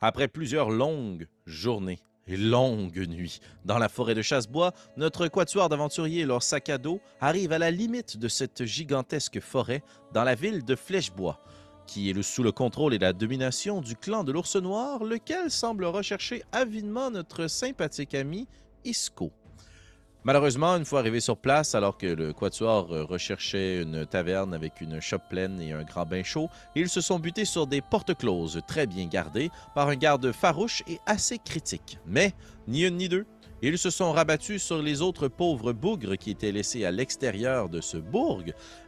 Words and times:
Après 0.00 0.28
plusieurs 0.28 0.70
longues 0.70 1.26
journées 1.46 2.00
et 2.26 2.36
longues 2.36 3.06
nuits 3.08 3.40
dans 3.64 3.78
la 3.78 3.88
forêt 3.88 4.14
de 4.14 4.22
Chassebois, 4.22 4.72
notre 4.96 5.28
quatuor 5.28 5.68
d'aventuriers 5.68 6.22
et 6.22 6.26
leur 6.26 6.42
sac 6.42 6.68
à 6.68 6.78
dos 6.78 7.00
arrivent 7.20 7.52
à 7.52 7.58
la 7.58 7.70
limite 7.70 8.16
de 8.16 8.28
cette 8.28 8.64
gigantesque 8.64 9.40
forêt 9.40 9.82
dans 10.12 10.24
la 10.24 10.34
ville 10.34 10.64
de 10.64 10.74
Flèchebois, 10.74 11.40
qui 11.86 12.10
est 12.10 12.22
sous 12.22 12.42
le 12.42 12.52
contrôle 12.52 12.94
et 12.94 12.98
la 12.98 13.12
domination 13.12 13.80
du 13.80 13.94
clan 13.96 14.24
de 14.24 14.32
l'ours 14.32 14.56
noir, 14.56 15.04
lequel 15.04 15.50
semble 15.50 15.84
rechercher 15.84 16.42
avidement 16.52 17.10
notre 17.10 17.46
sympathique 17.46 18.14
ami 18.14 18.48
Isco. 18.84 19.32
Malheureusement, 20.26 20.76
une 20.76 20.86
fois 20.86 21.00
arrivé 21.00 21.20
sur 21.20 21.36
place, 21.36 21.74
alors 21.74 21.98
que 21.98 22.06
le 22.06 22.32
quatuor 22.32 22.90
euh, 22.94 23.04
recherchait 23.04 23.82
une 23.82 24.06
taverne 24.06 24.54
avec 24.54 24.80
une 24.80 24.98
shop 24.98 25.18
pleine 25.28 25.60
et 25.60 25.72
un 25.72 25.82
grand 25.82 26.06
bain 26.06 26.22
chaud, 26.22 26.48
ils 26.74 26.88
se 26.88 27.02
sont 27.02 27.18
butés 27.18 27.44
sur 27.44 27.66
des 27.66 27.82
portes 27.82 28.14
closes 28.14 28.62
très 28.66 28.86
bien 28.86 29.04
gardées 29.04 29.50
par 29.74 29.88
un 29.90 29.96
garde 29.96 30.32
farouche 30.32 30.82
et 30.88 30.98
assez 31.04 31.36
critique. 31.36 31.98
Mais, 32.06 32.32
ni 32.66 32.84
une 32.86 32.96
ni 32.96 33.10
deux, 33.10 33.26
ils 33.60 33.76
se 33.76 33.90
sont 33.90 34.12
rabattus 34.12 34.62
sur 34.62 34.80
les 34.80 35.02
autres 35.02 35.28
pauvres 35.28 35.72
bougres 35.72 36.16
qui 36.16 36.30
étaient 36.30 36.52
laissés 36.52 36.86
à 36.86 36.90
l'extérieur 36.90 37.68
de 37.68 37.82
ce 37.82 37.98
bourg 37.98 38.42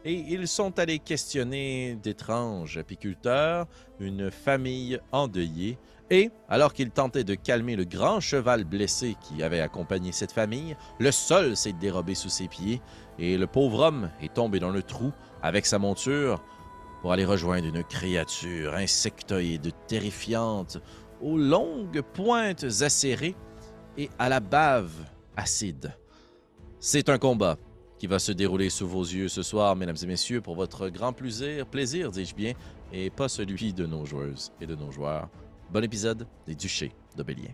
et 0.05 0.13
ils 0.13 0.47
sont 0.47 0.77
allés 0.79 0.99
questionner 0.99 1.97
d'étranges 2.01 2.77
apiculteurs, 2.77 3.67
une 3.99 4.31
famille 4.31 4.99
endeuillée 5.11 5.77
et, 6.09 6.31
alors 6.47 6.73
qu'ils 6.73 6.91
tentaient 6.91 7.23
de 7.23 7.35
calmer 7.35 7.75
le 7.75 7.83
grand 7.83 8.19
cheval 8.19 8.63
blessé 8.63 9.15
qui 9.21 9.43
avait 9.43 9.59
accompagné 9.59 10.11
cette 10.11 10.31
famille, 10.31 10.75
le 10.99 11.11
sol 11.11 11.57
s'est 11.57 11.73
dérobé 11.73 12.15
sous 12.15 12.29
ses 12.29 12.47
pieds 12.47 12.81
et 13.19 13.37
le 13.37 13.47
pauvre 13.47 13.79
homme 13.79 14.09
est 14.21 14.33
tombé 14.33 14.59
dans 14.59 14.69
le 14.69 14.83
trou 14.83 15.11
avec 15.41 15.65
sa 15.65 15.79
monture 15.79 16.43
pour 17.01 17.11
aller 17.11 17.25
rejoindre 17.25 17.67
une 17.67 17.83
créature 17.83 18.73
insectoïde 18.75 19.71
terrifiante 19.87 20.79
aux 21.21 21.37
longues 21.37 22.01
pointes 22.01 22.65
acérées 22.81 23.35
et 23.97 24.09
à 24.19 24.29
la 24.29 24.39
bave 24.39 24.93
acide. 25.35 25.93
C'est 26.79 27.09
un 27.09 27.17
combat 27.17 27.57
qui 27.97 28.07
va 28.07 28.19
se 28.19 28.31
dérouler 28.31 28.69
sous 28.69 28.87
vos 28.87 29.03
yeux 29.03 29.27
ce 29.27 29.41
soir, 29.41 29.75
mesdames 29.75 29.95
et 30.01 30.05
messieurs, 30.05 30.41
pour 30.41 30.55
votre 30.55 30.89
grand 30.89 31.13
plaisir, 31.13 31.65
plaisir, 31.65 32.11
dis-je 32.11 32.35
bien, 32.35 32.53
et 32.93 33.09
pas 33.09 33.27
celui 33.27 33.73
de 33.73 33.85
nos 33.85 34.05
joueuses 34.05 34.51
et 34.61 34.67
de 34.67 34.75
nos 34.75 34.91
joueurs. 34.91 35.29
Bon 35.69 35.83
épisode 35.83 36.25
des 36.45 36.55
Duchés 36.55 36.93
de 37.17 37.23
Bélien. 37.23 37.51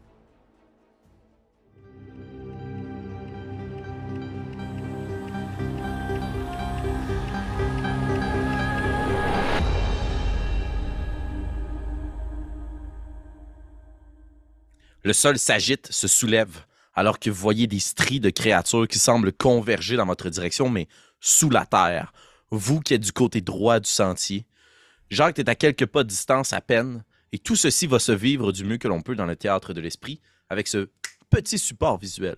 Le 15.01 15.11
sol 15.11 15.39
s'agite, 15.39 15.91
se 15.91 16.07
soulève, 16.07 16.65
alors 16.93 17.17
que 17.17 17.31
vous 17.31 17.35
voyez 17.35 17.65
des 17.65 17.79
stries 17.79 18.19
de 18.19 18.29
créatures 18.29 18.87
qui 18.87 18.99
semblent 18.99 19.33
converger 19.33 19.97
dans 19.97 20.05
votre 20.05 20.29
direction, 20.29 20.69
mais 20.69 20.87
sous 21.19 21.49
la 21.49 21.65
terre. 21.65 22.13
Vous 22.51 22.79
qui 22.79 22.93
êtes 22.93 23.01
du 23.01 23.11
côté 23.11 23.41
droit 23.41 23.79
du 23.79 23.89
sentier. 23.89 24.45
Jacques 25.09 25.39
est 25.39 25.49
à 25.49 25.55
quelques 25.55 25.87
pas 25.87 26.03
de 26.03 26.09
distance 26.09 26.53
à 26.53 26.61
peine, 26.61 27.03
et 27.33 27.37
tout 27.39 27.55
ceci 27.57 27.85
va 27.87 27.99
se 27.99 28.13
vivre 28.13 28.51
du 28.53 28.63
mieux 28.63 28.77
que 28.77 28.87
l'on 28.87 29.01
peut 29.01 29.15
dans 29.15 29.25
le 29.25 29.35
théâtre 29.35 29.73
de 29.73 29.81
l'esprit, 29.81 30.21
avec 30.49 30.67
ce 30.69 30.87
petit 31.29 31.57
support 31.57 31.97
visuel. 31.97 32.35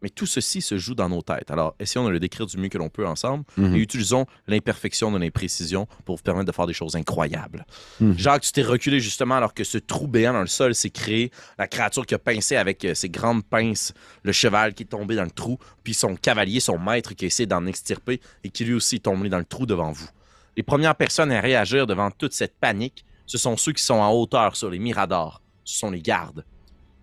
Mais 0.00 0.10
tout 0.10 0.26
ceci 0.26 0.60
se 0.62 0.78
joue 0.78 0.94
dans 0.94 1.08
nos 1.08 1.22
têtes. 1.22 1.50
Alors, 1.50 1.74
essayons 1.80 2.04
de 2.04 2.10
le 2.10 2.20
décrire 2.20 2.46
du 2.46 2.56
mieux 2.56 2.68
que 2.68 2.78
l'on 2.78 2.88
peut 2.88 3.04
ensemble 3.04 3.44
Mhm. 3.56 3.74
et 3.74 3.78
utilisons 3.80 4.26
l'imperfection 4.46 5.10
de 5.10 5.18
l'imprécision 5.18 5.88
pour 6.04 6.16
vous 6.16 6.22
permettre 6.22 6.46
de 6.46 6.52
faire 6.52 6.68
des 6.68 6.72
choses 6.72 6.94
incroyables. 6.94 7.66
Mhm. 8.00 8.16
Jacques, 8.16 8.42
tu 8.42 8.52
t'es 8.52 8.62
reculé 8.62 9.00
justement 9.00 9.34
alors 9.34 9.54
que 9.54 9.64
ce 9.64 9.76
trou 9.76 10.06
béant 10.06 10.32
dans 10.34 10.40
le 10.40 10.46
sol 10.46 10.74
s'est 10.76 10.90
créé. 10.90 11.32
La 11.58 11.66
créature 11.66 12.06
qui 12.06 12.14
a 12.14 12.18
pincé 12.20 12.54
avec 12.54 12.84
euh, 12.84 12.94
ses 12.94 13.08
grandes 13.10 13.44
pinces 13.44 13.92
le 14.22 14.30
cheval 14.30 14.72
qui 14.74 14.84
est 14.84 14.86
tombé 14.86 15.16
dans 15.16 15.24
le 15.24 15.32
trou, 15.32 15.58
puis 15.82 15.94
son 15.94 16.14
cavalier, 16.14 16.60
son 16.60 16.78
maître 16.78 17.12
qui 17.14 17.24
a 17.24 17.26
essayé 17.26 17.46
d'en 17.48 17.66
extirper 17.66 18.20
et 18.44 18.50
qui 18.50 18.64
lui 18.64 18.74
aussi 18.74 18.96
est 18.96 19.00
tombé 19.00 19.28
dans 19.28 19.38
le 19.38 19.44
trou 19.44 19.66
devant 19.66 19.90
vous. 19.90 20.08
Les 20.56 20.62
premières 20.62 20.94
personnes 20.94 21.32
à 21.32 21.40
réagir 21.40 21.88
devant 21.88 22.10
toute 22.12 22.34
cette 22.34 22.56
panique, 22.56 23.04
ce 23.28 23.36
sont 23.36 23.56
ceux 23.58 23.72
qui 23.72 23.82
sont 23.82 23.94
en 23.94 24.10
hauteur 24.10 24.56
sur 24.56 24.70
les 24.70 24.78
miradors. 24.78 25.42
Ce 25.62 25.78
sont 25.78 25.90
les 25.90 26.00
gardes. 26.00 26.44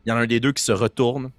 Il 0.05 0.09
y 0.09 0.11
en 0.11 0.17
a 0.17 0.21
un 0.21 0.25
des 0.25 0.39
deux 0.39 0.51
qui 0.51 0.63
se 0.63 0.71
retourne 0.71 1.31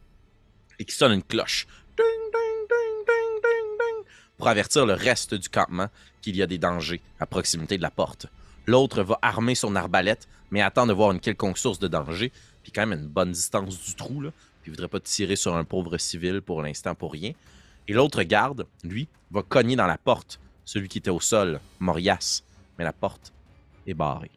et 0.79 0.85
qui 0.85 0.95
sonne 0.95 1.13
une 1.13 1.25
cloche. 1.25 1.67
Ding, 1.97 2.07
ding, 2.07 2.69
ding, 2.69 3.05
ding, 3.05 3.43
ding, 3.43 3.79
ding, 3.79 4.05
pour 4.39 4.47
avertir 4.47 4.87
le 4.87 4.95
reste 4.95 5.35
du 5.35 5.49
campement 5.49 5.89
qu'il 6.23 6.37
y 6.37 6.43
a 6.43 6.47
des 6.47 6.59
dangers 6.59 7.03
à 7.19 7.27
proximité 7.27 7.77
de 7.77 7.83
la 7.83 7.91
porte. 7.91 8.27
L'autre 8.65 9.03
va 9.03 9.19
armer 9.23 9.57
son 9.57 9.75
arbalète, 9.75 10.29
mais 10.53 10.63
attend 10.63 10.87
de 10.87 10.93
voir 10.93 11.11
une 11.11 11.21
quelconque 11.21 11.59
source 11.59 11.81
de 11.81 11.89
danger, 11.89 12.31
puis 12.63 12.71
quand 12.71 12.87
même 12.87 13.01
une 13.01 13.09
bonne 13.09 13.33
distance 13.33 13.83
du 13.83 13.95
trou, 13.97 14.21
là, 14.21 14.31
puis 14.63 14.71
il 14.71 14.71
voudrait 14.71 14.89
pas 14.89 15.01
tirer 15.01 15.35
sur 15.35 15.57
un 15.57 15.65
pauvre 15.65 15.99
civil 15.99 16.43
pour 16.43 16.63
l'instant 16.63 16.95
pour 16.95 17.13
rien. 17.13 17.33
Et 17.89 17.93
l'autre 17.93 18.23
garde, 18.23 18.67
lui, 18.85 19.09
va 19.33 19.43
cogner 19.43 19.75
dans 19.75 19.87
la 19.89 19.99
porte, 19.99 20.39
celui 20.65 20.89
qui 20.89 20.99
était 20.99 21.11
au 21.11 21.21
sol, 21.21 21.61
Morias, 21.81 22.43
mais 22.79 22.85
la 22.85 22.93
porte 22.93 23.33
est 23.85 23.95
barrée. 23.95 24.31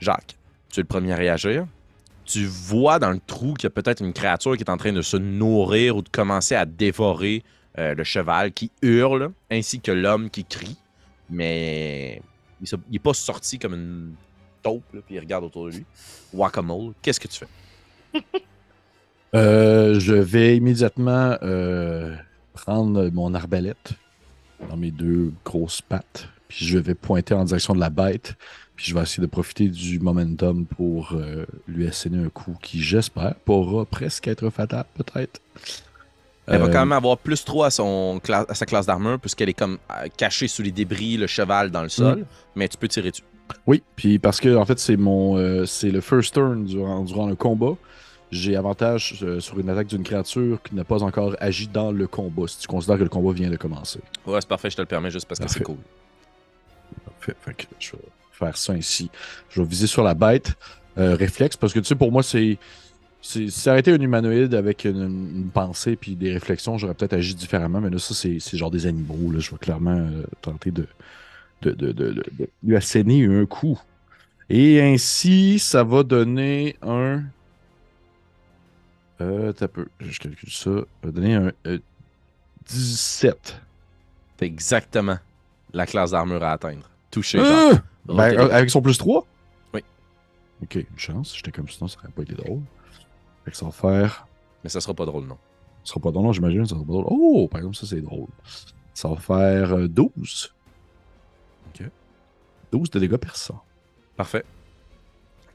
Jacques, 0.00 0.36
tu 0.70 0.80
es 0.80 0.82
le 0.82 0.88
premier 0.88 1.12
à 1.12 1.16
réagir. 1.16 1.66
Tu 2.24 2.44
vois 2.44 2.98
dans 2.98 3.10
le 3.10 3.20
trou 3.26 3.54
qu'il 3.54 3.64
y 3.64 3.66
a 3.68 3.70
peut-être 3.70 4.02
une 4.02 4.12
créature 4.12 4.56
qui 4.56 4.62
est 4.62 4.70
en 4.70 4.76
train 4.76 4.92
de 4.92 5.02
se 5.02 5.16
nourrir 5.16 5.96
ou 5.96 6.02
de 6.02 6.08
commencer 6.10 6.54
à 6.54 6.66
dévorer 6.66 7.42
euh, 7.78 7.94
le 7.94 8.04
cheval 8.04 8.52
qui 8.52 8.70
hurle, 8.82 9.30
ainsi 9.50 9.80
que 9.80 9.92
l'homme 9.92 10.28
qui 10.28 10.44
crie. 10.44 10.76
Mais 11.30 12.20
il 12.60 12.78
n'est 12.90 12.98
pas 12.98 13.14
sorti 13.14 13.58
comme 13.58 13.74
une 13.74 14.14
taupe, 14.62 14.84
puis 15.06 15.14
il 15.14 15.20
regarde 15.20 15.44
autour 15.44 15.66
de 15.66 15.76
lui. 15.76 15.86
Guacamole, 16.34 16.92
qu'est-ce 17.02 17.20
que 17.20 17.28
tu 17.28 17.38
fais? 17.38 18.22
Euh, 19.34 20.00
je 20.00 20.14
vais 20.14 20.56
immédiatement 20.56 21.36
euh, 21.42 22.16
prendre 22.54 23.10
mon 23.10 23.34
arbalète 23.34 23.92
dans 24.70 24.76
mes 24.78 24.90
deux 24.90 25.34
grosses 25.44 25.82
pattes, 25.82 26.30
puis 26.48 26.64
je 26.64 26.78
vais 26.78 26.94
pointer 26.94 27.34
en 27.34 27.44
direction 27.44 27.74
de 27.74 27.80
la 27.80 27.90
bête, 27.90 28.36
puis 28.78 28.86
je 28.86 28.94
vais 28.94 29.02
essayer 29.02 29.20
de 29.20 29.26
profiter 29.26 29.66
du 29.68 29.98
momentum 29.98 30.64
pour 30.64 31.10
euh, 31.14 31.44
lui 31.66 31.88
asséner 31.88 32.24
un 32.24 32.28
coup 32.28 32.56
qui, 32.62 32.80
j'espère, 32.80 33.34
pourra 33.44 33.84
presque 33.84 34.28
être 34.28 34.48
fatal, 34.50 34.84
peut-être. 34.94 35.40
Elle 36.46 36.60
va 36.60 36.66
Euh, 36.66 36.72
quand 36.72 36.78
même 36.78 36.92
avoir 36.92 37.18
plus 37.18 37.44
3 37.44 37.66
à, 37.66 37.70
son 37.70 38.20
cla- 38.24 38.46
à 38.48 38.54
sa 38.54 38.66
classe 38.66 38.86
d'armure, 38.86 39.18
puisqu'elle 39.18 39.48
est 39.48 39.52
comme 39.52 39.78
euh, 39.90 40.06
cachée 40.16 40.46
sous 40.46 40.62
les 40.62 40.70
débris, 40.70 41.16
le 41.16 41.26
cheval 41.26 41.72
dans 41.72 41.82
le 41.82 41.88
sol, 41.88 42.24
mais 42.54 42.68
tu 42.68 42.76
peux 42.76 42.86
tirer 42.86 43.10
dessus. 43.10 43.24
Oui, 43.66 43.82
puis 43.96 44.20
parce 44.20 44.38
que 44.40 44.54
en 44.54 44.64
fait 44.64 44.78
c'est 44.78 44.96
mon 44.96 45.36
euh, 45.38 45.66
c'est 45.66 45.90
le 45.90 46.00
first 46.00 46.34
turn 46.34 46.64
durant, 46.64 47.02
durant 47.02 47.26
le 47.26 47.34
combat. 47.34 47.74
J'ai 48.30 48.54
avantage 48.56 49.24
sur 49.40 49.58
une 49.58 49.70
attaque 49.70 49.86
d'une 49.88 50.02
créature 50.04 50.62
qui 50.62 50.74
n'a 50.76 50.84
pas 50.84 51.02
encore 51.02 51.34
agi 51.40 51.66
dans 51.66 51.90
le 51.90 52.06
combat, 52.06 52.46
si 52.46 52.58
tu 52.58 52.68
considères 52.68 52.98
que 52.98 53.02
le 53.02 53.08
combat 53.08 53.32
vient 53.32 53.48
de 53.50 53.56
commencer. 53.56 54.00
Ouais, 54.26 54.38
c'est 54.40 54.48
parfait, 54.48 54.68
je 54.70 54.76
te 54.76 54.82
le 54.82 54.86
permets 54.86 55.10
juste 55.10 55.26
parce 55.26 55.40
que 55.40 55.48
c'est 55.48 55.60
Parfait. 55.60 55.64
cool. 55.64 55.78
Fait, 57.20 57.36
fait 57.40 57.54
que 57.54 57.64
je 57.80 57.92
vais 57.92 57.98
faire 58.38 58.56
ça 58.56 58.72
ainsi. 58.72 59.10
Je 59.50 59.60
vais 59.62 59.68
viser 59.68 59.86
sur 59.86 60.02
la 60.02 60.14
bête. 60.14 60.54
euh, 60.98 61.14
réflexe, 61.14 61.56
parce 61.56 61.72
que 61.72 61.78
tu 61.78 61.84
sais, 61.86 61.94
pour 61.94 62.10
moi, 62.10 62.22
c'est. 62.24 62.58
c'est- 63.22 63.50
Si 63.50 63.60
ça 63.60 63.70
aurait 63.70 63.80
été 63.80 63.92
un 63.92 64.00
humanoïde 64.00 64.52
avec 64.54 64.84
une, 64.84 65.02
une 65.36 65.50
pensée 65.52 65.94
puis 65.96 66.16
des 66.16 66.32
réflexions, 66.32 66.76
j'aurais 66.76 66.94
peut-être 66.94 67.12
agi 67.12 67.34
différemment, 67.36 67.80
mais 67.80 67.90
là, 67.90 67.98
ça, 68.00 68.14
c'est 68.14 68.38
genre 68.56 68.70
des 68.72 68.86
animaux. 68.86 69.30
Là. 69.30 69.38
Je 69.38 69.50
vais 69.52 69.58
clairement 69.58 69.96
euh, 69.96 70.24
tenter 70.42 70.70
de, 70.72 70.86
de, 71.62 71.70
de, 71.70 71.92
de- 71.92 72.12
de- 72.12 72.24
de 72.38 72.48
lui 72.64 72.74
asséner 72.76 73.24
un 73.26 73.44
coup. 73.46 73.78
Et 74.50 74.80
ainsi, 74.82 75.58
ça 75.60 75.84
va 75.84 76.02
donner 76.02 76.74
un. 76.82 77.22
Euh, 79.20 79.52
t'as 79.52 79.68
peu. 79.68 79.86
Je 80.00 80.18
calcule 80.18 80.50
ça. 80.50 80.70
Ça 80.70 80.84
va 81.04 81.10
donner 81.10 81.34
un 81.34 81.52
euh, 81.66 81.78
17. 82.68 83.60
C'est 84.38 84.46
exactement 84.46 85.18
la 85.72 85.86
classe 85.86 86.12
d'armure 86.12 86.42
à 86.42 86.52
atteindre. 86.52 86.88
Touché, 87.10 87.38
Euh! 87.40 87.74
Ben, 88.08 88.38
euh, 88.38 88.50
avec 88.50 88.70
son 88.70 88.80
plus 88.80 88.98
3? 88.98 89.26
Oui. 89.74 89.84
Ok, 90.62 90.74
une 90.76 90.86
chance. 90.98 91.34
J'étais 91.36 91.52
comme 91.52 91.68
sinon, 91.68 91.88
ça 91.88 91.98
aurait 91.98 92.12
pas 92.12 92.22
été 92.22 92.34
drôle. 92.34 92.62
Fait 93.44 93.50
que 93.50 93.56
ça 93.56 93.66
va 93.66 93.72
faire. 93.72 94.26
Mais 94.64 94.70
ça 94.70 94.80
sera 94.80 94.94
pas 94.94 95.04
drôle, 95.04 95.24
non. 95.24 95.38
Ça 95.84 95.92
sera 95.92 96.00
pas 96.00 96.10
drôle, 96.10 96.24
non, 96.24 96.32
j'imagine. 96.32 96.64
Ça 96.64 96.74
sera 96.74 96.84
pas 96.84 96.92
drôle. 96.92 97.06
Oh, 97.08 97.48
par 97.50 97.58
exemple, 97.58 97.76
ça, 97.76 97.86
c'est 97.86 98.00
drôle. 98.00 98.28
Ça 98.94 99.08
va 99.08 99.16
faire 99.16 99.74
euh, 99.74 99.88
12. 99.88 100.54
Ok. 101.68 101.86
12 102.72 102.90
de 102.90 102.98
dégâts 102.98 103.16
perçants. 103.16 103.62
Parfait. 104.16 104.44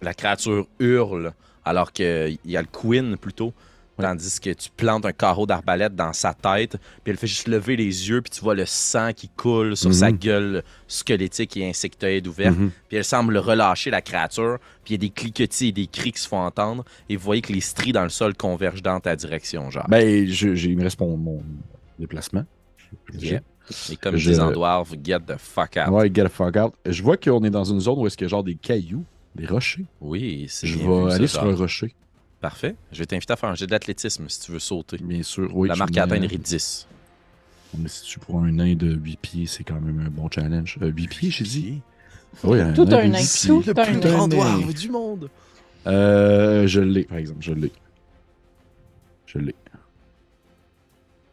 La 0.01 0.13
créature 0.13 0.67
hurle 0.79 1.33
alors 1.65 1.91
qu'il 1.91 2.37
y 2.45 2.57
a 2.57 2.61
le 2.61 2.67
queen 2.67 3.17
plutôt. 3.17 3.53
Tandis 3.99 4.39
que 4.39 4.49
tu 4.49 4.69
plantes 4.75 5.05
un 5.05 5.11
carreau 5.11 5.45
d'arbalète 5.45 5.95
dans 5.95 6.13
sa 6.13 6.33
tête, 6.33 6.77
puis 7.03 7.11
elle 7.11 7.17
fait 7.17 7.27
juste 7.27 7.47
lever 7.47 7.75
les 7.75 8.09
yeux, 8.09 8.21
puis 8.21 8.31
tu 8.31 8.41
vois 8.41 8.55
le 8.55 8.65
sang 8.65 9.13
qui 9.13 9.29
coule 9.29 9.77
sur 9.77 9.89
Mhm. 9.89 9.93
sa 9.95 10.11
gueule 10.11 10.63
squelettique 10.87 11.55
et 11.57 11.69
insectoïde 11.69 12.27
ouverte. 12.27 12.57
Mhm. 12.57 12.71
Puis 12.87 12.97
elle 12.97 13.03
semble 13.05 13.37
relâcher 13.37 13.91
la 13.91 14.01
créature, 14.01 14.57
puis 14.83 14.93
il 14.93 14.93
y 14.93 14.95
a 14.95 14.97
des 14.97 15.09
cliquetis 15.11 15.67
et 15.67 15.71
des 15.71 15.87
cris 15.87 16.11
qui 16.11 16.21
se 16.21 16.27
font 16.27 16.39
entendre, 16.39 16.83
et 17.07 17.15
vous 17.15 17.23
voyez 17.23 17.41
que 17.43 17.53
les 17.53 17.61
stries 17.61 17.91
dans 17.91 18.03
le 18.03 18.09
sol 18.09 18.33
convergent 18.35 18.81
dans 18.81 18.99
ta 18.99 19.15
direction, 19.15 19.69
genre. 19.69 19.85
Ben, 19.87 20.27
je- 20.27 20.49
il 20.49 20.75
me 20.77 20.83
reste 20.83 20.99
mon, 20.99 21.15
mon 21.15 21.43
déplacement. 21.99 22.45
Yeah. 23.13 23.41
Et 23.91 23.95
comme 23.95 24.17
je- 24.17 24.29
disent 24.31 24.39
en 24.39 24.51
dwarf, 24.51 24.91
get 25.03 25.19
the 25.21 25.37
fuck 25.37 25.77
out. 25.77 25.93
Ouais, 25.93 26.11
get 26.13 26.25
the 26.25 26.29
fuck 26.29 26.55
out. 26.57 26.73
Je 26.85 27.01
vois 27.03 27.15
qu'on 27.17 27.43
est 27.43 27.49
dans 27.49 27.63
une 27.63 27.79
zone 27.79 27.99
où 27.99 28.07
est-ce 28.07 28.17
qu'il 28.17 28.25
y 28.25 28.27
a 28.27 28.29
genre 28.29 28.43
des 28.43 28.55
cailloux. 28.55 29.05
Des 29.35 29.45
rochers. 29.47 29.85
Oui, 30.01 30.45
c'est 30.49 30.67
Je 30.67 30.77
vais 30.77 31.11
aller 31.13 31.27
sur 31.27 31.43
un 31.43 31.55
rocher. 31.55 31.93
Parfait. 32.43 32.75
Je 32.91 32.99
vais 32.99 33.05
t'inviter 33.05 33.31
à 33.31 33.37
faire 33.37 33.47
un 33.49 33.55
jet 33.55 33.67
d'athlétisme 33.67 34.25
si 34.27 34.41
tu 34.41 34.51
veux 34.51 34.59
sauter. 34.59 34.97
Bien 35.01 35.23
sûr. 35.23 35.49
Oui, 35.55 35.69
La 35.69 35.77
marque 35.77 35.95
à 35.97 36.03
atteindre 36.03 36.25
est 36.25 36.37
10. 36.37 36.87
Mais 37.79 37.87
si 37.87 38.03
tu 38.03 38.19
prends 38.19 38.43
un 38.43 38.51
nain 38.51 38.75
de 38.75 38.93
8 38.93 39.17
pieds, 39.21 39.45
c'est 39.47 39.63
quand 39.63 39.79
même 39.79 40.03
un 40.05 40.09
bon 40.09 40.29
challenge. 40.29 40.77
Euh, 40.81 40.91
8 40.93 41.07
pieds, 41.07 41.31
j'ai 41.31 41.45
dit? 41.45 41.81
Oui, 42.43 42.59
un 42.59 42.73
Tout 42.73 42.83
nain 42.83 42.97
un 42.97 43.07
de 43.07 43.11
nain. 43.13 43.19
8 43.19 43.23
pieds. 43.23 43.47
Tout 43.47 43.63
Le 43.65 43.79
un 43.79 43.85
plus 43.85 43.99
grand 44.11 44.27
dwarf 44.27 44.73
du 44.73 44.89
monde. 44.89 45.29
Euh, 45.87 46.67
je 46.67 46.81
l'ai, 46.81 47.05
par 47.05 47.17
exemple, 47.17 47.39
je 47.41 47.53
l'ai. 47.53 47.71
Je 49.25 49.37
l'ai. 49.39 49.55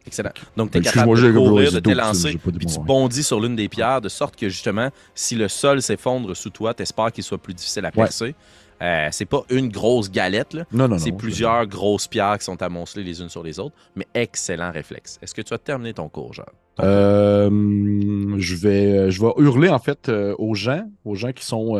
Excellent. 0.07 0.31
Donc, 0.55 0.71
tu 0.71 0.77
es 0.77 0.81
Ben, 0.81 0.91
capable 0.91 1.21
de 1.21 1.31
courir, 1.33 1.65
gagné 1.65 1.71
de 1.71 1.79
t'élancer, 1.81 2.37
puis 2.37 2.65
tu 2.65 2.79
bondis 2.79 3.23
sur 3.23 3.41
l'une 3.41 3.57
des 3.57 3.67
pierres, 3.67 3.99
de 3.99 4.07
sorte 4.09 4.37
que, 4.37 4.47
justement, 4.47 4.89
si 5.13 5.35
le 5.35 5.49
sol 5.49 5.81
s'effondre 5.81 6.35
sous 6.37 6.49
toi, 6.51 6.73
t'espères 6.73 7.11
qu'il 7.11 7.23
soit 7.25 7.37
plus 7.37 7.53
difficile 7.53 7.83
à 7.85 7.89
Ouais. 7.89 7.95
percer. 8.05 8.33
Euh, 8.81 9.09
c'est 9.11 9.25
pas 9.25 9.43
une 9.49 9.69
grosse 9.69 10.09
galette, 10.09 10.53
là. 10.53 10.65
Non, 10.71 10.87
non, 10.87 10.97
c'est 10.97 11.11
plusieurs 11.11 11.67
grosses 11.67 12.07
pierres 12.07 12.37
qui 12.39 12.45
sont 12.45 12.61
amoncelées 12.61 13.03
les 13.03 13.21
unes 13.21 13.29
sur 13.29 13.43
les 13.43 13.59
autres, 13.59 13.75
mais 13.95 14.07
excellent 14.13 14.71
réflexe. 14.71 15.19
Est-ce 15.21 15.35
que 15.35 15.41
tu 15.41 15.53
as 15.53 15.59
terminé 15.59 15.93
ton 15.93 16.09
cours, 16.09 16.33
Jacques? 16.33 16.53
Euh, 16.79 17.49
je 18.37 18.55
vais, 18.55 19.11
je 19.11 19.21
vais 19.21 19.31
hurler 19.37 19.69
en 19.69 19.77
fait 19.77 20.09
euh, 20.09 20.33
aux 20.39 20.55
gens, 20.55 20.89
aux 21.05 21.15
gens 21.15 21.31
qui 21.31 21.45
sont 21.45 21.75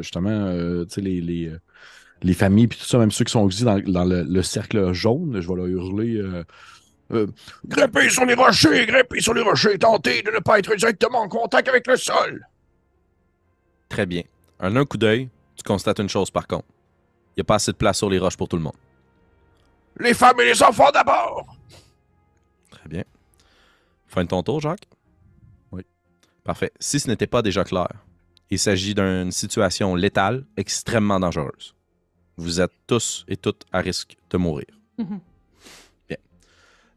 justement, 0.00 0.52
tu 0.84 0.94
sais, 0.94 1.00
les, 1.00 1.20
les, 1.20 1.52
les 2.22 2.34
familles 2.34 2.68
puis 2.68 2.78
tout 2.78 2.86
ça, 2.86 2.98
même 2.98 3.10
ceux 3.10 3.24
qui 3.24 3.32
sont 3.32 3.42
aussi 3.42 3.64
dans, 3.64 3.78
dans 3.80 4.04
le, 4.04 4.22
le 4.22 4.42
cercle 4.42 4.92
jaune. 4.92 5.40
Je 5.40 5.48
vais 5.48 5.54
leur 5.54 5.66
hurler. 5.66 6.16
Euh, 6.16 6.44
euh, 7.12 7.26
grimpez 7.66 8.08
sur 8.08 8.24
les 8.24 8.34
rochers, 8.34 8.86
grimpez 8.86 9.20
sur 9.20 9.34
les 9.34 9.42
rochers, 9.42 9.78
tentez 9.78 10.22
de 10.22 10.30
ne 10.30 10.38
pas 10.38 10.58
être 10.58 10.74
directement 10.74 11.20
en 11.20 11.28
contact 11.28 11.68
avec 11.68 11.86
le 11.86 11.96
sol. 11.96 12.46
Très 13.88 14.06
bien. 14.06 14.22
En 14.60 14.74
un 14.76 14.84
coup 14.84 14.96
d'œil, 14.96 15.28
tu 15.56 15.62
constates 15.62 15.98
une 15.98 16.08
chose 16.08 16.30
par 16.30 16.46
contre. 16.46 16.66
Il 17.30 17.38
n'y 17.38 17.42
a 17.42 17.44
pas 17.44 17.56
assez 17.56 17.72
de 17.72 17.76
place 17.76 17.98
sur 17.98 18.10
les 18.10 18.18
roches 18.18 18.36
pour 18.36 18.48
tout 18.48 18.56
le 18.56 18.62
monde. 18.62 18.76
Les 19.98 20.14
femmes 20.14 20.40
et 20.40 20.44
les 20.44 20.62
enfants 20.62 20.90
d'abord. 20.92 21.56
Très 22.70 22.88
bien. 22.88 23.04
Fin 24.06 24.24
de 24.24 24.28
ton 24.28 24.42
tour, 24.42 24.60
Jacques? 24.60 24.88
Oui. 25.72 25.82
Parfait. 26.44 26.72
Si 26.78 27.00
ce 27.00 27.08
n'était 27.08 27.26
pas 27.26 27.42
déjà 27.42 27.64
clair, 27.64 27.88
il 28.50 28.58
s'agit 28.58 28.94
d'une 28.94 29.32
situation 29.32 29.94
létale, 29.94 30.44
extrêmement 30.56 31.18
dangereuse. 31.18 31.74
Vous 32.36 32.60
êtes 32.60 32.72
tous 32.86 33.24
et 33.28 33.36
toutes 33.36 33.64
à 33.72 33.80
risque 33.80 34.16
de 34.30 34.36
mourir. 34.36 34.66
Mhm. 34.98 35.20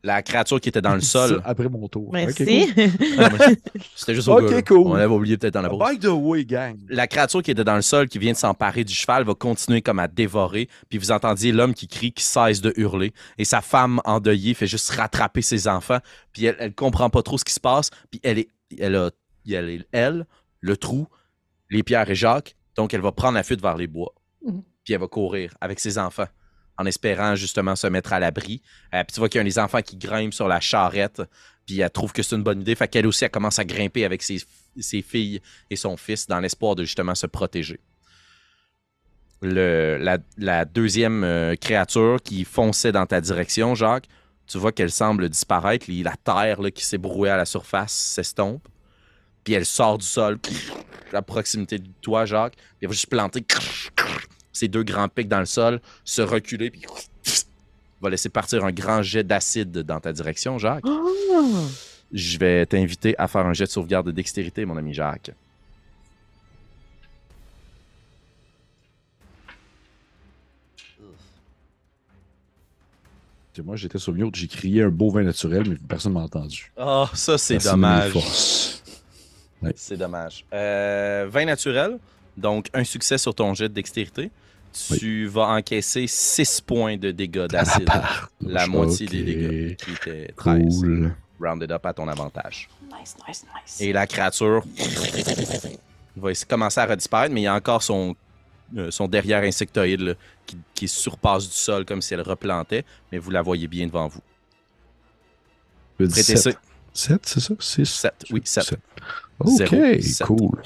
La 0.04 0.22
créature 0.22 0.62
qui 0.62 0.70
était 0.70 0.82
dans 0.82 0.94
le 0.96 1.02
sol. 1.16 1.42
après 1.44 1.68
mon 1.70 1.88
tour. 1.88 2.12
Merci. 2.14 2.70
Ah, 3.20 3.30
mais 3.38 3.58
C'était 3.96 4.14
juste 4.16 4.28
au 4.28 4.34
Ok, 4.40 4.50
gars, 4.50 4.56
là. 4.58 4.62
cool. 4.62 4.78
On 4.88 4.94
l'avait 4.94 5.14
oublié 5.14 5.38
peut-être 5.38 5.54
dans 5.56 5.62
la 5.62 5.70
pause. 5.70 5.80
By 5.90 6.00
the 6.00 6.06
way, 6.12 6.46
gang. 6.46 6.78
La 6.90 7.08
créature 7.08 7.42
qui 7.42 7.52
était 7.52 7.64
dans 7.64 7.76
le 7.76 7.82
sol, 7.82 8.08
qui 8.08 8.20
vient 8.20 8.32
de 8.32 8.38
s'emparer 8.38 8.84
du 8.84 8.94
cheval, 8.94 9.24
va 9.24 9.34
continuer 9.34 9.82
comme 9.82 10.00
à 10.00 10.08
dévorer. 10.08 10.70
Puis 10.90 10.98
vous 11.00 11.12
entendiez 11.12 11.52
l'homme 11.52 11.74
qui 11.74 11.88
crie, 11.88 12.12
qui 12.12 12.24
cesse 12.24 12.62
de 12.62 12.74
hurler. 12.78 13.12
Et 13.38 13.46
sa 13.46 13.62
femme 13.62 14.00
endeuillée 14.06 14.54
fait 14.54 14.68
juste 14.68 14.90
rattraper 14.92 15.42
ses 15.42 15.68
enfants. 15.68 16.00
Puis 16.32 16.46
elle, 16.46 16.56
elle 16.60 16.74
comprend 16.76 17.10
pas 17.10 17.24
trop 17.24 17.38
ce 17.38 17.44
qui 17.44 17.54
se 17.54 17.60
passe. 17.60 17.90
Puis 18.12 18.20
elle 18.24 18.40
est, 18.40 18.48
elle 18.80 18.96
a, 18.96 19.10
elle, 19.50 19.70
est- 19.70 19.88
elle, 19.92 20.26
le 20.62 20.78
trou, 20.78 21.08
les 21.70 21.84
pierres 21.84 22.10
et 22.10 22.16
Jacques. 22.16 22.56
Donc 22.76 22.94
elle 22.94 23.02
va 23.02 23.12
prendre 23.12 23.34
la 23.34 23.44
fuite 23.44 23.62
vers 23.62 23.76
les 23.78 23.88
bois. 23.88 24.14
Mhm. 24.46 24.62
Puis 24.84 24.94
elle 24.94 25.00
va 25.02 25.08
courir 25.08 25.54
avec 25.60 25.80
ses 25.80 25.98
enfants 25.98 26.28
en 26.78 26.86
espérant 26.86 27.36
justement 27.36 27.76
se 27.76 27.88
mettre 27.88 28.14
à 28.14 28.20
l'abri. 28.20 28.62
Euh, 28.94 29.04
puis 29.04 29.14
tu 29.14 29.20
vois 29.20 29.30
qu'il 29.30 29.40
y 29.40 29.42
a 29.42 29.44
des 29.44 29.60
enfants 29.60 29.82
qui 29.82 29.98
grimpent 29.98 30.34
sur 30.34 30.48
la 30.48 30.60
charrette. 30.60 31.22
Puis 31.66 31.80
elle 31.80 31.90
trouve 31.90 32.14
que 32.14 32.24
c'est 32.24 32.36
une 32.36 32.44
bonne 32.44 32.62
idée. 32.62 32.76
Fait 32.76 32.88
qu'elle 32.88 33.08
aussi, 33.08 33.28
commence 33.30 33.60
à 33.60 33.66
grimper 33.66 34.06
avec 34.06 34.24
ses, 34.24 34.40
filles 35.02 35.42
et 35.70 35.76
son 35.76 35.98
fils 35.98 36.28
dans 36.28 36.40
l'espoir 36.40 36.76
de 36.76 36.84
justement 36.84 37.16
se 37.16 37.28
protéger. 37.28 37.80
La, 39.42 40.66
deuxième 40.66 41.24
euh, 41.24 41.56
créature 41.56 42.18
qui 42.24 42.44
fonçait 42.44 42.92
dans 42.92 43.06
ta 43.06 43.22
direction, 43.22 43.76
Jacques, 43.76 44.08
tu 44.48 44.58
vois 44.58 44.72
qu'elle 44.72 44.92
semble 44.92 45.30
disparaître. 45.30 45.86
La 45.90 46.16
terre 46.16 46.60
qui 46.74 46.86
s'est 46.86 46.98
brouillée 46.98 47.32
à 47.32 47.38
la 47.38 47.46
surface 47.46 47.92
s'estompe. 47.92 48.68
Puis 49.44 49.54
elle 49.54 49.66
sort 49.66 49.98
du 49.98 50.06
sol 50.06 50.40
à 51.14 51.22
proximité 51.22 51.80
de 51.80 51.88
toi, 52.02 52.26
Jacques. 52.26 52.56
Puis 52.56 52.66
elle 52.84 52.90
va 52.90 52.94
juste 52.94 53.10
planter 53.10 53.46
ses 54.58 54.68
deux 54.68 54.84
grands 54.84 55.08
pics 55.08 55.28
dans 55.28 55.40
le 55.40 55.46
sol, 55.46 55.80
se 56.04 56.22
reculer, 56.22 56.70
puis 56.72 56.82
va 58.02 58.10
laisser 58.10 58.30
partir 58.30 58.64
un 58.64 58.72
grand 58.72 59.02
jet 59.02 59.24
d'acide 59.24 59.72
dans 59.72 60.00
ta 60.00 60.14
direction, 60.14 60.58
Jacques. 60.58 60.84
Oh. 60.86 61.68
Je 62.12 62.38
vais 62.38 62.66
t'inviter 62.66 63.16
à 63.18 63.28
faire 63.28 63.46
un 63.46 63.54
jet 63.54 63.66
de 63.66 63.70
sauvegarde 63.70 64.08
de 64.08 64.12
dextérité, 64.12 64.66
mon 64.66 64.78
ami 64.78 64.94
Jacques. 64.94 65.32
Moi, 73.64 73.76
j'étais 73.76 73.98
sur 73.98 74.14
mute, 74.14 74.36
j'ai 74.36 74.48
crié 74.48 74.84
un 74.84 74.90
beau 74.90 75.10
vin 75.10 75.24
naturel, 75.24 75.68
mais 75.68 75.78
personne 75.88 76.14
m'a 76.14 76.20
entendu. 76.20 76.72
Oh, 76.78 77.08
ça, 77.16 77.40
c'est 77.40 77.58
dommage. 77.58 78.14
C'est 79.76 79.98
dommage. 79.98 80.46
Euh, 80.54 81.28
vin 81.28 81.46
naturel, 81.46 81.98
donc 82.38 82.68
un 82.76 82.84
succès 82.84 83.18
sur 83.18 83.34
ton 83.34 83.56
jet 83.56 83.68
de 83.68 83.74
dextérité. 83.74 84.30
Tu 84.98 85.28
vas 85.28 85.48
encaisser 85.50 86.06
6 86.08 86.62
points 86.62 86.98
de 86.98 87.12
dégâts 87.12 87.48
d'acide. 87.48 87.86
Part. 87.86 88.30
La 88.42 88.68
moitié 88.68 89.08
des 89.08 89.20
Ok. 89.20 89.26
dégâts, 89.26 89.76
qui 89.76 89.92
étaient 89.92 90.34
13. 90.36 90.82
Cool. 90.82 91.16
Rounded 91.40 91.72
up 91.72 91.86
à 91.86 91.94
ton 91.94 92.08
avantage. 92.08 92.70
Nice, 92.84 93.16
nice, 93.28 93.46
nice. 93.56 93.82
Et 93.82 93.94
la 93.94 94.08
créature 94.08 94.64
va 96.16 96.32
commencer 96.48 96.80
à 96.80 96.86
redisparaître, 96.86 97.34
mais 97.34 97.42
il 97.42 97.46
y 97.46 97.48
a 97.48 97.54
encore 97.54 97.84
son, 97.84 98.16
euh, 98.76 98.90
son 98.92 99.08
derrière 99.08 99.44
insectoïde 99.44 100.02
là, 100.02 100.14
qui, 100.46 100.58
qui 100.74 100.88
surpasse 100.88 101.48
du 101.48 101.56
sol 101.56 101.86
comme 101.86 102.02
si 102.02 102.14
elle 102.16 102.22
replantait, 102.22 102.84
mais 103.12 103.18
vous 103.20 103.30
la 103.32 103.42
voyez 103.42 103.68
bien 103.68 103.86
devant 103.88 104.08
vous. 104.08 104.22
Prêtez 105.98 106.22
7, 106.38 106.58
7 106.94 107.22
c'est 107.26 107.40
ça? 107.40 107.54
6? 107.60 107.86
7, 107.86 108.14
oui, 108.32 108.42
7. 108.44 108.74
Ok, 109.40 109.50
Zéro, 109.58 110.02
sept. 110.02 110.28
cool. 110.28 110.62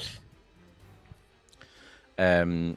Euh, 2.20 2.72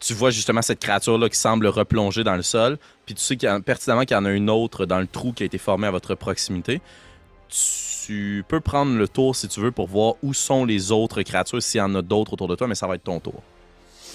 tu 0.00 0.14
vois 0.14 0.30
justement 0.30 0.62
cette 0.62 0.80
créature-là 0.80 1.28
qui 1.28 1.36
semble 1.38 1.66
replonger 1.66 2.22
dans 2.24 2.36
le 2.36 2.42
sol, 2.42 2.78
puis 3.06 3.14
tu 3.14 3.20
sais 3.22 3.36
qu'il 3.36 3.48
y 3.48 3.52
a- 3.52 3.58
pertinemment 3.60 4.02
qu'il 4.02 4.16
y 4.16 4.20
en 4.20 4.24
a 4.24 4.30
une 4.30 4.48
autre 4.50 4.86
dans 4.86 5.00
le 5.00 5.06
trou 5.06 5.32
qui 5.32 5.42
a 5.42 5.46
été 5.46 5.58
formé 5.58 5.86
à 5.86 5.90
votre 5.90 6.14
proximité. 6.14 6.80
Tu 8.06 8.44
peux 8.48 8.60
prendre 8.60 8.96
le 8.96 9.06
tour 9.08 9.36
si 9.36 9.48
tu 9.48 9.60
veux 9.60 9.70
pour 9.72 9.86
voir 9.88 10.14
où 10.22 10.32
sont 10.32 10.64
les 10.64 10.92
autres 10.92 11.22
créatures, 11.22 11.62
s'il 11.62 11.78
y 11.78 11.82
en 11.82 11.94
a 11.94 12.02
d'autres 12.02 12.32
autour 12.34 12.48
de 12.48 12.54
toi, 12.54 12.66
mais 12.66 12.74
ça 12.74 12.86
va 12.86 12.94
être 12.94 13.04
ton 13.04 13.20
tour. 13.20 13.42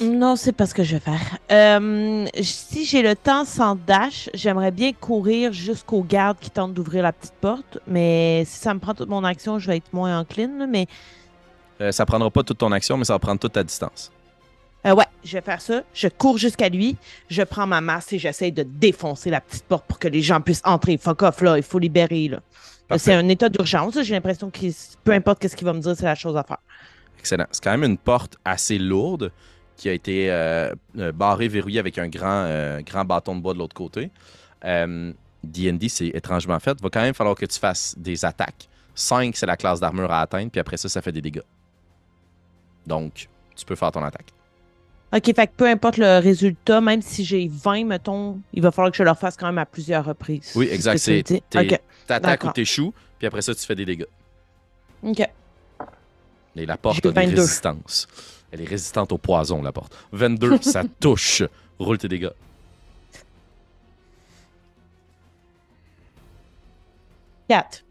Non, 0.02 0.36
c'est 0.36 0.54
pas 0.54 0.66
ce 0.66 0.74
que 0.74 0.84
je 0.84 0.96
vais 0.96 1.00
faire. 1.00 1.38
Euh, 1.52 2.26
si 2.42 2.84
j'ai 2.86 3.04
le 3.04 3.16
temps 3.16 3.46
sans 3.46 3.76
dash, 3.76 4.28
j'aimerais 4.34 4.72
bien 4.72 4.92
courir 4.94 5.54
jusqu'au 5.54 6.02
garde 6.02 6.38
qui 6.40 6.50
tente 6.50 6.74
d'ouvrir 6.74 7.04
la 7.04 7.14
petite 7.14 7.36
porte. 7.40 7.78
Mais 7.86 8.44
si 8.48 8.58
ça 8.58 8.74
me 8.74 8.80
prend 8.80 8.96
toute 8.96 9.10
mon 9.10 9.24
action, 9.24 9.60
je 9.60 9.68
vais 9.68 9.78
être 9.78 9.94
moins 9.94 10.20
encline. 10.20 10.66
Mais 10.68 10.88
Euh, 11.82 11.92
ça 11.92 12.06
prendra 12.08 12.32
pas 12.32 12.42
toute 12.42 12.58
ton 12.58 12.72
action, 12.72 12.98
mais 12.98 13.04
ça 13.06 13.14
va 13.14 13.20
prendre 13.20 13.40
toute 13.40 13.54
ta 13.54 13.64
distance. 13.64 14.12
Euh, 14.86 14.94
ouais, 14.94 15.06
je 15.24 15.38
vais 15.38 15.42
faire 15.42 15.62
ça. 15.62 15.84
Je 15.94 16.08
cours 16.08 16.38
jusqu'à 16.38 16.70
lui. 16.70 16.98
Je 17.30 17.42
prends 17.44 17.68
ma 17.68 17.82
masse 17.82 18.12
et 18.14 18.20
j'essaie 18.20 18.52
de 18.52 18.64
défoncer 18.64 19.30
la 19.30 19.42
petite 19.42 19.66
porte 19.66 19.86
pour 19.86 20.00
que 20.00 20.08
les 20.08 20.22
gens 20.22 20.42
puissent 20.42 20.62
entrer. 20.66 20.98
Fuck 20.98 21.22
off, 21.22 21.42
là. 21.42 21.58
Il 21.58 21.64
faut 21.64 21.80
libérer, 21.80 22.28
là. 22.28 22.40
C'est 22.98 23.14
un 23.14 23.28
état 23.30 23.50
d'urgence. 23.50 24.02
J'ai 24.02 24.14
l'impression 24.14 24.50
que 24.52 24.60
peu 25.04 25.14
importe 25.14 25.48
ce 25.48 25.56
qu'il 25.56 25.66
va 25.66 25.74
me 25.74 25.80
dire, 25.80 25.96
c'est 25.96 26.06
la 26.06 26.16
chose 26.16 26.38
à 26.38 26.44
faire. 26.44 26.60
Excellent. 27.18 27.46
C'est 27.52 27.64
quand 27.64 27.72
même 27.72 27.90
une 27.90 27.98
porte 27.98 28.38
assez 28.44 28.78
lourde 28.78 29.32
qui 29.76 29.90
a 29.90 29.94
été 29.94 30.32
euh, 30.32 30.74
euh, 30.98 31.12
barrée, 31.12 31.48
verrouillée 31.48 31.80
avec 31.80 31.98
un 31.98 32.08
grand, 32.08 32.46
euh, 32.46 32.82
grand 32.82 33.06
bâton 33.06 33.36
de 33.36 33.42
bois 33.42 33.54
de 33.54 33.60
l'autre 33.60 33.76
côté. 33.76 34.12
D&D, 34.64 35.90
c'est 35.90 36.08
étrangement 36.08 36.60
fait. 36.60 36.80
Va 36.82 36.90
quand 36.90 37.02
même 37.02 37.14
falloir 37.14 37.36
que 37.36 37.46
tu 37.46 37.60
fasses 37.60 37.96
des 37.98 38.24
attaques. 38.24 38.70
5, 38.96 39.36
c'est 39.36 39.46
la 39.46 39.58
classe 39.58 39.80
d'armure 39.80 40.12
à 40.12 40.22
atteindre, 40.22 40.52
puis 40.52 40.62
après 40.62 40.78
ça, 40.78 40.88
ça 40.88 41.02
fait 41.02 41.12
des 41.12 41.22
dégâts. 41.22 41.42
Donc, 42.86 43.28
tu 43.56 43.66
peux 43.66 43.76
faire 43.76 43.92
ton 43.92 44.04
attaque. 44.04 44.28
OK, 45.16 45.26
fait 45.36 45.48
que 45.48 45.52
peu 45.56 45.68
importe 45.68 45.98
le 45.98 46.20
résultat, 46.20 46.82
même 46.82 47.02
si 47.02 47.24
j'ai 47.24 47.48
20, 47.48 47.86
mettons, 47.86 48.40
il 48.54 48.62
va 48.64 48.72
falloir 48.72 48.92
que 48.92 48.98
je 48.98 49.04
le 49.04 49.14
fasse 49.14 49.38
quand 49.38 49.46
même 49.46 49.60
à 49.60 49.66
plusieurs 49.66 50.04
reprises. 50.06 50.54
Oui, 50.56 50.68
exact, 50.72 50.98
c'est- 50.98 51.22
dis. 51.24 51.42
t'es- 51.50 51.60
OK, 51.74 51.80
T'attaques 52.08 52.44
ou 52.44 52.52
t'échoues, 52.52 52.94
puis 53.20 53.28
après 53.28 53.42
ça, 53.42 53.54
tu 53.54 53.62
fais 53.66 53.76
des 53.76 53.86
dégâts. 53.86 54.06
OK. 55.04 55.22
Et 56.56 56.66
la 56.66 56.78
porte 56.78 57.06
a 57.06 57.10
des 57.12 57.14
22. 57.28 57.42
résistances. 57.42 58.08
Elle 58.52 58.62
est 58.62 58.68
résistante 58.70 59.12
au 59.12 59.18
poison, 59.18 59.62
la 59.62 59.72
porte. 59.72 59.96
22, 60.12 60.58
ça 60.62 60.84
touche. 61.00 61.44
Roule 61.80 61.98
tes 61.98 62.08
dégâts. 62.08 62.30
Quatre. 67.48 67.84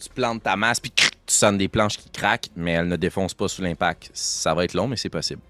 Tu 0.00 0.08
plantes 0.10 0.42
ta 0.42 0.56
masse, 0.56 0.78
puis 0.80 0.90
cric, 0.92 1.17
tu 1.28 1.34
sonnes 1.34 1.58
des 1.58 1.68
planches 1.68 1.98
qui 1.98 2.10
craquent, 2.10 2.48
mais 2.56 2.72
elles 2.72 2.88
ne 2.88 2.96
défoncent 2.96 3.34
pas 3.34 3.48
sous 3.48 3.62
l'impact. 3.62 4.10
Ça 4.14 4.54
va 4.54 4.64
être 4.64 4.74
long, 4.74 4.88
mais 4.88 4.96
c'est 4.96 5.10
possible. 5.10 5.42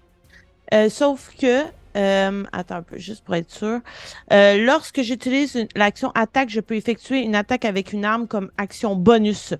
Euh, 0.73 0.89
sauf 0.89 1.31
que, 1.39 1.63
euh, 1.97 2.43
attends 2.51 2.75
un 2.75 2.81
peu, 2.83 2.97
juste 2.97 3.23
pour 3.23 3.33
être 3.35 3.49
sûr. 3.49 3.79
Euh, 4.31 4.57
lorsque 4.63 5.01
j'utilise 5.01 5.67
l'action 5.75 6.11
attaque, 6.13 6.49
je 6.49 6.59
peux 6.59 6.75
effectuer 6.75 7.21
une 7.21 7.33
attaque 7.33 7.65
avec 7.65 7.93
une 7.93 8.05
arme 8.05 8.27
comme 8.27 8.51
action 8.57 8.95
bonus. 8.95 9.55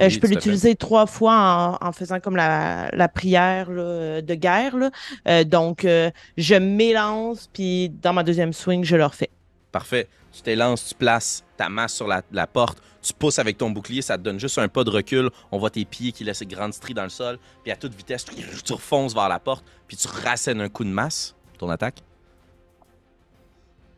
Oui, 0.00 0.08
je 0.08 0.20
peux 0.20 0.28
l'utiliser 0.28 0.76
trois 0.76 1.06
fois 1.06 1.78
en, 1.82 1.88
en 1.88 1.92
faisant 1.92 2.20
comme 2.20 2.36
la, 2.36 2.88
la 2.92 3.08
prière 3.08 3.68
là, 3.68 4.22
de 4.22 4.34
guerre. 4.34 4.76
là. 4.76 5.44
Donc, 5.44 5.84
je 5.84 6.54
m'élance, 6.54 7.50
puis 7.52 7.90
dans 7.90 8.12
ma 8.12 8.22
deuxième 8.22 8.52
swing, 8.52 8.84
je 8.84 8.94
le 8.94 9.04
refais. 9.04 9.30
Parfait. 9.72 10.06
Tu 10.30 10.42
t'élances, 10.42 10.86
tu 10.86 10.94
places 10.94 11.42
ta 11.56 11.68
masse 11.68 11.94
sur 11.94 12.06
la, 12.06 12.22
la 12.30 12.46
porte, 12.46 12.78
tu 13.02 13.12
pousses 13.12 13.38
avec 13.38 13.58
ton 13.58 13.70
bouclier, 13.70 14.02
ça 14.02 14.18
te 14.18 14.22
donne 14.22 14.38
juste 14.38 14.58
un 14.58 14.68
pas 14.68 14.84
de 14.84 14.90
recul. 14.90 15.30
On 15.52 15.58
voit 15.58 15.70
tes 15.70 15.84
pieds 15.84 16.12
qui 16.12 16.24
laissent 16.24 16.40
une 16.40 16.48
grande 16.48 16.74
strie 16.74 16.94
dans 16.94 17.04
le 17.04 17.08
sol. 17.08 17.38
Puis 17.62 17.72
à 17.72 17.76
toute 17.76 17.94
vitesse, 17.94 18.24
tu, 18.24 18.72
refonces 18.72 19.14
vers 19.14 19.28
la 19.28 19.38
porte, 19.38 19.64
puis 19.86 19.96
tu 19.96 20.08
rassènes 20.08 20.60
un 20.60 20.68
coup 20.68 20.84
de 20.84 20.90
masse. 20.90 21.34
Ton 21.58 21.70
attaque. 21.70 22.02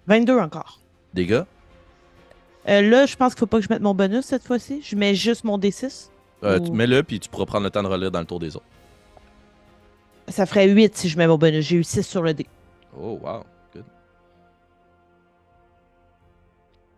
22 0.07 0.38
encore. 0.38 0.80
Dégâts. 1.12 1.42
Euh, 2.69 2.83
là, 2.83 3.07
je 3.07 3.16
pense 3.16 3.35
qu'il 3.35 3.40
faut 3.40 3.47
pas 3.47 3.59
que 3.59 3.64
je 3.64 3.69
mette 3.71 3.83
mon 3.83 3.95
bonus 3.95 4.26
cette 4.26 4.45
fois-ci. 4.45 4.83
Je 4.83 4.97
mets 4.97 5.14
juste 5.14 5.45
mon 5.45 5.59
D6. 5.59 6.11
Euh, 6.42 6.59
tu 6.59 6.71
mets-le, 6.73 7.02
puis 7.02 7.21
tu 7.21 7.28
pourras 7.28 7.47
prendre 7.47 7.64
le 7.64 7.71
temps 7.71 7.83
de 7.83 7.88
relire 7.88 8.11
dans 8.11 8.21
le 8.21 8.26
tour 8.26 8.38
des 8.38 8.57
autres. 8.57 8.66
Ça 10.28 10.47
ferait 10.47 10.69
8 10.69 10.97
si 10.97 11.09
je 11.09 11.19
mets 11.19 11.26
mon 11.26 11.38
bonus. 11.38 11.66
J'ai 11.66 11.76
eu 11.76 11.85
6 11.85 12.02
sur 12.02 12.23
le 12.23 12.35
dé. 12.35 12.47
Oh, 12.97 13.19
wow. 13.23 13.45
Good. 13.75 13.85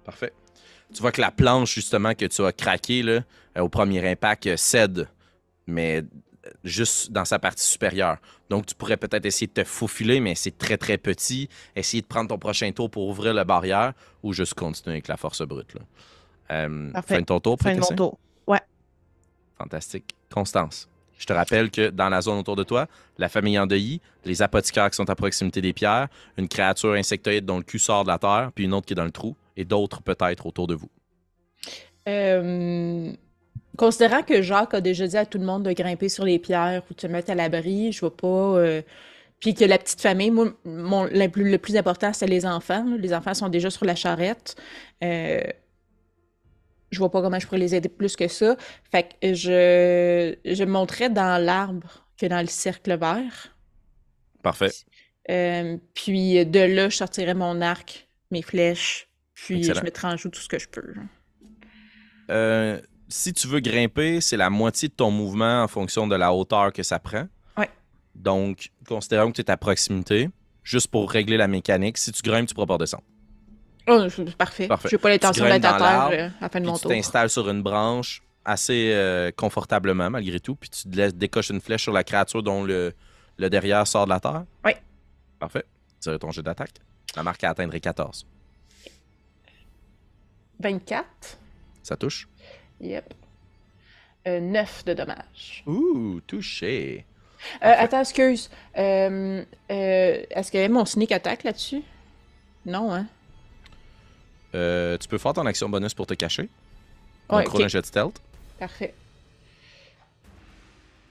Parfait. 0.04 0.32
Tu 0.94 1.00
vois 1.00 1.12
que 1.12 1.20
la 1.20 1.30
planche, 1.30 1.74
justement, 1.74 2.14
que 2.14 2.26
tu 2.26 2.44
as 2.44 2.52
craqué 2.52 3.02
là, 3.02 3.20
euh, 3.56 3.60
au 3.60 3.68
premier 3.68 4.06
impact, 4.10 4.46
euh, 4.46 4.56
cède, 4.56 5.08
mais 5.66 5.98
euh, 5.98 6.50
juste 6.64 7.10
dans 7.12 7.24
sa 7.24 7.38
partie 7.38 7.66
supérieure. 7.66 8.18
Donc, 8.50 8.66
tu 8.66 8.74
pourrais 8.74 8.96
peut-être 8.96 9.24
essayer 9.24 9.46
de 9.46 9.52
te 9.52 9.64
faufiler, 9.64 10.20
mais 10.20 10.34
c'est 10.34 10.56
très, 10.56 10.76
très 10.76 10.98
petit. 10.98 11.48
Essayer 11.74 12.02
de 12.02 12.06
prendre 12.06 12.28
ton 12.28 12.38
prochain 12.38 12.70
tour 12.72 12.90
pour 12.90 13.08
ouvrir 13.08 13.32
la 13.32 13.44
barrière 13.44 13.94
ou 14.22 14.32
juste 14.32 14.54
continuer 14.54 14.96
avec 14.96 15.08
la 15.08 15.16
force 15.16 15.42
brute. 15.42 15.74
Là. 15.74 15.80
Euh, 16.52 16.90
fin 17.06 17.20
de 17.20 17.24
ton 17.24 17.40
tour, 17.40 17.56
Fin 17.58 17.74
de 17.74 17.80
mon 17.80 17.96
tour. 17.96 18.18
Fantastique. 19.58 20.14
Constance. 20.30 20.88
Je 21.16 21.26
te 21.26 21.32
rappelle 21.32 21.70
que 21.70 21.90
dans 21.90 22.08
la 22.08 22.20
zone 22.20 22.38
autour 22.38 22.56
de 22.56 22.64
toi, 22.64 22.88
la 23.16 23.28
famille 23.28 23.56
endeuillée, 23.56 24.00
les 24.24 24.42
apothicaires 24.42 24.90
qui 24.90 24.96
sont 24.96 25.08
à 25.08 25.14
proximité 25.14 25.60
des 25.60 25.72
pierres, 25.72 26.08
une 26.36 26.48
créature 26.48 26.94
insectoïde 26.94 27.44
dont 27.44 27.58
le 27.58 27.62
cul 27.62 27.78
sort 27.78 28.02
de 28.02 28.08
la 28.08 28.18
terre, 28.18 28.50
puis 28.52 28.64
une 28.64 28.74
autre 28.74 28.86
qui 28.86 28.94
est 28.94 28.96
dans 28.96 29.04
le 29.04 29.12
trou, 29.12 29.36
et 29.56 29.64
d'autres 29.64 30.02
peut-être 30.02 30.46
autour 30.46 30.66
de 30.66 30.74
vous? 30.74 30.90
Euh, 32.08 33.12
considérant 33.76 34.22
que 34.22 34.42
Jacques 34.42 34.74
a 34.74 34.80
déjà 34.80 35.06
dit 35.06 35.16
à 35.16 35.26
tout 35.26 35.38
le 35.38 35.44
monde 35.44 35.62
de 35.64 35.72
grimper 35.72 36.08
sur 36.08 36.24
les 36.24 36.38
pierres 36.38 36.82
ou 36.90 36.94
de 36.94 37.00
se 37.00 37.06
mettre 37.06 37.30
à 37.30 37.34
l'abri, 37.34 37.92
je 37.92 38.00
vois 38.00 38.16
pas. 38.16 38.26
euh, 38.26 38.82
Puis 39.40 39.54
que 39.54 39.64
la 39.64 39.78
petite 39.78 40.00
famille, 40.00 40.30
moi, 40.30 40.52
mon, 40.64 41.04
le, 41.04 41.28
plus, 41.28 41.50
le 41.50 41.58
plus 41.58 41.76
important, 41.76 42.12
c'est 42.12 42.26
les 42.26 42.44
enfants. 42.46 42.84
Les 42.98 43.12
enfants 43.12 43.34
sont 43.34 43.48
déjà 43.48 43.70
sur 43.70 43.84
la 43.84 43.94
charrette. 43.94 44.56
Euh, 45.02 45.42
je 46.90 46.98
vois 46.98 47.10
pas 47.10 47.22
comment 47.22 47.38
je 47.38 47.46
pourrais 47.46 47.58
les 47.58 47.74
aider 47.74 47.88
plus 47.88 48.16
que 48.16 48.28
ça. 48.28 48.56
Fait 48.90 49.04
que 49.04 49.34
je, 49.34 50.36
je 50.44 50.64
monterais 50.64 51.08
dans 51.10 51.42
l'arbre 51.42 52.06
que 52.18 52.26
dans 52.26 52.40
le 52.40 52.46
cercle 52.48 52.96
vert. 52.98 53.56
Parfait. 54.42 54.72
Euh, 55.30 55.78
puis 55.94 56.44
de 56.44 56.60
là, 56.60 56.88
je 56.88 56.96
sortirais 56.96 57.34
mon 57.34 57.60
arc, 57.62 58.08
mes 58.30 58.42
flèches, 58.42 59.08
puis 59.44 59.58
Excellent. 59.58 59.80
je 59.80 59.84
mettrais 59.84 60.08
en 60.08 60.16
joue 60.16 60.28
tout 60.28 60.40
ce 60.40 60.48
que 60.48 60.58
je 60.58 60.68
peux. 60.68 60.94
Euh, 62.30 62.80
si 63.08 63.32
tu 63.32 63.46
veux 63.48 63.60
grimper, 63.60 64.20
c'est 64.20 64.36
la 64.36 64.50
moitié 64.50 64.88
de 64.88 64.94
ton 64.94 65.10
mouvement 65.10 65.62
en 65.62 65.68
fonction 65.68 66.06
de 66.06 66.14
la 66.16 66.32
hauteur 66.32 66.72
que 66.72 66.82
ça 66.82 66.98
prend. 66.98 67.26
Ouais. 67.56 67.68
Donc, 68.14 68.70
considérons 68.86 69.30
que 69.30 69.36
tu 69.36 69.42
es 69.42 69.50
à 69.50 69.56
proximité, 69.56 70.30
juste 70.62 70.88
pour 70.88 71.10
régler 71.10 71.36
la 71.36 71.48
mécanique, 71.48 71.98
si 71.98 72.12
tu 72.12 72.22
grimpes, 72.22 72.48
tu 72.48 72.54
pourras 72.54 72.66
pas 72.66 72.74
redescendre. 72.74 73.02
Oh, 73.88 74.06
parfait. 74.38 74.68
Parfait. 74.68 74.88
J'ai 74.90 74.98
pas 74.98 75.08
l'intention 75.10 75.44
Tu 75.44 75.50
d'être 75.50 75.64
à 75.64 75.78
terre 75.78 76.08
euh, 76.12 76.28
à 76.38 76.42
la 76.42 76.48
fin 76.48 76.60
de 76.60 76.66
mon 76.66 76.76
tu 76.76 76.82
tour. 76.82 76.90
t'installes 76.92 77.30
sur 77.30 77.50
une 77.50 77.62
branche 77.62 78.22
assez 78.44 78.92
euh, 78.94 79.32
confortablement, 79.32 80.08
malgré 80.08 80.38
tout, 80.38 80.54
puis 80.54 80.70
tu 80.70 80.88
laisses 80.88 81.14
décocher 81.14 81.52
une 81.52 81.60
flèche 81.60 81.82
sur 81.82 81.92
la 81.92 82.04
créature 82.04 82.42
dont 82.44 82.62
le, 82.62 82.92
le 83.38 83.50
derrière 83.50 83.86
sort 83.88 84.04
de 84.04 84.10
la 84.10 84.20
terre. 84.20 84.44
Oui. 84.64 84.72
Parfait. 85.40 85.64
Tire 86.00 86.18
ton 86.20 86.30
jeu 86.30 86.42
d'attaque. 86.42 86.70
La 87.16 87.24
marque 87.24 87.42
à 87.42 87.50
atteindre 87.50 87.74
est 87.74 87.80
14. 87.80 88.24
24. 90.62 91.38
Ça 91.82 91.96
touche. 91.96 92.28
Yep. 92.80 93.12
Euh, 94.28 94.40
9 94.40 94.84
de 94.84 94.94
dommages. 94.94 95.62
Ouh, 95.66 96.20
touché. 96.26 97.04
Euh, 97.64 97.74
attends, 97.76 98.00
excuse. 98.00 98.50
Euh, 98.78 99.44
euh, 99.70 100.24
Est-ce 100.30 100.50
qu'il 100.50 100.60
y 100.60 100.62
avait 100.62 100.72
mon 100.72 100.84
sneak 100.84 101.10
attack 101.10 101.42
là-dessus? 101.42 101.82
Non, 102.64 102.92
hein? 102.94 103.06
Euh, 104.54 104.96
tu 104.98 105.08
peux 105.08 105.18
faire 105.18 105.32
ton 105.32 105.44
action 105.46 105.68
bonus 105.68 105.94
pour 105.94 106.06
te 106.06 106.14
cacher. 106.14 106.48
Donc, 107.28 107.38
Ouais, 107.40 107.44
roule 107.46 107.60
ok. 107.62 107.64
un 107.64 107.68
jet 107.68 107.80
de 107.80 107.86
stealth. 107.86 108.20
Parfait. 108.58 108.94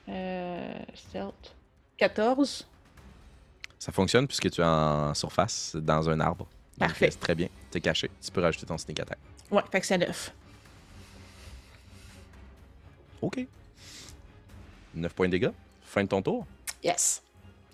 Euh, 0.07 0.73
stealth. 0.93 1.55
14. 1.97 2.67
Ça 3.79 3.91
fonctionne 3.91 4.27
puisque 4.27 4.49
tu 4.51 4.61
es 4.61 4.63
en 4.63 5.13
surface 5.13 5.75
dans 5.75 6.09
un 6.09 6.19
arbre. 6.19 6.47
Parfait. 6.81 7.07
euh, 7.07 7.11
c'est 7.11 7.19
très 7.19 7.35
bien. 7.35 7.47
Tu 7.71 7.77
es 7.77 7.81
caché. 7.81 8.09
Tu 8.23 8.31
peux 8.31 8.41
rajouter 8.41 8.65
ton 8.65 8.77
sneak 8.77 8.99
attack. 8.99 9.17
Ouais, 9.49 9.61
fait 9.71 9.79
que 9.81 9.85
c'est 9.87 9.97
9. 9.97 10.33
OK. 13.21 13.45
9 14.95 15.13
points 15.13 15.27
de 15.27 15.31
dégâts. 15.31 15.51
Fin 15.83 16.03
de 16.03 16.09
ton 16.09 16.21
tour. 16.21 16.45
Yes. 16.83 17.21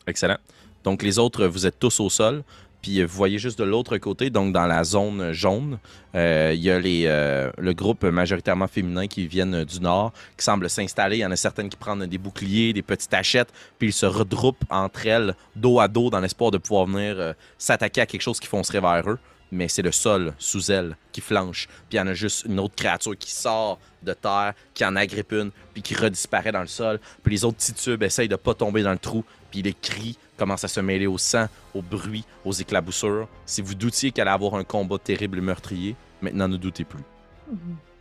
Excellent. 0.06 0.38
Donc, 0.84 1.02
les 1.04 1.18
autres, 1.20 1.46
vous 1.48 1.66
êtes 1.66 1.80
tous 1.80 2.00
au 2.00 2.10
sol. 2.10 2.44
Puis, 2.88 3.02
euh, 3.02 3.06
vous 3.06 3.18
voyez 3.18 3.38
juste 3.38 3.60
de 3.60 3.66
l'autre 3.66 3.98
côté, 3.98 4.30
donc 4.30 4.54
dans 4.54 4.66
la 4.66 4.86
zone 4.86 5.34
jaune, 5.34 5.78
euh, 6.16 6.54
il 6.56 6.62
y 6.62 6.72
a 6.72 6.76
euh, 6.76 7.52
le 7.58 7.74
groupe 7.74 8.06
majoritairement 8.06 8.70
féminin 8.70 9.08
qui 9.08 9.28
viennent 9.28 9.66
du 9.66 9.82
nord, 9.82 10.14
qui 10.38 10.46
semble 10.46 10.70
s'installer. 10.70 11.18
Il 11.18 11.20
y 11.20 11.26
en 11.26 11.32
a 11.32 11.36
certaines 11.36 11.68
qui 11.68 11.76
prennent 11.76 12.06
des 12.06 12.18
boucliers, 12.18 12.72
des 12.72 12.82
petites 12.82 13.10
tachettes, 13.10 13.52
puis 13.78 13.90
ils 13.90 13.94
se 13.94 14.06
regroupent 14.06 14.64
entre 14.70 15.06
elles, 15.06 15.36
dos 15.54 15.82
à 15.82 15.90
dos, 15.90 16.10
dans 16.10 16.22
l'espoir 16.22 16.50
de 16.50 16.60
pouvoir 16.60 16.86
venir 16.86 17.34
s'attaquer 17.58 18.00
à 18.00 18.06
quelque 18.06 18.22
chose 18.22 18.40
qui 18.40 18.48
foncerait 18.48 18.80
vers 18.80 19.10
eux. 19.10 19.20
Mais 19.52 19.68
c'est 19.68 19.82
le 19.82 19.92
sol 19.92 20.34
sous 20.40 20.72
elles 20.72 20.96
qui 21.12 21.20
flanche. 21.20 21.68
Puis 21.90 21.94
il 21.94 21.98
y 21.98 22.00
en 22.00 22.08
a 22.08 22.14
juste 22.14 22.46
une 22.46 22.58
autre 22.58 22.76
créature 22.76 23.18
qui 23.18 23.32
sort 23.32 23.80
de 24.02 24.14
terre, 24.14 24.54
qui 24.74 24.86
en 24.86 24.96
agrippe 24.96 25.34
une, 25.34 25.52
puis 25.74 25.82
qui 25.82 25.94
redisparaît 25.94 26.54
dans 26.54 26.62
le 26.62 26.68
sol. 26.68 27.02
Puis 27.22 27.34
les 27.34 27.44
autres 27.44 27.58
titubes 27.58 28.04
essayent 28.04 28.30
de 28.30 28.38
pas 28.38 28.54
tomber 28.54 28.82
dans 28.82 28.94
le 28.94 28.98
trou. 28.98 29.26
Puis 29.52 29.62
les 29.62 29.74
cris 29.74 30.18
commencent 30.38 30.64
à 30.64 30.68
se 30.68 30.80
mêler 30.80 31.08
au 31.08 31.18
sang, 31.18 31.48
au 31.74 31.82
bruit, 31.82 32.26
aux 32.46 32.54
éclaboussures. 32.54 33.28
Si 33.46 33.62
vous 33.62 33.76
doutiez 33.76 34.12
qu'elle 34.12 34.28
allait 34.28 34.36
avoir 34.36 34.56
un 34.56 34.64
combat 34.64 34.98
terrible 34.98 35.38
et 35.40 35.42
meurtrier, 35.42 35.96
maintenant 36.22 36.48
ne 36.48 36.58
doutez 36.58 36.84
plus. 36.84 37.04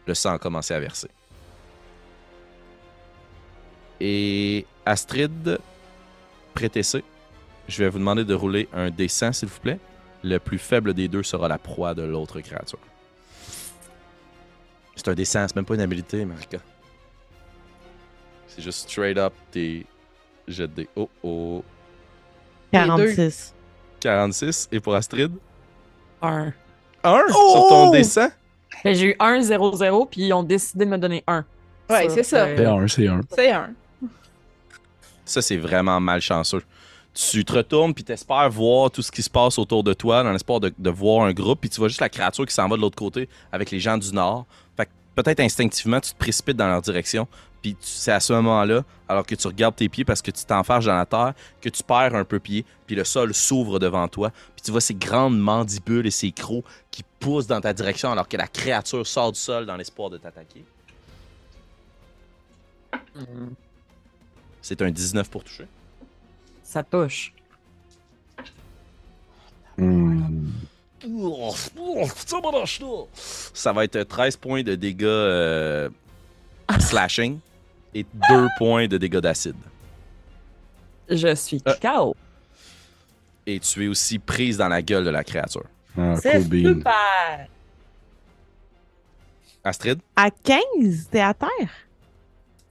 Le 0.07 0.14
sang 0.14 0.35
a 0.35 0.38
commencé 0.38 0.75
à 0.75 0.81
verser. 0.81 1.09
Et 4.00 4.66
Astrid, 4.85 5.59
Prétessé, 6.55 7.02
je 7.69 7.83
vais 7.83 7.88
vous 7.88 7.99
demander 7.99 8.25
de 8.25 8.35
rouler 8.35 8.69
un 8.73 8.90
D100, 8.90 9.33
s'il 9.33 9.49
vous 9.49 9.61
plaît. 9.61 9.78
Le 10.23 10.38
plus 10.38 10.59
faible 10.59 10.95
des 10.95 11.09
deux 11.09 11.23
sera 11.23 11.49
la 11.49 11.59
proie 11.59 11.95
de 11.95 12.02
l'autre 12.02 12.40
créature. 12.40 12.78
C'est 14.95 15.09
un 15.09 15.14
D100, 15.14 15.49
c'est 15.49 15.57
même 15.57 15.64
pas 15.64 15.75
une 15.75 15.81
habilité, 15.81 16.25
Marika. 16.25 16.59
C'est 18.49 18.62
juste 18.62 18.88
straight 18.88 19.19
up 19.19 19.35
tes 19.50 19.85
jets 20.49 20.69
de 20.69 20.73
dés. 20.73 20.88
Oh 20.97 21.11
oh. 21.23 21.64
46. 22.73 23.54
46. 24.00 24.68
Et 24.73 24.80
pour 24.80 24.94
Astrid? 24.94 25.32
Un. 26.23 26.52
1 27.02 27.23
sur 27.28 27.68
ton 27.68 27.92
D100? 27.92 28.30
Ben, 28.85 28.94
j'ai 28.94 29.06
eu 29.11 29.16
1, 29.18 29.42
0, 29.42 29.76
0, 29.76 30.06
puis 30.06 30.23
ils 30.23 30.32
ont 30.32 30.42
décidé 30.42 30.85
de 30.85 30.90
me 30.90 30.99
donner 30.99 31.23
1. 31.26 31.44
Ouais, 31.88 32.08
c'est 32.08 32.23
ça. 32.25 32.46
C'est 32.46 32.64
un, 32.64 32.88
c'est 32.88 33.06
un. 33.06 33.20
C'est 33.30 33.50
un. 33.52 33.70
Ça, 35.25 35.42
c'est 35.42 35.56
vraiment 35.56 36.00
malchanceux. 36.00 36.62
Tu 37.14 37.44
te 37.44 37.52
retournes 37.54 37.94
puis 37.94 38.04
t'espères 38.04 38.50
voir 38.50 38.90
tout 38.90 39.00
ce 39.00 39.11
qui 39.11 39.23
se 39.23 39.30
passe 39.30 39.58
autour 39.58 39.82
de 39.82 39.94
toi 39.94 40.23
dans 40.23 40.32
l'espoir 40.32 40.61
de, 40.61 40.73
de 40.76 40.90
voir 40.90 41.25
un 41.25 41.32
groupe, 41.32 41.61
puis 41.62 41.70
tu 41.70 41.78
vois 41.78 41.88
juste 41.88 42.00
la 42.00 42.11
créature 42.11 42.44
qui 42.44 42.52
s'en 42.52 42.68
va 42.68 42.76
de 42.76 42.82
l'autre 42.82 42.96
côté 42.96 43.28
avec 43.50 43.70
les 43.70 43.80
gens 43.80 43.96
du 43.96 44.12
nord. 44.12 44.44
Peut-être 45.16 45.40
instinctivement, 45.40 45.99
tu 45.99 46.12
te 46.12 46.18
précipites 46.18 46.58
dans 46.58 46.68
leur 46.68 46.82
direction, 46.82 47.26
puis 47.62 47.75
c'est 47.80 48.12
à 48.12 48.20
ce 48.20 48.35
moment-là, 48.35 48.85
alors 49.08 49.25
que 49.25 49.35
tu 49.35 49.46
regardes 49.46 49.75
tes 49.75 49.88
pieds 49.88 50.04
parce 50.04 50.20
que 50.20 50.30
tu 50.30 50.44
t'enfarges 50.44 50.85
dans 50.85 50.96
la 50.96 51.06
terre, 51.06 51.32
que 51.62 51.70
tu 51.70 51.82
perds 51.82 52.14
un 52.14 52.25
peu 52.25 52.38
pied, 52.38 52.66
puis 52.87 52.94
le 52.94 53.02
sol 53.02 53.32
s'ouvre 53.32 53.78
devant 53.78 54.06
toi, 54.08 54.30
puis 54.54 54.62
tu 54.62 54.70
vois 54.70 54.82
ces 54.82 54.94
grandes 54.94 55.40
mandibules 55.40 56.06
et 56.06 56.11
ces 56.11 56.32
crocs 56.32 56.64
qui 56.90 57.02
poussent 57.18 57.46
dans 57.46 57.62
ta 57.62 57.73
direction 57.73 58.12
alors 58.12 58.28
que 58.28 58.37
la 58.37 58.46
créature 58.46 59.06
sort 59.06 59.32
du 59.32 59.40
sol 59.40 59.64
dans 59.64 59.76
l'espoir 59.76 60.11
de 60.11 60.18
t'attaquer. 60.18 60.64
C'est 64.61 64.82
un 64.82 64.90
19 64.90 65.30
pour 65.30 65.42
toucher. 65.42 65.66
Ça 66.62 66.82
touche. 66.82 67.32
Hmm. 69.78 70.50
Ça 73.54 73.72
va 73.72 73.84
être 73.84 74.02
13 74.02 74.36
points 74.36 74.62
de 74.62 74.75
dégâts 74.75 75.04
euh, 75.04 75.88
slashing 76.80 77.38
et 77.94 78.04
2 78.30 78.46
points 78.58 78.86
de 78.88 78.98
dégâts 78.98 79.18
d'acide. 79.18 79.56
Je 81.08 81.34
suis 81.34 81.62
Euh. 81.66 81.75
KO. 81.80 82.16
Et 83.46 83.60
tu 83.60 83.84
es 83.84 83.88
aussi 83.88 84.18
prise 84.18 84.56
dans 84.58 84.68
la 84.68 84.82
gueule 84.82 85.04
de 85.04 85.10
la 85.10 85.22
créature. 85.22 85.64
Ah, 85.96 86.16
C'est 86.20 86.32
cool 86.40 86.48
bean. 86.48 86.75
super. 86.75 87.46
Astrid, 89.64 89.98
À 90.16 90.30
15, 90.30 91.08
t'es 91.10 91.20
à 91.20 91.32
terre? 91.34 91.48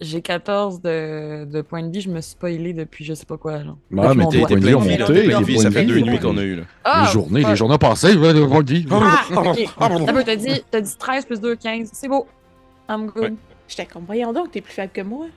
J'ai 0.01 0.21
14 0.21 0.81
de, 0.81 1.45
de 1.45 1.61
points 1.61 1.81
de 1.83 1.89
vie, 1.89 2.01
je 2.01 2.09
me 2.09 2.19
suis 2.19 2.35
pas 2.35 2.51
healé 2.51 2.73
depuis 2.73 3.05
je 3.05 3.13
sais 3.13 3.25
pas 3.25 3.37
quoi. 3.37 3.63
Genre. 3.63 3.77
Ah, 3.97 4.13
mais 4.13 4.27
tes 4.27 4.41
points 4.41 4.49
de 4.57 4.65
vie 4.65 4.75
ont 4.75 4.81
Mais 4.81 4.97
monté. 4.97 4.97
là, 4.97 5.05
tes 5.21 5.27
plein 5.27 5.39
de 5.39 5.45
vie, 5.45 5.53
points 5.53 5.63
ça 5.63 5.71
fait 5.71 5.85
vie 5.85 5.87
deux 5.87 5.99
nuits 6.01 6.19
qu'on 6.19 6.37
a 6.37 6.41
eu. 6.43 6.55
Là. 6.57 7.05
Les 7.05 7.11
journées, 7.11 7.43
les 7.43 7.55
journées 7.55 7.77
passées, 7.77 8.15
vous 8.15 8.23
le 8.25 8.63
dire. 8.63 8.85
Ah, 8.91 9.23
ok. 9.29 9.69
Attends, 9.79 10.23
t'as 10.25 10.35
dit, 10.35 10.63
t'as 10.69 10.81
dit 10.81 10.95
13 10.97 11.25
plus 11.25 11.39
2, 11.39 11.55
15. 11.55 11.89
C'est 11.93 12.09
beau. 12.09 12.27
I'm 12.89 13.07
good. 13.07 13.23
Ouais. 13.23 13.33
J'étais 13.67 13.85
comme, 13.85 14.03
voyons 14.05 14.33
donc, 14.33 14.51
t'es 14.51 14.61
plus 14.61 14.73
faible 14.73 14.91
que 14.91 15.01
moi. 15.01 15.27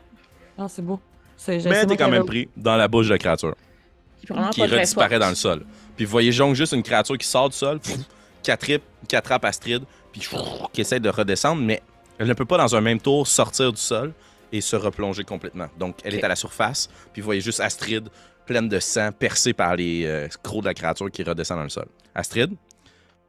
Ah, 0.59 0.67
c'est 0.69 0.83
beau. 0.85 0.99
Mais 1.47 1.87
t'es 1.87 1.97
quand 1.97 2.11
même 2.11 2.25
pris 2.25 2.49
dans 2.57 2.77
la 2.77 2.89
bouche 2.89 3.07
de 3.07 3.13
la 3.13 3.19
créature. 3.19 3.55
Qui 4.51 4.63
redisparaît 4.63 5.21
dans 5.21 5.29
le 5.29 5.37
sol. 5.37 5.65
Puis 5.97 6.05
vous 6.05 6.11
voyez 6.11 6.33
donc 6.33 6.55
juste 6.55 6.73
une 6.73 6.83
créature 6.83 7.17
qui 7.17 7.27
sort 7.27 7.49
du 7.49 7.57
sol, 7.57 7.79
qui 8.43 8.51
attrape, 8.51 8.83
qui 9.07 9.15
attrape 9.17 9.45
Astrid, 9.45 9.85
puis 10.13 10.29
qui 10.73 10.81
essaie 10.81 11.01
de 11.01 11.09
redescendre, 11.09 11.63
mais 11.63 11.81
elle 12.19 12.27
ne 12.27 12.35
peut 12.35 12.45
pas 12.45 12.59
dans 12.59 12.75
un 12.75 12.81
même 12.81 13.01
tour 13.01 13.27
sortir 13.27 13.73
du 13.73 13.81
sol 13.81 14.13
et 14.53 14.61
se 14.61 14.77
replonger 14.77 15.25
complètement. 15.25 15.69
Donc 15.79 15.97
elle 16.05 16.15
est 16.15 16.25
à 16.25 16.29
la 16.29 16.37
surface, 16.37 16.89
puis 17.13 17.21
vous 17.23 17.27
voyez 17.27 17.41
juste 17.41 17.61
Astrid 17.61 18.09
pleine 18.47 18.69
de 18.69 18.79
sang, 18.81 19.13
percée 19.13 19.53
par 19.53 19.77
les 19.77 20.05
euh, 20.07 20.27
crocs 20.43 20.61
de 20.63 20.67
la 20.67 20.75
créature 20.75 21.11
qui 21.11 21.23
redescend 21.23 21.59
dans 21.59 21.65
le 21.65 21.69
sol. 21.69 21.87
Astrid, 22.15 22.51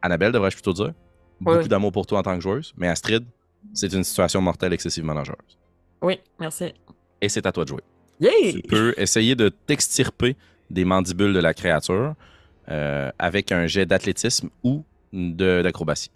Annabelle 0.01 0.31
devrais-je 0.31 0.55
plutôt 0.55 0.73
dire, 0.73 0.93
beaucoup 1.41 1.57
Oui. 1.59 1.67
d'amour 1.67 1.91
pour 1.91 2.05
toi 2.05 2.19
en 2.19 2.23
tant 2.23 2.35
que 2.35 2.41
joueuse, 2.41 2.73
mais 2.77 2.87
Astrid, 2.87 3.25
c'est 3.73 3.91
une 3.91 4.03
situation 4.05 4.39
mortelle 4.41 4.71
excessivement 4.71 5.13
dangereuse. 5.13 5.57
Oui, 6.01 6.19
merci. 6.39 6.73
Et 7.19 7.27
c'est 7.27 7.45
à 7.45 7.51
toi 7.51 7.65
de 7.65 7.69
jouer. 7.69 7.81
Yeah! 8.21 8.53
Tu 8.53 8.61
peux 8.61 8.93
essayer 8.97 9.35
de 9.35 9.49
t'extirper 9.49 10.37
des 10.69 10.85
mandibules 10.85 11.33
de 11.33 11.39
la 11.39 11.53
créature 11.53 12.15
euh, 12.69 13.11
avec 13.19 13.51
un 13.51 13.67
jet 13.67 13.85
d'athlétisme 13.85 14.49
ou 14.63 14.83
de- 15.11 15.61
d'acrobatie. 15.63 16.11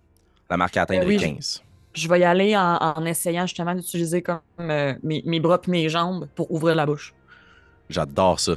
La 0.50 0.56
marque 0.56 0.78
à 0.78 0.84
atteindre 0.84 1.04
Euh, 1.04 1.08
oui, 1.08 1.16
est 1.16 1.20
je- 1.20 1.26
15. 1.26 1.64
Je 1.94 2.08
vais 2.08 2.20
y 2.22 2.24
aller 2.24 2.58
en, 2.58 2.78
en 2.78 3.06
essayant 3.06 3.46
justement 3.46 3.76
d'utiliser 3.76 4.22
comme 4.22 4.40
euh, 4.60 4.96
mes, 5.04 5.22
mes 5.26 5.40
bras 5.40 5.60
et 5.68 5.72
mes 5.72 5.90
jambes 5.90 6.28
pour 6.36 6.52
ouvrir 6.52 6.76
la 6.76 6.86
bouche. 6.86 7.14
J'adore 7.90 8.40
ça. 8.40 8.54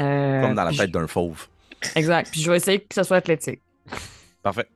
Euh, 0.00 0.42
Comme 0.42 0.54
dans 0.54 0.64
la 0.64 0.72
tête 0.72 0.90
d'un 0.90 1.06
fauve. 1.06 1.46
Exact. 1.96 2.30
Puis 2.30 2.40
je 2.40 2.50
vais 2.50 2.56
essayer 2.58 2.80
que 2.80 2.94
ça 2.94 3.04
soit 3.04 3.16
athlétique. 3.16 3.60
Parfait. 4.42 4.68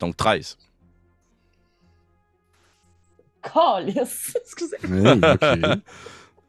Donc 0.00 0.16
13. 0.16 0.58
Calice! 3.42 4.36
Excusez. 4.44 4.76
Ok. 4.82 5.80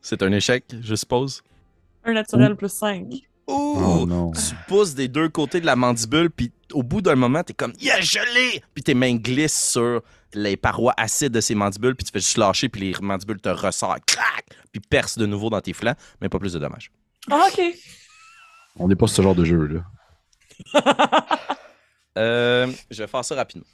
C'est 0.01 0.21
un 0.21 0.31
échec, 0.31 0.65
je 0.81 0.95
suppose? 0.95 1.41
Un 2.03 2.13
naturel 2.13 2.55
plus 2.55 2.71
5. 2.71 3.05
Ouh! 3.47 3.75
Oh 3.77 4.05
non. 4.05 4.31
Tu 4.31 4.55
pousses 4.67 4.93
des 4.95 5.07
deux 5.07 5.29
côtés 5.29 5.59
de 5.59 5.65
la 5.65 5.75
mandibule, 5.75 6.29
puis 6.29 6.51
au 6.71 6.83
bout 6.83 7.01
d'un 7.01 7.15
moment, 7.15 7.43
t'es 7.43 7.53
comme 7.53 7.73
Yeah, 7.79 8.01
je 8.01 8.19
l'ai! 8.33 8.63
Puis 8.73 8.83
tes 8.83 8.93
mains 8.93 9.15
glissent 9.15 9.71
sur 9.71 10.01
les 10.33 10.57
parois 10.57 10.93
acides 10.97 11.33
de 11.33 11.41
ces 11.41 11.55
mandibules, 11.55 11.95
puis 11.95 12.05
tu 12.05 12.11
fais 12.11 12.19
juste 12.19 12.37
lâcher, 12.37 12.69
puis 12.69 12.81
les 12.81 12.95
mandibules 13.01 13.41
te 13.41 13.49
ressortent, 13.49 14.05
clac! 14.05 14.45
Puis 14.71 14.79
percent 14.79 15.19
de 15.19 15.25
nouveau 15.25 15.49
dans 15.49 15.61
tes 15.61 15.73
flancs, 15.73 15.95
mais 16.21 16.29
pas 16.29 16.39
plus 16.39 16.53
de 16.53 16.59
dommages. 16.59 16.91
Ah, 17.29 17.47
ok. 17.51 17.61
On 18.77 18.87
n'est 18.87 18.95
pas 18.95 19.07
ce 19.07 19.21
genre 19.21 19.35
de 19.35 19.45
jeu, 19.45 19.67
là. 19.67 20.81
Euh, 22.15 22.71
je 22.91 23.01
vais 23.01 23.07
faire 23.07 23.25
ça 23.25 23.33
rapidement. 23.33 23.65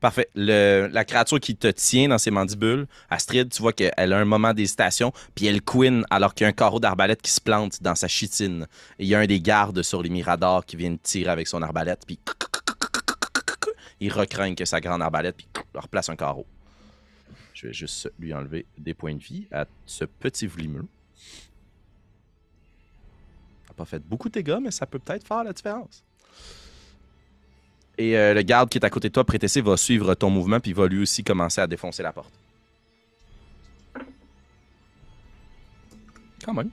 Parfait. 0.00 0.28
Le- 0.36 0.88
la 0.92 1.04
créature 1.04 1.40
qui 1.40 1.56
te 1.56 1.66
tient 1.68 2.08
dans 2.08 2.18
ses 2.18 2.30
mandibules, 2.30 2.86
Astrid, 3.10 3.50
tu 3.50 3.60
vois 3.60 3.72
qu'elle 3.72 4.12
a 4.12 4.18
un 4.18 4.24
moment 4.24 4.54
d'hésitation, 4.54 5.12
puis 5.34 5.46
elle 5.46 5.60
couine 5.60 6.04
alors 6.08 6.34
qu'il 6.34 6.44
y 6.44 6.46
a 6.46 6.48
un 6.48 6.52
carreau 6.52 6.78
d'arbalète 6.78 7.20
qui 7.20 7.32
se 7.32 7.40
plante 7.40 7.82
dans 7.82 7.96
sa 7.96 8.06
chitine. 8.06 8.68
Et 9.00 9.04
il 9.04 9.08
y 9.08 9.14
a 9.16 9.18
un 9.18 9.26
des 9.26 9.40
gardes 9.40 9.82
sur 9.82 10.00
les 10.02 10.08
miradors 10.08 10.64
qui 10.64 10.76
vient 10.76 10.92
de 10.92 10.98
tirer 11.02 11.30
avec 11.30 11.48
son 11.48 11.62
arbalète, 11.62 12.04
puis 12.06 12.18
il 14.00 14.12
recraigne 14.12 14.54
que 14.54 14.64
sa 14.64 14.80
grande 14.80 15.02
arbalète, 15.02 15.36
puis 15.36 15.48
replace 15.74 16.08
un 16.08 16.16
carreau. 16.16 16.46
Je 17.52 17.66
vais 17.66 17.72
juste 17.72 18.08
lui 18.20 18.32
enlever 18.32 18.66
des 18.78 18.94
points 18.94 19.14
de 19.14 19.22
vie 19.22 19.48
à 19.50 19.66
ce 19.84 20.04
petit 20.04 20.46
vlimeux. 20.46 20.86
Ça 23.66 23.70
n'a 23.70 23.74
pas 23.74 23.84
fait 23.84 23.98
beaucoup 23.98 24.28
de 24.28 24.34
dégâts, 24.34 24.58
mais 24.62 24.70
ça 24.70 24.86
peut 24.86 25.00
peut-être 25.00 25.26
faire 25.26 25.42
la 25.42 25.52
différence. 25.52 26.04
Et 27.98 28.16
euh, 28.16 28.32
le 28.32 28.42
garde 28.42 28.68
qui 28.68 28.78
est 28.78 28.84
à 28.84 28.90
côté 28.90 29.08
de 29.08 29.12
toi, 29.12 29.24
Prétessé, 29.24 29.60
va 29.60 29.76
suivre 29.76 30.14
ton 30.14 30.30
mouvement, 30.30 30.60
puis 30.60 30.72
va 30.72 30.86
lui 30.86 31.02
aussi 31.02 31.24
commencer 31.24 31.60
à 31.60 31.66
défoncer 31.66 32.02
la 32.04 32.12
porte. 32.12 32.32
Quand 36.44 36.54
même. 36.54 36.70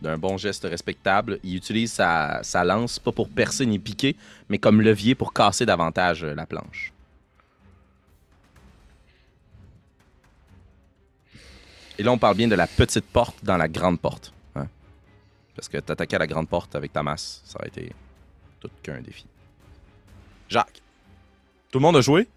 D'un 0.00 0.16
bon 0.18 0.38
geste 0.38 0.64
respectable. 0.64 1.38
Il 1.44 1.56
utilise 1.56 1.92
sa, 1.92 2.40
sa 2.42 2.64
lance, 2.64 2.98
pas 2.98 3.12
pour 3.12 3.28
percer 3.28 3.66
ni 3.66 3.78
piquer, 3.78 4.16
mais 4.48 4.58
comme 4.58 4.80
levier 4.80 5.14
pour 5.14 5.32
casser 5.34 5.66
davantage 5.66 6.24
euh, 6.24 6.34
la 6.34 6.46
planche. 6.46 6.92
Et 11.98 12.02
là, 12.02 12.10
on 12.10 12.18
parle 12.18 12.36
bien 12.36 12.48
de 12.48 12.54
la 12.54 12.66
petite 12.66 13.04
porte 13.04 13.44
dans 13.44 13.58
la 13.58 13.68
grande 13.68 14.00
porte. 14.00 14.32
hein. 14.56 14.66
Parce 15.54 15.68
que 15.68 15.76
t'attaquer 15.76 16.16
à 16.16 16.20
la 16.20 16.26
grande 16.26 16.48
porte 16.48 16.74
avec 16.74 16.92
ta 16.94 17.02
masse, 17.02 17.42
ça 17.44 17.58
aurait 17.58 17.68
été 17.68 17.92
tout 18.58 18.70
qu'un 18.82 19.00
défi. 19.02 19.26
Jacques, 20.52 20.82
tout 21.70 21.78
le 21.78 21.82
monde 21.82 21.96
a 21.96 22.02
joué? 22.02 22.28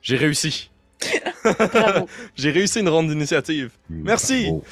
J'ai 0.00 0.16
réussi. 0.16 0.70
J'ai 2.36 2.50
réussi 2.52 2.80
une 2.80 2.88
ronde 2.88 3.08
d'initiative. 3.08 3.70
Merci. 3.88 4.44
Bravo. 4.44 4.64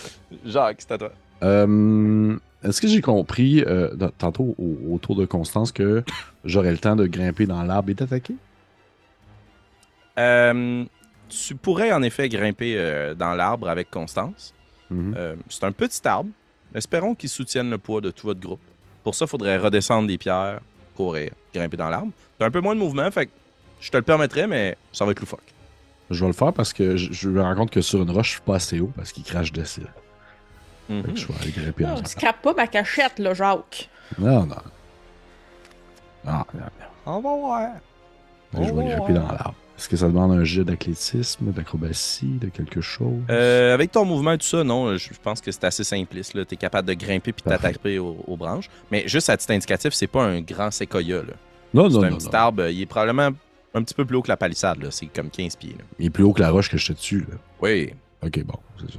Jacques, 0.44 0.77
c'est 0.81 0.92
à 0.92 0.98
toi. 0.98 1.12
Euh, 1.42 2.37
Est-ce 2.62 2.81
que 2.81 2.87
j'ai 2.88 3.01
compris 3.01 3.62
euh, 3.62 3.94
dans- 3.94 4.11
tantôt 4.11 4.55
au, 4.59 4.94
autour 4.94 5.16
de 5.16 5.24
Constance 5.27 5.72
que 5.72 6.05
j'aurais 6.44 6.70
le 6.70 6.79
temps 6.79 6.96
de 6.96 7.07
grimper 7.07 7.46
dans 7.46 7.62
l'arbre 7.62 7.90
et 7.90 7.94
d'attaquer? 7.94 8.35
Euh, 10.18 10.85
tu 11.29 11.55
pourrais 11.55 11.92
en 11.92 12.03
effet 12.03 12.29
grimper 12.29 12.74
euh, 12.77 13.14
dans 13.14 13.35
l'arbre 13.35 13.68
avec 13.68 13.90
Constance. 13.90 14.55
Mhm. 14.90 15.14
Euh, 15.16 15.37
c'est 15.48 15.64
un 15.64 15.72
petit 15.72 16.07
arbre. 16.07 16.31
Espérons 16.74 17.14
qu'il 17.14 17.29
soutienne 17.31 17.70
le 17.70 17.79
poids 17.79 18.01
de 18.01 18.11
tout 18.11 18.27
votre 18.27 18.40
groupe. 18.40 18.61
Pour 19.05 19.14
ça, 19.14 19.24
il 19.24 19.29
faudrait 19.29 19.57
redescendre 19.59 20.07
des 20.09 20.18
pierres, 20.18 20.61
courir, 20.94 21.31
grimper 21.55 21.77
dans 21.77 21.89
l'arbre. 21.89 22.13
T'as 22.39 22.47
un 22.47 22.51
peu 22.51 22.61
moins 22.61 22.75
de 22.75 22.81
mouvement, 22.81 23.11
fait 23.11 23.27
que 23.27 23.33
je 23.81 23.91
te 23.91 23.97
le 23.97 24.03
permettrais, 24.03 24.47
mais 24.47 24.77
ça 24.93 25.05
va 25.05 25.13
être 25.13 25.21
loufoque. 25.21 25.41
Je 26.11 26.21
vais 26.21 26.27
le 26.29 26.33
faire 26.33 26.53
parce 26.53 26.73
que 26.73 26.97
je, 26.97 27.13
je 27.13 27.29
me 27.29 27.43
rends 27.43 27.55
compte 27.55 27.71
que 27.71 27.81
sur 27.81 28.03
une 28.03 28.11
roche, 28.11 28.29
je 28.29 28.33
suis 28.33 28.41
pas 28.41 28.57
assez 28.57 28.81
haut 28.81 28.91
parce 28.97 29.13
qu'il 29.13 29.25
crache 29.25 29.53
de 29.53 29.63
cire. 29.65 29.89
Mhm. 30.89 31.03
Fait 31.05 31.13
que 31.13 31.19
je 31.19 31.27
vais 31.27 31.35
aller 31.43 31.51
grimper 31.51 31.83
dans 31.85 31.89
Non, 31.91 31.95
l'arbre. 31.97 32.09
scrape 32.09 32.43
pas 32.43 32.55
ma 32.55 32.67
cachette, 32.67 33.19
là, 33.19 33.35
Jacques. 33.35 33.91
Non, 34.19 34.47
non. 34.47 34.57
Non, 36.25 36.33
non, 36.33 36.45
non. 36.55 36.71
On 37.07 37.21
va 37.21 37.37
voir. 37.37 37.69
Je 38.55 38.59
vais 38.73 38.89
grimper 38.95 39.13
dans 39.13 39.27
l'arbre. 39.29 39.55
Est-ce 39.79 39.88
que 39.88 39.97
ça 39.97 40.09
demande 40.09 40.33
un 40.33 40.43
jet 40.43 40.64
d'athlétisme, 40.64 41.53
d'acrobatie, 41.53 42.27
de 42.27 42.49
quelque 42.49 42.81
chose? 42.81 43.21
Euh, 43.31 43.73
avec 43.73 43.93
ton 43.93 44.05
mouvement 44.05 44.33
et 44.33 44.38
tout 44.38 44.47
ça, 44.47 44.64
non, 44.64 44.97
je 44.97 45.09
pense 45.23 45.41
que 45.41 45.53
c'est 45.53 45.62
assez 45.62 45.85
simpliste. 45.85 46.33
Tu 46.33 46.55
es 46.55 46.57
capable 46.57 46.88
de 46.88 46.95
grimper 46.95 47.33
puis 47.33 47.43
t'attaquer 47.43 48.01
aux, 48.01 48.17
aux 48.27 48.37
branches. 48.37 48.69
Mais 48.91 49.07
juste 49.07 49.31
à 49.31 49.37
titre 49.37 49.53
indicatif, 49.53 49.93
c'est 49.95 50.09
pas 50.09 50.25
un 50.25 50.41
grand 50.41 50.73
séquoia. 50.73 51.19
là. 51.23 51.33
non, 51.75 51.88
C'est 51.88 51.97
non, 51.97 52.03
un 52.03 52.11
non. 52.11 52.17
petit 52.17 52.27
non. 52.27 52.33
arbre. 52.35 52.69
Il 52.69 52.81
est 52.83 52.87
probablement 52.87 53.31
un 53.73 53.83
petit 53.85 53.95
peu 53.95 54.05
plus 54.05 54.17
haut 54.17 54.23
que 54.23 54.29
la 54.29 54.37
palissade. 54.37 54.83
là. 54.83 54.91
C'est 54.91 55.07
comme 55.07 55.31
15 55.31 55.55
pieds. 55.55 55.77
là. 55.79 55.85
Il 56.01 56.07
est 56.07 56.11
plus 56.11 56.25
haut 56.25 56.33
que 56.33 56.41
la 56.41 56.51
roche 56.51 56.71
que 56.71 56.77
je 56.77 56.88
te 56.88 56.93
dessus. 56.95 57.21
Là. 57.31 57.37
Oui. 57.62 57.93
Ok, 58.25 58.43
bon, 58.45 58.59
c'est 58.81 58.91
ça. 58.91 58.99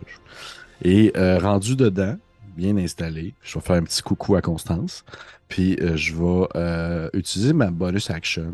Et 0.82 1.12
euh, 1.18 1.40
rendu 1.40 1.76
dedans, 1.76 2.16
bien 2.56 2.78
installé, 2.78 3.34
je 3.44 3.56
vais 3.60 3.66
faire 3.66 3.76
un 3.76 3.84
petit 3.84 4.02
coucou 4.02 4.36
à 4.38 4.42
Constance. 4.42 5.04
Puis 5.50 5.76
euh, 5.82 5.98
je 5.98 6.16
vais 6.16 6.48
euh, 6.56 7.10
utiliser 7.14 7.52
ma 7.52 7.70
bonus 7.70 8.10
action 8.10 8.54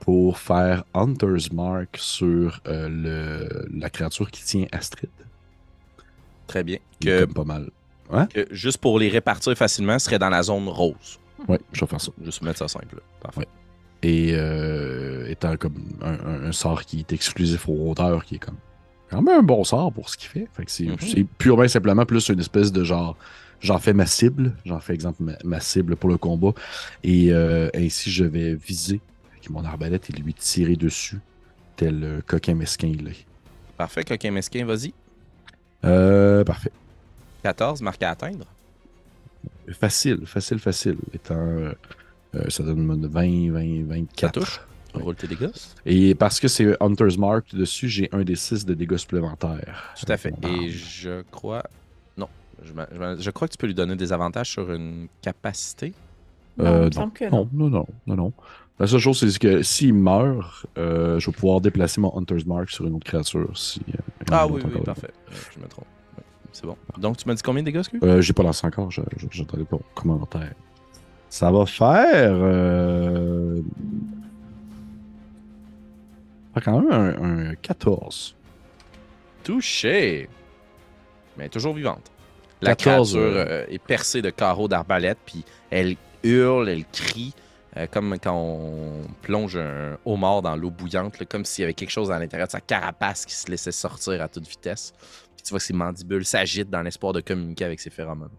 pour 0.00 0.38
faire 0.38 0.84
Hunter's 0.94 1.52
Mark 1.52 1.96
sur 1.98 2.60
euh, 2.68 2.88
le, 2.88 3.68
la 3.78 3.90
créature 3.90 4.30
qui 4.30 4.44
tient 4.44 4.66
Astrid. 4.72 5.10
Très 6.46 6.62
bien. 6.62 6.78
Que, 7.00 7.24
pas 7.24 7.44
mal. 7.44 7.70
que 8.32 8.46
juste 8.52 8.78
pour 8.78 8.98
les 8.98 9.08
répartir 9.08 9.56
facilement, 9.56 9.98
ce 9.98 10.06
serait 10.06 10.18
dans 10.18 10.28
la 10.28 10.42
zone 10.42 10.68
rose. 10.68 11.18
Ouais, 11.48 11.58
je 11.72 11.80
vais 11.80 11.86
faire 11.86 12.00
ça. 12.00 12.12
Juste 12.22 12.42
mettre 12.42 12.58
ça 12.58 12.68
simple. 12.68 13.00
Parfait. 13.20 13.40
Ouais. 13.40 13.46
Et 14.02 14.32
euh, 14.34 15.26
étant 15.28 15.56
comme 15.56 15.74
un, 16.02 16.12
un- 16.12 16.44
un 16.48 16.52
sort 16.52 16.82
qui 16.84 17.00
est 17.00 17.12
exclusif 17.12 17.68
aux 17.68 17.72
rôdeurs, 17.74 18.24
qui 18.24 18.36
est 18.36 18.38
comme 18.38 18.56
quand 19.10 19.22
même 19.22 19.40
un 19.40 19.42
bon 19.42 19.64
sort 19.64 19.92
pour 19.92 20.08
ce 20.08 20.16
qu'il 20.16 20.28
fait. 20.28 20.48
Fait 20.52 20.64
c'est 20.68 21.24
purement 21.38 21.64
et 21.64 21.68
simplement 21.68 22.04
plus 22.06 22.28
une 22.28 22.38
espèce 22.40 22.70
de 22.72 22.84
genre. 22.84 23.16
J'en 23.60 23.78
fais 23.78 23.94
ma 23.94 24.04
cible, 24.06 24.52
j'en 24.66 24.80
fais 24.80 24.92
exemple 24.94 25.22
ma, 25.22 25.32
ma 25.42 25.60
cible 25.60 25.96
pour 25.96 26.10
le 26.10 26.18
combat, 26.18 26.52
et 27.02 27.32
euh, 27.32 27.70
ainsi 27.74 28.10
je 28.10 28.24
vais 28.24 28.54
viser 28.54 29.00
avec 29.46 29.50
mon 29.50 29.64
arbalète 29.64 30.10
et 30.10 30.12
lui 30.12 30.34
tirer 30.34 30.76
dessus, 30.76 31.20
tel 31.76 32.02
euh, 32.02 32.20
coquin 32.26 32.54
mesquin 32.54 32.88
il 32.88 33.08
est. 33.08 33.26
Parfait. 33.76 34.04
Coquin 34.04 34.30
mesquin, 34.30 34.64
vas-y. 34.64 34.92
Euh, 35.84 36.44
parfait. 36.44 36.72
14, 37.42 37.82
marqué 37.82 38.06
à 38.06 38.10
atteindre. 38.10 38.46
Facile, 39.72 40.26
facile, 40.26 40.58
facile. 40.58 40.96
Étant, 41.12 41.34
euh, 41.36 41.72
euh, 42.34 42.48
ça 42.48 42.62
donne 42.62 43.06
20, 43.06 43.52
20, 43.52 43.84
24. 43.84 44.20
Ça 44.20 44.28
touche. 44.30 44.60
Ouais. 44.94 45.02
Roule 45.02 45.14
tes 45.14 45.26
dégâts. 45.26 45.50
Et 45.84 46.14
parce 46.14 46.40
que 46.40 46.48
c'est 46.48 46.74
Hunter's 46.82 47.18
Mark 47.18 47.54
dessus, 47.54 47.88
j'ai 47.88 48.08
un 48.12 48.24
des 48.24 48.36
6 48.36 48.64
de 48.64 48.72
dégâts 48.72 48.96
supplémentaires. 48.96 49.94
Tout 50.00 50.10
à 50.10 50.16
fait. 50.16 50.34
Et 50.42 50.70
je 50.70 51.22
crois. 51.30 51.62
Non. 52.16 52.28
Je, 52.62 53.30
crois 53.30 53.46
que 53.46 53.52
tu 53.52 53.58
peux 53.58 53.66
lui 53.66 53.74
donner 53.74 53.94
des 53.94 54.12
avantages 54.12 54.50
sur 54.50 54.72
une 54.72 55.08
capacité. 55.20 55.92
Non, 56.56 56.64
Euh, 56.64 56.88
que. 57.14 57.28
Non, 57.30 57.48
non, 57.52 57.68
non, 57.68 57.86
non, 58.06 58.16
non. 58.16 58.32
La 58.78 58.86
seule 58.86 59.00
chose, 59.00 59.18
c'est 59.18 59.38
que 59.38 59.62
s'il 59.62 59.94
meurt, 59.94 60.66
euh, 60.76 61.18
je 61.18 61.26
vais 61.30 61.32
pouvoir 61.32 61.60
déplacer 61.62 61.98
mon 62.00 62.14
Hunter's 62.18 62.44
Mark 62.44 62.68
sur 62.70 62.86
une 62.86 62.94
autre 62.94 63.06
créature. 63.06 63.48
Si, 63.56 63.80
euh, 63.88 63.98
Ah 64.30 64.46
oui, 64.46 64.60
parfait. 64.84 65.10
Ouais, 65.28 65.34
je 65.54 65.60
me 65.60 65.66
trompe. 65.66 65.86
Ouais, 66.18 66.24
C'est 66.52 66.66
bon. 66.66 66.76
Donc, 66.98 67.16
tu 67.16 67.26
m'as 67.26 67.34
dit 67.34 67.42
combien 67.42 67.62
de 67.62 67.66
dégâts, 67.66 67.78
excuse? 67.78 68.00
Euh, 68.02 68.20
J'ai 68.20 68.34
pas 68.34 68.42
lancé 68.42 68.66
encore, 68.66 68.90
je- 68.90 69.00
je- 69.16 69.26
j'attendais 69.30 69.64
pas 69.64 69.78
commentaire. 69.94 70.52
Ça 71.30 71.50
va 71.50 71.64
faire. 71.64 72.32
Euh... 72.34 73.60
ça 76.54 76.60
fait 76.60 76.64
quand 76.70 76.80
même 76.80 76.92
un, 76.92 77.48
un 77.50 77.54
14. 77.54 78.34
Touché! 79.42 80.28
Mais 81.38 81.48
toujours 81.48 81.74
vivante. 81.74 82.10
La 82.62 82.74
14, 82.74 83.12
créature 83.12 83.36
euh, 83.38 83.44
euh, 83.48 83.66
est 83.68 83.78
percée 83.82 84.22
de 84.22 84.30
carreaux 84.30 84.68
d'arbalète, 84.68 85.18
puis 85.26 85.44
elle 85.70 85.96
hurle, 86.22 86.68
elle 86.68 86.84
crie, 86.90 87.34
euh, 87.76 87.86
comme 87.86 88.18
quand 88.18 88.34
on 88.34 89.02
plonge 89.22 89.56
un 89.56 89.98
homard 90.04 90.42
dans 90.42 90.56
l'eau 90.56 90.70
bouillante, 90.70 91.18
là, 91.18 91.26
comme 91.26 91.44
s'il 91.44 91.62
y 91.62 91.64
avait 91.64 91.74
quelque 91.74 91.90
chose 91.90 92.10
à 92.10 92.18
l'intérieur 92.18 92.46
de 92.48 92.52
sa 92.52 92.60
carapace 92.60 93.26
qui 93.26 93.34
se 93.34 93.50
laissait 93.50 93.72
sortir 93.72 94.22
à 94.22 94.28
toute 94.28 94.48
vitesse. 94.48 94.92
Puis 95.36 95.42
tu 95.44 95.50
vois 95.50 95.58
que 95.58 95.64
ses 95.64 95.74
mandibules 95.74 96.24
s'agitent 96.24 96.70
dans 96.70 96.82
l'espoir 96.82 97.12
de 97.12 97.20
communiquer 97.20 97.64
avec 97.64 97.80
ses 97.80 97.90
phéromones. 97.90 98.30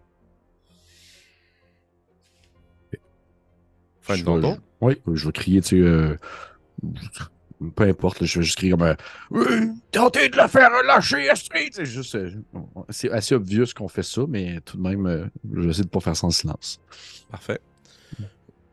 Fin 4.00 4.16
de 4.16 4.22
ton 4.22 4.40
tour? 4.40 4.56
Oui, 4.80 5.00
je 5.12 5.26
vais 5.26 5.32
crier, 5.32 5.60
tu 5.60 5.80
sais. 5.80 5.82
euh, 5.86 6.16
peu 7.74 7.84
importe, 7.84 8.20
là, 8.20 8.26
je 8.26 8.38
vais 8.38 8.44
juste 8.44 8.56
crier 8.56 8.70
comme. 8.72 8.82
euh, 8.82 8.94
Oui, 9.30 9.44
tentez 9.90 10.28
de 10.28 10.36
la 10.36 10.48
faire 10.48 10.70
lâcher, 10.84 11.28
Astrid! 11.28 11.74
C'est 11.74 11.84
juste. 11.84 12.14
euh, 12.14 12.30
c'est 12.88 13.10
assez 13.10 13.34
obvious 13.34 13.66
qu'on 13.76 13.88
fait 13.88 14.02
ça, 14.04 14.22
mais 14.28 14.60
tout 14.60 14.76
de 14.76 14.82
même, 14.82 15.06
euh, 15.06 15.26
je 15.52 15.60
vais 15.60 15.68
essayer 15.70 15.84
de 15.84 15.88
pas 15.90 16.00
faire 16.00 16.16
ça 16.16 16.26
en 16.26 16.30
silence. 16.30 16.80
Parfait. 17.30 17.60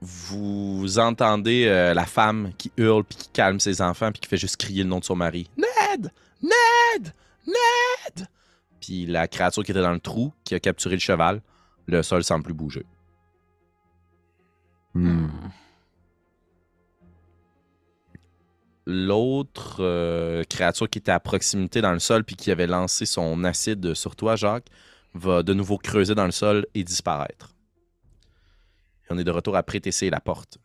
Vous 0.01 0.99
entendez 0.99 1.65
euh, 1.67 1.93
la 1.93 2.05
femme 2.05 2.51
qui 2.57 2.71
hurle 2.77 3.03
puis 3.03 3.17
qui 3.17 3.29
calme 3.29 3.59
ses 3.59 3.81
enfants 3.81 4.11
puis 4.11 4.21
qui 4.21 4.27
fait 4.27 4.37
juste 4.37 4.57
crier 4.57 4.83
le 4.83 4.89
nom 4.89 4.99
de 4.99 5.05
son 5.05 5.15
mari. 5.15 5.49
Ned! 5.57 6.11
Ned! 6.43 7.13
Ned! 7.47 8.27
Puis 8.81 9.05
la 9.05 9.27
créature 9.27 9.63
qui 9.63 9.71
était 9.71 9.81
dans 9.81 9.93
le 9.93 9.99
trou, 9.99 10.33
qui 10.43 10.53
a 10.53 10.59
capturé 10.59 10.95
le 10.95 10.99
cheval, 10.99 11.41
le 11.87 12.03
sol 12.03 12.23
semble 12.23 12.43
plus 12.43 12.53
bouger. 12.53 12.85
Hmm. 14.93 15.27
L'autre 18.85 19.77
euh, 19.79 20.43
créature 20.43 20.89
qui 20.89 20.99
était 20.99 21.11
à 21.11 21.19
proximité 21.19 21.81
dans 21.81 21.91
le 21.91 21.99
sol 21.99 22.23
puis 22.23 22.35
qui 22.35 22.51
avait 22.51 22.67
lancé 22.67 23.05
son 23.05 23.43
acide 23.43 23.95
sur 23.95 24.15
toi, 24.15 24.35
Jacques, 24.35 24.67
va 25.15 25.41
de 25.41 25.53
nouveau 25.53 25.77
creuser 25.77 26.13
dans 26.13 26.25
le 26.25 26.31
sol 26.31 26.67
et 26.75 26.83
disparaître. 26.83 27.54
On 29.09 29.17
est 29.17 29.23
de 29.23 29.31
retour 29.31 29.55
à 29.55 29.63
prétesser 29.63 30.09
la 30.09 30.19
porte. 30.19 30.57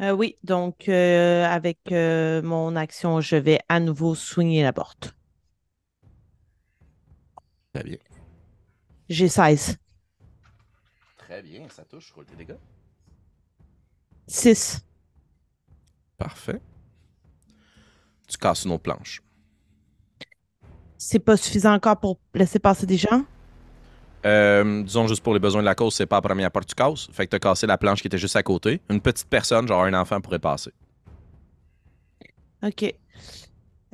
Euh, 0.00 0.10
oui, 0.10 0.36
donc 0.42 0.88
euh, 0.88 1.44
avec 1.44 1.92
euh, 1.92 2.42
mon 2.42 2.74
action, 2.74 3.20
je 3.20 3.36
vais 3.36 3.60
à 3.68 3.78
nouveau 3.78 4.14
soigner 4.14 4.62
la 4.62 4.72
porte. 4.72 5.14
Très 7.72 7.84
bien. 7.84 7.98
J'ai 9.08 9.28
16. 9.28 9.78
Très 11.18 11.42
bien, 11.42 11.68
ça 11.68 11.84
touche. 11.84 12.10
Roule 12.12 12.24
tes 12.24 12.36
dégâts. 12.36 12.56
6. 14.26 14.84
Parfait. 16.16 16.60
Tu 18.26 18.38
casses 18.38 18.64
une 18.64 18.72
autre 18.72 18.82
planche. 18.82 19.22
C'est 20.96 21.18
pas 21.18 21.36
suffisant 21.36 21.74
encore 21.74 22.00
pour 22.00 22.18
laisser 22.34 22.58
passer 22.58 22.86
des 22.86 22.96
gens? 22.96 23.24
Euh, 24.24 24.82
disons 24.82 25.06
juste 25.06 25.22
pour 25.22 25.34
les 25.34 25.40
besoins 25.40 25.60
de 25.60 25.66
la 25.66 25.74
cause, 25.74 25.94
c'est 25.94 26.06
pas 26.06 26.16
la 26.16 26.22
première 26.22 26.50
part 26.50 26.62
que 26.62 26.68
tu 26.68 26.74
casses. 26.74 27.08
Fait 27.12 27.26
que 27.26 27.30
t'as 27.30 27.38
cassé 27.38 27.66
la 27.66 27.76
planche 27.78 28.00
qui 28.00 28.06
était 28.06 28.18
juste 28.18 28.36
à 28.36 28.42
côté. 28.42 28.80
Une 28.88 29.00
petite 29.00 29.28
personne, 29.28 29.68
genre 29.68 29.84
un 29.84 29.94
enfant, 29.94 30.20
pourrait 30.20 30.38
passer. 30.38 30.70
OK. 32.62 32.94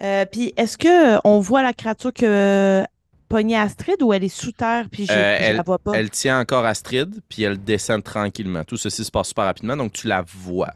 Euh, 0.00 0.24
puis 0.26 0.52
est-ce 0.56 0.78
que 0.78 1.16
euh, 1.16 1.20
on 1.24 1.40
voit 1.40 1.62
la 1.62 1.72
créature 1.72 2.12
que 2.12 2.82
pognée 3.28 3.56
Astrid 3.56 4.02
ou 4.02 4.12
elle 4.12 4.24
est 4.24 4.28
sous 4.28 4.52
terre 4.52 4.86
puis 4.90 5.06
je, 5.06 5.12
Euh, 5.12 5.50
je 5.50 5.56
la 5.56 5.62
vois 5.62 5.78
pas? 5.78 5.92
Elle 5.94 6.10
tient 6.10 6.40
encore 6.40 6.64
Astrid, 6.64 7.20
puis 7.28 7.42
elle 7.42 7.62
descend 7.62 8.02
tranquillement. 8.02 8.64
Tout 8.64 8.76
ceci 8.76 9.04
se 9.04 9.10
passe 9.10 9.28
super 9.28 9.44
rapidement, 9.44 9.76
donc 9.76 9.92
tu 9.92 10.06
la 10.06 10.22
vois. 10.22 10.72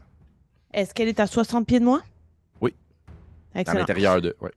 Est-ce 0.73 0.93
qu'elle 0.93 1.07
est 1.07 1.19
à 1.19 1.27
60 1.27 1.65
pieds 1.65 1.79
de 1.79 1.85
moi? 1.85 2.01
Oui. 2.61 2.73
À 3.53 3.61
Excellent. 3.61 3.79
l'intérieur 3.79 4.21
de. 4.21 4.35
Ouais. 4.41 4.51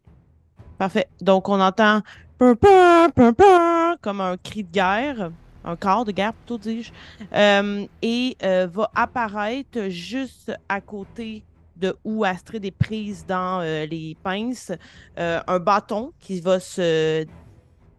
Parfait. 0.77 1.09
Donc, 1.21 1.49
on 1.49 1.61
entend 1.61 2.03
comme 2.39 4.21
un 4.21 4.37
cri 4.37 4.63
de 4.63 4.71
guerre, 4.71 5.31
un 5.65 5.77
quart 5.77 6.05
de 6.05 6.13
guerre 6.13 6.33
plutôt, 6.33 6.59
dis-je, 6.59 6.93
Euh, 7.33 7.87
et 8.01 8.37
euh, 8.43 8.69
va 8.73 8.91
apparaître 8.95 9.89
juste 9.89 10.53
à 10.69 10.81
côté 10.81 11.43
de 11.77 11.97
où 12.05 12.25
Astrid 12.25 12.65
est 12.65 12.71
prise 12.71 13.25
dans 13.27 13.61
euh, 13.61 13.87
les 13.87 14.17
pinces, 14.23 14.73
un 15.17 15.59
bâton 15.59 16.13
qui 16.21 16.41
va 16.41 16.61
se 16.61 17.27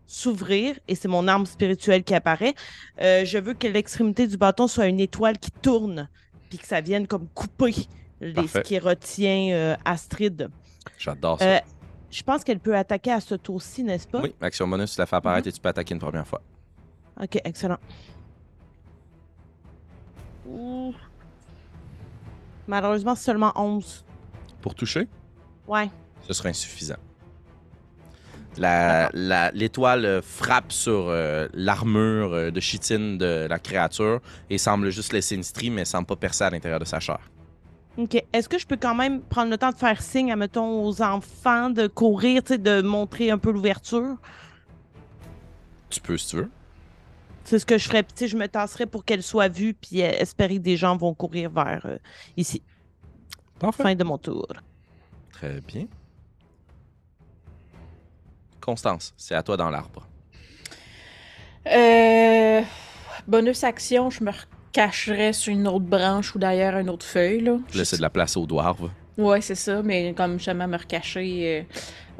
s'ouvrir 0.06 0.80
et 0.88 0.96
c'est 0.96 1.08
mon 1.08 1.28
arme 1.28 1.46
spirituelle 1.46 2.04
qui 2.04 2.16
apparaît. 2.16 2.56
Je 2.98 3.38
veux 3.38 3.54
que 3.54 3.68
l'extrémité 3.68 4.26
du 4.28 4.38
bâton 4.38 4.68
soit 4.68 4.88
une 4.88 5.00
étoile 5.00 5.38
qui 5.38 5.52
tourne 5.52 6.10
puis 6.50 6.58
que 6.58 6.66
ça 6.66 6.82
vienne 6.82 7.06
comme 7.06 7.28
couper 7.28 7.76
les, 8.20 8.48
ce 8.48 8.60
qui 8.60 8.80
retient 8.80 9.78
Astrid. 9.86 10.50
J'adore 10.98 11.40
ça. 11.40 11.62
Je 12.12 12.24
pense 12.24 12.44
qu'elle 12.44 12.60
peut 12.60 12.76
attaquer 12.76 13.12
à 13.12 13.20
ce 13.22 13.36
tour-ci, 13.36 13.84
n'est-ce 13.84 14.08
pas? 14.08 14.22
Oui, 14.22 14.34
action 14.42 14.68
bonus, 14.68 14.94
tu 14.94 15.00
la 15.00 15.06
fais 15.06 15.16
apparaître 15.16 15.48
et 15.48 15.52
tu 15.52 15.60
peux 15.60 15.70
attaquer 15.70 15.94
une 15.94 16.00
première 16.00 16.26
fois. 16.28 16.42
Ok, 17.22 17.40
excellent. 17.44 17.78
Ouh. 20.48 20.94
Malheureusement, 22.68 23.16
c'est 23.16 23.26
seulement 23.26 23.52
11. 23.56 24.04
Pour 24.62 24.76
toucher, 24.76 25.08
Ouais. 25.68 25.90
ce 26.28 26.34
sera 26.34 26.50
insuffisant. 26.50 26.96
La- 28.58 29.10
la- 29.14 29.52
L'étoile 29.52 30.06
euh, 30.06 30.22
frappe 30.22 30.72
sur 30.72 31.06
euh, 31.08 31.48
l'armure 31.54 32.34
euh, 32.34 32.52
de 32.52 32.60
chitine 32.60 33.18
de 33.18 33.46
la 33.50 33.60
créature 33.60 34.20
et 34.50 34.58
semble 34.58 34.90
juste 34.90 35.14
laisser 35.14 35.36
une 35.36 35.44
strie, 35.44 35.70
mais 35.70 35.86
semble 35.86 36.08
pas 36.08 36.16
percer 36.16 36.44
à 36.44 36.50
l'intérieur 36.50 36.80
de 36.80 36.86
sa 36.86 37.00
chair. 37.00 37.20
Ok. 38.00 38.24
Est-ce 38.32 38.48
que 38.48 38.58
je 38.58 38.66
peux 38.66 38.78
quand 38.78 38.96
même 38.96 39.22
prendre 39.22 39.50
le 39.50 39.58
temps 39.58 39.72
de 39.72 39.76
faire 39.76 40.02
signe, 40.02 40.34
mettons, 40.36 40.86
aux 40.86 41.02
enfants 41.02 41.70
de 41.70 41.88
courir, 41.88 42.42
tu 42.44 42.54
sais, 42.54 42.58
de 42.58 42.82
montrer 42.82 43.30
un 43.30 43.38
peu 43.38 43.52
l'ouverture? 43.52 44.16
Tu 45.90 46.00
peux 46.00 46.18
si 46.18 46.30
tu 46.30 46.36
veux. 46.38 46.50
C'est 47.44 47.60
ce 47.60 47.66
que 47.66 47.78
je 47.78 47.90
ferais. 47.90 48.04
Puis, 48.04 48.14
Tu 48.14 48.20
sais, 48.20 48.28
je 48.30 48.38
me 48.38 48.48
tasserais 48.48 48.86
pour 48.86 49.04
qu'elle 49.04 49.22
soit 49.22 49.50
vue, 49.50 49.74
puis 49.74 50.02
euh, 50.02 50.12
espérer 50.12 50.56
que 50.56 50.62
des 50.62 50.78
gens 50.78 50.96
vont 50.96 51.14
courir 51.14 51.50
vers 51.50 51.82
euh, 51.86 51.98
ici. 52.38 52.62
Parfait. 53.60 53.84
Fin 53.84 53.96
de 53.96 54.04
mon 54.06 54.18
tour. 54.18 54.48
Très 55.34 55.60
bien. 55.60 55.88
Constance, 58.62 59.14
c'est 59.18 59.36
à 59.36 59.44
toi 59.44 59.58
dans 59.58 59.70
l'arbre. 59.70 60.08
Euh, 61.68 62.62
bonus 63.28 63.64
action, 63.66 64.10
je 64.10 64.24
me 64.24 64.32
recacherais 64.70 65.34
sur 65.34 65.52
une 65.54 65.68
autre 65.68 65.86
branche 65.86 66.36
ou 66.36 66.40
derrière 66.40 66.78
une 66.78 66.90
autre 66.90 67.06
feuille. 67.06 67.42
Là. 67.42 67.58
Laisser 67.74 67.98
de 67.98 68.02
la 68.02 68.10
place 68.10 68.38
aux 68.38 68.46
dwarves. 68.46 68.90
Ouais, 69.18 69.42
c'est 69.42 69.56
ça, 69.56 69.82
mais 69.82 70.14
comme 70.14 70.40
jamais 70.40 70.68
me 70.68 70.78
recacher 70.78 71.66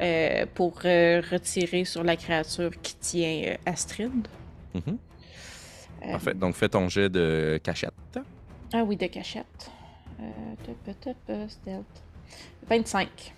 euh, 0.00 0.04
euh, 0.04 0.46
pour 0.54 0.80
euh, 0.84 1.22
retirer 1.30 1.84
sur 1.84 2.04
la 2.04 2.16
créature 2.16 2.70
qui 2.82 2.94
tient 2.96 3.56
Astrid. 3.64 4.28
Mhm. 4.74 4.98
Euh, 6.02 6.10
Parfait. 6.12 6.34
Donc, 6.34 6.54
fais 6.54 6.68
ton 6.68 6.88
jet 6.88 7.08
de 7.08 7.58
cachette. 7.62 7.92
Ah 8.72 8.82
oui, 8.84 8.96
de 8.96 9.06
cachette. 9.06 9.70
Top, 10.64 10.94
top, 11.00 11.16
stealth. 11.48 12.02
25. 12.68 13.34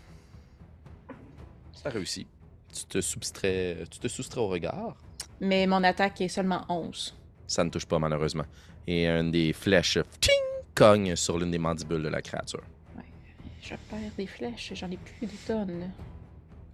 Ça 1.72 1.88
réussit. 1.90 2.26
Tu 2.74 2.84
te 2.86 3.00
soustrais, 3.00 3.78
tu 3.90 3.98
te 3.98 4.08
soustrais 4.08 4.40
au 4.40 4.48
regard. 4.48 4.96
Mais 5.40 5.66
mon 5.66 5.82
attaque 5.84 6.20
est 6.20 6.28
seulement 6.28 6.62
11. 6.68 7.14
Ça 7.46 7.64
ne 7.64 7.70
touche 7.70 7.86
pas, 7.86 7.98
malheureusement. 7.98 8.44
Et 8.86 9.06
une 9.06 9.30
des 9.30 9.52
flèches 9.52 9.98
tching, 10.20 10.34
cogne 10.74 11.16
sur 11.16 11.38
l'une 11.38 11.50
des 11.50 11.58
mandibules 11.58 12.02
de 12.02 12.08
la 12.08 12.22
créature. 12.22 12.62
Je 13.62 13.74
perds 13.88 14.10
des 14.16 14.26
flèches, 14.26 14.72
j'en 14.74 14.90
ai 14.90 14.96
plus 14.96 15.26
des 15.26 15.36
tonnes. 15.46 15.90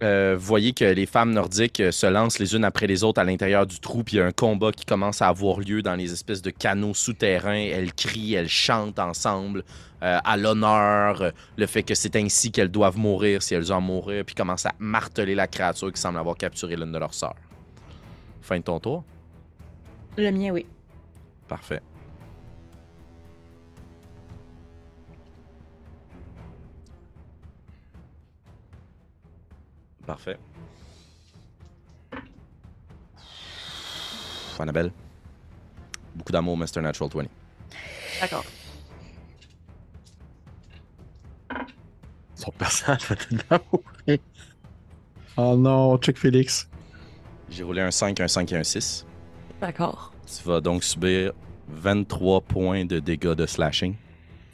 Euh, 0.02 0.36
vous 0.38 0.46
voyez 0.46 0.72
que 0.72 0.84
les 0.84 1.06
femmes 1.06 1.32
nordiques 1.32 1.82
se 1.90 2.06
lancent 2.06 2.38
les 2.38 2.54
unes 2.54 2.64
après 2.64 2.86
les 2.86 3.02
autres 3.02 3.20
à 3.20 3.24
l'intérieur 3.24 3.66
du 3.66 3.80
trou, 3.80 4.04
puis 4.04 4.16
il 4.16 4.18
y 4.20 4.22
a 4.22 4.26
un 4.26 4.32
combat 4.32 4.70
qui 4.70 4.84
commence 4.84 5.20
à 5.20 5.28
avoir 5.28 5.58
lieu 5.58 5.82
dans 5.82 5.96
les 5.96 6.12
espèces 6.12 6.40
de 6.40 6.50
canaux 6.50 6.94
souterrains. 6.94 7.66
Elles 7.72 7.92
crient, 7.92 8.34
elles 8.34 8.48
chantent 8.48 9.00
ensemble 9.00 9.64
euh, 10.02 10.18
à 10.24 10.36
l'honneur, 10.36 11.32
le 11.56 11.66
fait 11.66 11.82
que 11.82 11.96
c'est 11.96 12.14
ainsi 12.14 12.52
qu'elles 12.52 12.70
doivent 12.70 12.96
mourir 12.96 13.42
si 13.42 13.54
elles 13.54 13.72
ont 13.72 13.78
à 13.78 13.80
mourir, 13.80 14.24
puis 14.24 14.36
commencent 14.36 14.66
à 14.66 14.74
marteler 14.78 15.34
la 15.34 15.48
créature 15.48 15.92
qui 15.92 16.00
semble 16.00 16.18
avoir 16.18 16.36
capturé 16.36 16.76
l'une 16.76 16.92
de 16.92 16.98
leurs 16.98 17.14
sœurs. 17.14 17.36
Fin 18.40 18.58
de 18.58 18.62
ton 18.62 18.78
tour? 18.78 19.02
Le 20.16 20.30
mien, 20.30 20.52
oui. 20.52 20.64
Parfait. 21.48 21.82
Parfait. 30.08 30.38
Annabelle. 34.58 34.90
Beaucoup 36.14 36.32
d'amour, 36.32 36.56
Mr. 36.56 36.80
Natural 36.80 37.10
20. 37.14 37.24
D'accord. 38.22 38.44
oh 45.36 45.56
non, 45.56 45.98
check 45.98 46.16
Félix. 46.16 46.70
J'ai 47.50 47.62
roulé 47.62 47.82
un 47.82 47.90
5, 47.90 48.18
un 48.18 48.28
5 48.28 48.50
et 48.52 48.56
un 48.56 48.64
6. 48.64 49.04
D'accord. 49.60 50.14
Tu 50.26 50.42
vas 50.48 50.62
donc 50.62 50.84
subir 50.84 51.32
23 51.68 52.40
points 52.40 52.86
de 52.86 52.98
dégâts 52.98 53.34
de 53.34 53.44
slashing. 53.44 53.94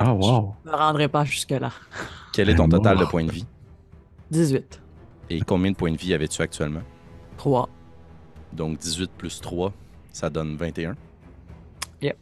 Ah, 0.00 0.12
wow. 0.12 0.56
Je 0.64 0.70
me 0.70 0.76
rendrai 0.76 1.06
pas 1.06 1.24
jusque-là. 1.24 1.70
Quel 2.32 2.50
est 2.50 2.56
ton 2.56 2.66
Ben, 2.66 2.78
total 2.78 2.98
de 2.98 3.04
points 3.04 3.24
de 3.24 3.30
vie? 3.30 3.46
18. 4.32 4.80
Et 5.30 5.40
combien 5.40 5.70
de 5.70 5.76
points 5.76 5.92
de 5.92 5.96
vie 5.96 6.14
avais-tu 6.14 6.42
actuellement? 6.42 6.82
3. 7.38 7.68
Donc 8.52 8.78
18 8.78 9.10
plus 9.16 9.40
3, 9.40 9.72
ça 10.12 10.30
donne 10.30 10.56
21. 10.56 10.94
Yep. 12.02 12.16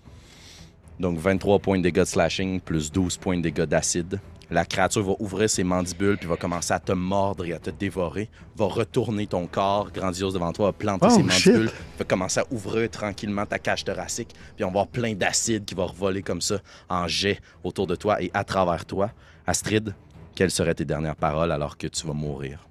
Donc 1.01 1.19
23 1.19 1.59
points 1.59 1.79
de 1.79 1.83
dégâts 1.83 2.01
de 2.01 2.05
slashing 2.05 2.61
plus 2.61 2.91
12 2.93 3.17
points 3.19 3.37
de 3.37 3.43
dégâts 3.43 3.65
d'acide. 3.65 4.21
La 4.51 4.67
créature 4.67 5.03
va 5.03 5.15
ouvrir 5.19 5.49
ses 5.49 5.65
mandibules 5.65 6.19
puis 6.19 6.29
va 6.29 6.37
commencer 6.37 6.75
à 6.75 6.79
te 6.79 6.93
mordre 6.93 7.45
et 7.47 7.55
à 7.55 7.59
te 7.59 7.71
dévorer. 7.71 8.29
Va 8.55 8.67
retourner 8.67 9.27
ton 9.27 9.47
corps 9.47 9.91
grandiose 9.91 10.35
devant 10.35 10.53
toi, 10.53 10.67
va 10.67 10.73
planter 10.75 11.07
Oh, 11.09 11.11
ses 11.11 11.29
shit. 11.31 11.53
mandibules, 11.53 11.71
va 11.99 12.05
commencer 12.05 12.41
à 12.41 12.45
ouvrir 12.53 12.91
tranquillement 12.91 13.47
ta 13.47 13.59
cage 13.59 13.83
thoracique. 13.85 14.35
Puis 14.55 14.65
on 14.65 14.69
va 14.69 14.73
avoir 14.81 14.89
plein 14.89 15.15
d'acide 15.15 15.65
qui 15.65 15.75
va 15.75 15.85
revoler 15.85 16.23
comme 16.23 16.43
ça 16.43 16.59
en 16.91 17.09
jet 17.09 17.41
autour 17.65 17.87
de 17.87 17.97
toi 17.97 18.23
et 18.23 18.31
à 18.35 18.45
travers 18.45 18.85
toi. 18.85 19.11
Astrid, 19.47 19.95
quelles 20.35 20.51
seraient 20.51 20.75
tes 20.75 20.85
dernières 20.85 21.17
paroles 21.17 21.51
alors 21.51 21.77
que 21.79 21.87
tu 21.87 22.07
vas 22.07 22.13
mourir? 22.13 22.69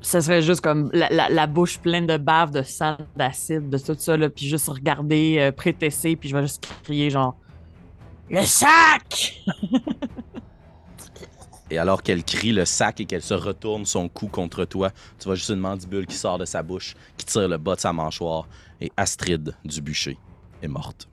Ça 0.00 0.20
serait 0.20 0.42
juste 0.42 0.60
comme 0.60 0.90
la, 0.92 1.08
la- 1.10 1.28
la 1.28 1.46
bouche 1.46 1.78
pleine 1.78 2.06
de 2.06 2.16
bave, 2.16 2.50
de 2.52 2.62
sang, 2.62 2.96
d'acide, 3.16 3.68
de 3.68 3.78
tout 3.78 3.96
ça, 3.98 4.16
là, 4.16 4.30
puis 4.30 4.46
juste 4.48 4.68
regarder, 4.68 5.36
euh, 5.38 5.52
prétesser, 5.52 6.14
puis 6.16 6.28
je 6.28 6.36
vais 6.36 6.42
juste 6.42 6.66
crier 6.84 7.10
genre 7.10 7.36
Le 8.30 8.42
sac! 8.42 9.42
Et 11.70 11.76
alors 11.76 12.02
qu'elle 12.02 12.24
crie 12.24 12.52
le 12.52 12.64
sac 12.64 13.00
et 13.00 13.04
qu'elle 13.04 13.20
se 13.22 13.34
retourne 13.34 13.84
son 13.84 14.08
cou 14.08 14.28
contre 14.28 14.64
toi, 14.64 14.90
tu 15.18 15.24
vois 15.26 15.34
juste 15.34 15.50
une 15.50 15.60
mandibule 15.60 16.06
qui 16.06 16.14
sort 16.16 16.38
de 16.38 16.46
sa 16.46 16.62
bouche, 16.62 16.94
qui 17.18 17.26
tire 17.26 17.46
le 17.48 17.58
bas 17.58 17.74
de 17.74 17.80
sa 17.80 17.92
mâchoire, 17.92 18.46
et 18.80 18.90
Astrid 18.96 19.54
du 19.64 19.82
bûcher 19.82 20.16
est 20.62 20.68
morte. 20.68 21.08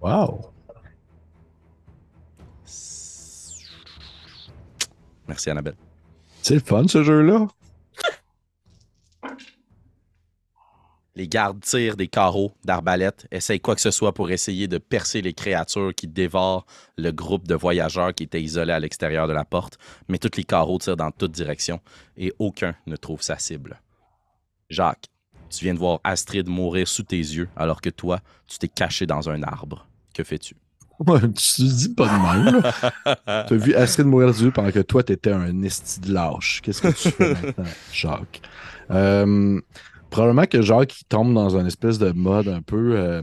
Wow. 0.00 0.52
Merci 5.28 5.50
Annabelle. 5.50 5.76
C'est 6.42 6.54
le 6.54 6.60
fun, 6.60 6.88
ce 6.88 7.04
jeu-là. 7.04 7.46
Les 11.14 11.26
gardes 11.26 11.60
tirent 11.60 11.96
des 11.96 12.06
carreaux 12.06 12.52
d'arbalète, 12.64 13.26
essayent 13.32 13.58
quoi 13.58 13.74
que 13.74 13.80
ce 13.80 13.90
soit 13.90 14.14
pour 14.14 14.30
essayer 14.30 14.68
de 14.68 14.78
percer 14.78 15.20
les 15.20 15.32
créatures 15.34 15.92
qui 15.92 16.06
dévorent 16.06 16.64
le 16.96 17.10
groupe 17.10 17.48
de 17.48 17.56
voyageurs 17.56 18.14
qui 18.14 18.22
étaient 18.22 18.40
isolés 18.40 18.72
à 18.72 18.78
l'extérieur 18.78 19.26
de 19.26 19.32
la 19.32 19.44
porte, 19.44 19.78
mais 20.08 20.18
tous 20.18 20.36
les 20.36 20.44
carreaux 20.44 20.78
tirent 20.78 20.96
dans 20.96 21.10
toutes 21.10 21.32
directions 21.32 21.80
et 22.16 22.32
aucun 22.38 22.76
ne 22.86 22.94
trouve 22.94 23.20
sa 23.20 23.36
cible. 23.36 23.80
Jacques, 24.70 25.06
tu 25.50 25.64
viens 25.64 25.74
de 25.74 25.80
voir 25.80 25.98
Astrid 26.04 26.48
mourir 26.48 26.86
sous 26.86 27.02
tes 27.02 27.16
yeux 27.16 27.48
alors 27.56 27.80
que 27.80 27.90
toi, 27.90 28.20
tu 28.46 28.58
t'es 28.58 28.68
caché 28.68 29.04
dans 29.04 29.28
un 29.28 29.42
arbre. 29.42 29.88
Que 30.14 30.22
fais-tu? 30.22 30.54
Tu 31.34 31.62
dis 31.62 31.94
pas 31.94 32.08
de 32.08 32.16
même, 32.16 32.60
là. 32.62 32.72
T'as 33.46 33.56
vu 33.56 33.74
Astrid 33.74 34.06
mourir 34.06 34.32
du 34.34 34.50
pendant 34.52 34.72
que 34.72 34.80
toi, 34.80 35.02
t'étais 35.02 35.32
un 35.32 35.62
esti 35.62 36.00
de 36.00 36.12
lâche. 36.12 36.60
Qu'est-ce 36.62 36.82
que 36.82 36.88
tu 36.88 37.10
fais 37.10 37.28
maintenant, 37.28 37.76
Jacques? 37.92 38.40
Euh, 38.90 39.60
probablement 40.10 40.46
que 40.46 40.62
Jacques 40.62 41.00
il 41.00 41.04
tombe 41.06 41.34
dans 41.34 41.56
un 41.56 41.66
espèce 41.66 41.98
de 41.98 42.10
mode 42.12 42.48
un 42.48 42.62
peu. 42.62 42.96
euh, 42.96 43.22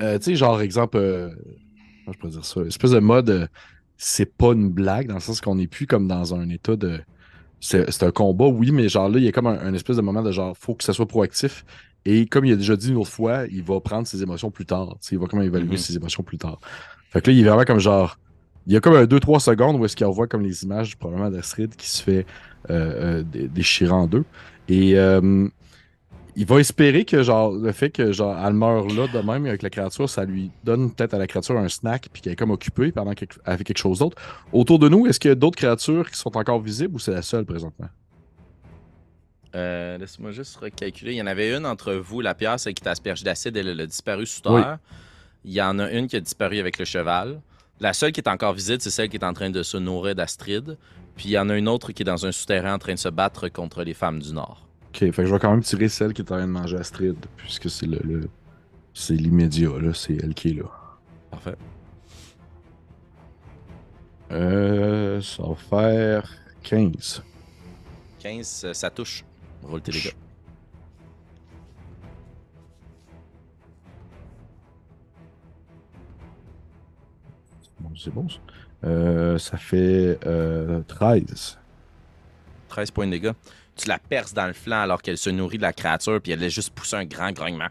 euh, 0.00 0.18
tu 0.18 0.24
sais, 0.24 0.36
genre, 0.36 0.60
exemple. 0.60 0.98
comment 0.98 2.12
je 2.12 2.18
pourrais 2.18 2.32
dire 2.32 2.44
ça? 2.44 2.60
Espèce 2.62 2.90
de 2.90 2.98
mode. 3.00 3.48
c'est 3.96 4.26
pas 4.36 4.52
une 4.52 4.70
blague, 4.70 5.08
dans 5.08 5.14
le 5.14 5.20
sens 5.20 5.40
qu'on 5.40 5.56
n'est 5.56 5.68
plus 5.68 5.86
comme 5.86 6.08
dans 6.08 6.34
un 6.34 6.48
état 6.48 6.76
de. 6.76 7.00
C'est 7.60 7.90
c'est 7.90 8.04
un 8.04 8.10
combat, 8.12 8.46
oui, 8.46 8.72
mais 8.72 8.88
genre 8.88 9.08
là, 9.08 9.18
il 9.18 9.24
y 9.24 9.28
a 9.28 9.32
comme 9.32 9.46
un, 9.46 9.58
un 9.60 9.74
espèce 9.74 9.96
de 9.96 10.02
moment 10.02 10.22
de 10.22 10.32
genre, 10.32 10.56
faut 10.58 10.74
que 10.74 10.84
ça 10.84 10.92
soit 10.92 11.06
proactif. 11.08 11.64
Et 12.06 12.26
comme 12.26 12.44
il 12.44 12.52
a 12.52 12.56
déjà 12.56 12.76
dit 12.76 12.90
une 12.90 12.96
autre 12.96 13.10
fois, 13.10 13.44
il 13.50 13.62
va 13.62 13.80
prendre 13.80 14.06
ses 14.06 14.22
émotions 14.22 14.50
plus 14.50 14.66
tard. 14.66 14.96
Il 15.10 15.18
va 15.18 15.26
comment 15.26 15.42
évaluer 15.42 15.70
Mhm. 15.72 15.76
ses 15.78 15.96
émotions 15.96 16.22
plus 16.22 16.38
tard. 16.38 16.58
Fait 17.10 17.20
que 17.22 17.30
là, 17.30 17.36
il 17.36 17.40
est 17.44 17.48
vraiment 17.48 17.64
comme 17.64 17.80
genre. 17.80 18.18
Il 18.66 18.72
y 18.72 18.76
a 18.76 18.80
comme 18.80 18.94
un 18.94 19.04
2-3 19.04 19.40
secondes 19.40 19.76
où 19.76 19.84
est-ce 19.84 19.94
qu'il 19.96 20.06
revoit 20.06 20.26
comme 20.26 20.42
les 20.42 20.64
images 20.64 20.96
probablement 20.96 21.30
d'Astrid 21.30 21.76
qui 21.76 21.88
se 21.90 22.02
fait 22.02 22.26
euh, 22.70 23.18
euh, 23.20 23.22
dé- 23.22 23.46
déchirer 23.48 23.90
en 23.92 24.06
deux. 24.06 24.24
Et 24.68 24.98
euh, 24.98 25.46
il 26.36 26.46
va 26.46 26.58
espérer 26.60 27.04
que 27.04 27.22
genre 27.22 27.52
le 27.52 27.72
fait 27.72 27.90
que 27.90 28.10
genre 28.12 28.34
elle 28.44 28.54
meurt 28.54 28.90
là 28.92 29.06
de 29.06 29.18
même 29.18 29.44
avec 29.46 29.62
la 29.62 29.68
créature, 29.70 30.08
ça 30.08 30.24
lui 30.24 30.50
donne 30.64 30.90
peut-être 30.92 31.12
à 31.14 31.18
la 31.18 31.26
créature 31.26 31.56
un 31.58 31.68
snack 31.68 32.08
puis 32.12 32.22
qu'elle 32.22 32.32
est 32.32 32.36
comme 32.36 32.50
occupée 32.50 32.90
pendant 32.90 33.12
fait 33.12 33.26
quelque 33.64 33.76
chose 33.78 33.98
d'autre. 33.98 34.16
Autour 34.52 34.78
de 34.78 34.88
nous, 34.88 35.06
est-ce 35.06 35.20
qu'il 35.20 35.28
y 35.28 35.32
a 35.32 35.34
d'autres 35.36 35.56
créatures 35.58 36.10
qui 36.10 36.18
sont 36.18 36.34
encore 36.36 36.60
visibles 36.60 36.94
ou 36.96 36.98
c'est 36.98 37.12
la 37.12 37.22
seule 37.22 37.44
présentement? 37.44 37.88
Euh, 39.54 39.98
Laisse-moi 39.98 40.32
juste 40.32 40.56
recalculer. 40.56 41.12
Il 41.12 41.16
y 41.16 41.22
en 41.22 41.26
avait 41.26 41.56
une 41.56 41.64
entre 41.66 41.94
vous, 41.94 42.20
la 42.20 42.34
pierre, 42.34 42.58
celle 42.58 42.74
qui 42.74 42.82
t'a 42.82 42.90
aspergé 42.90 43.24
d'acide, 43.24 43.56
elle, 43.56 43.68
elle 43.68 43.80
a 43.80 43.86
disparu 43.86 44.26
sous 44.26 44.40
Oui. 44.46 44.60
terre. 44.60 44.78
Il 45.44 45.52
y 45.52 45.62
en 45.62 45.78
a 45.78 45.90
une 45.90 46.06
qui 46.08 46.16
a 46.16 46.20
disparu 46.20 46.58
avec 46.58 46.78
le 46.78 46.84
cheval. 46.84 47.40
La 47.80 47.92
seule 47.92 48.12
qui 48.12 48.20
est 48.20 48.28
encore 48.28 48.52
visible, 48.54 48.80
c'est 48.80 48.90
celle 48.90 49.08
qui 49.08 49.16
est 49.16 49.24
en 49.24 49.32
train 49.34 49.50
de 49.50 49.62
se 49.62 49.76
nourrir 49.76 50.14
d'Astrid. 50.14 50.76
Puis 51.16 51.26
il 51.26 51.30
y 51.32 51.38
en 51.38 51.48
a 51.50 51.56
une 51.56 51.68
autre 51.68 51.92
qui 51.92 52.02
est 52.02 52.04
dans 52.04 52.26
un 52.26 52.32
souterrain 52.32 52.74
en 52.74 52.78
train 52.78 52.94
de 52.94 52.98
se 52.98 53.08
battre 53.08 53.48
contre 53.48 53.84
les 53.84 53.94
femmes 53.94 54.20
du 54.20 54.32
Nord. 54.32 54.66
Ok, 54.88 54.98
fait 54.98 55.10
que 55.10 55.26
je 55.26 55.32
vais 55.32 55.38
quand 55.40 55.50
même 55.50 55.62
tirer 55.62 55.88
celle 55.88 56.12
qui 56.12 56.22
est 56.22 56.32
en 56.32 56.36
train 56.36 56.46
de 56.46 56.52
manger 56.52 56.76
Astrid, 56.76 57.16
puisque 57.36 57.68
c'est 57.70 57.86
le, 57.86 57.98
le- 58.04 58.28
c'est 58.94 59.14
l'immédiat, 59.14 59.70
là, 59.80 59.92
c'est 59.92 60.14
elle 60.22 60.34
qui 60.34 60.50
est 60.50 60.54
là. 60.54 60.70
Parfait. 61.30 61.56
Euh, 64.30 65.20
ça 65.20 65.42
va 65.42 65.54
faire 65.54 66.30
15. 66.62 67.22
15, 68.20 68.62
euh, 68.64 68.72
ça 68.74 68.90
touche. 68.90 69.24
Roule 69.64 69.80
tes 69.80 69.92
dégâts. 69.92 70.12
C'est 77.96 78.12
bon 78.12 78.28
ça. 78.28 78.38
Euh, 78.84 79.38
ça 79.38 79.56
fait 79.56 80.18
euh, 80.26 80.82
13. 80.88 81.58
13 82.68 82.90
points 82.90 83.06
de 83.06 83.12
dégâts. 83.12 83.32
Tu 83.76 83.88
la 83.88 83.98
perces 83.98 84.34
dans 84.34 84.46
le 84.46 84.52
flanc 84.52 84.80
alors 84.80 85.00
qu'elle 85.00 85.18
se 85.18 85.30
nourrit 85.30 85.56
de 85.56 85.62
la 85.62 85.72
créature, 85.72 86.20
puis 86.20 86.32
elle 86.32 86.40
laisse 86.40 86.52
juste 86.52 86.70
pousser 86.70 86.96
un 86.96 87.04
grand 87.04 87.32
grognement. 87.32 87.68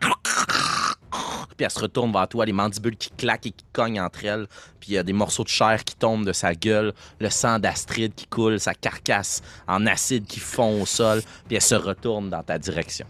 Puis 1.56 1.66
elle 1.66 1.72
se 1.72 1.80
retourne 1.80 2.12
vers 2.12 2.28
toi, 2.28 2.46
les 2.46 2.54
mandibules 2.54 2.98
qui 2.98 3.10
claquent 3.12 3.48
et 3.48 3.52
qui 3.52 3.66
cognent 3.72 4.02
entre 4.02 4.26
elles. 4.26 4.48
Puis 4.80 4.92
il 4.92 4.94
y 4.94 4.98
a 4.98 5.04
des 5.04 5.14
morceaux 5.14 5.44
de 5.44 5.50
chair 5.50 5.84
qui 5.84 5.96
tombent 5.96 6.26
de 6.26 6.34
sa 6.34 6.54
gueule, 6.56 6.94
le 7.20 7.30
sang 7.30 7.60
d'Astrid 7.60 8.14
qui 8.16 8.28
coule, 8.28 8.60
sa 8.60 8.74
carcasse 8.74 9.42
en 9.68 9.86
acide 9.86 10.26
qui 10.26 10.40
fond 10.40 10.82
au 10.82 10.86
sol, 10.86 11.22
puis 11.48 11.56
elle 11.56 11.62
se 11.62 11.76
retourne 11.76 12.30
dans 12.30 12.44
ta 12.44 12.58
direction. 12.58 13.06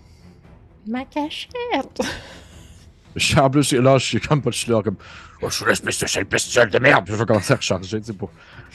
Ma 0.88 1.06
cachette! 1.06 2.02
Je 3.16 3.38
en 3.38 3.48
plus, 3.48 3.74
là, 3.74 4.00
je 4.00 4.06
suis 4.06 4.20
comme 4.20 4.42
pas, 4.42 4.50
je 4.50 4.58
suis 4.58 4.72
là 4.72 4.82
comme. 4.82 4.98
Oh, 5.40 5.48
je 5.48 5.56
suis 5.56 5.66
l'espèce 5.66 6.00
de 6.00 6.08
sale 6.08 6.24
bestiole 6.24 6.72
de 6.72 6.80
merde! 6.80 7.06
Puis 7.06 7.14
je 7.14 7.20
vais 7.20 7.26
commencer 7.28 7.54
à 7.54 7.58
recharger, 7.58 8.00
tu 8.00 8.08
sais, 8.08 8.14
pour 8.14 8.32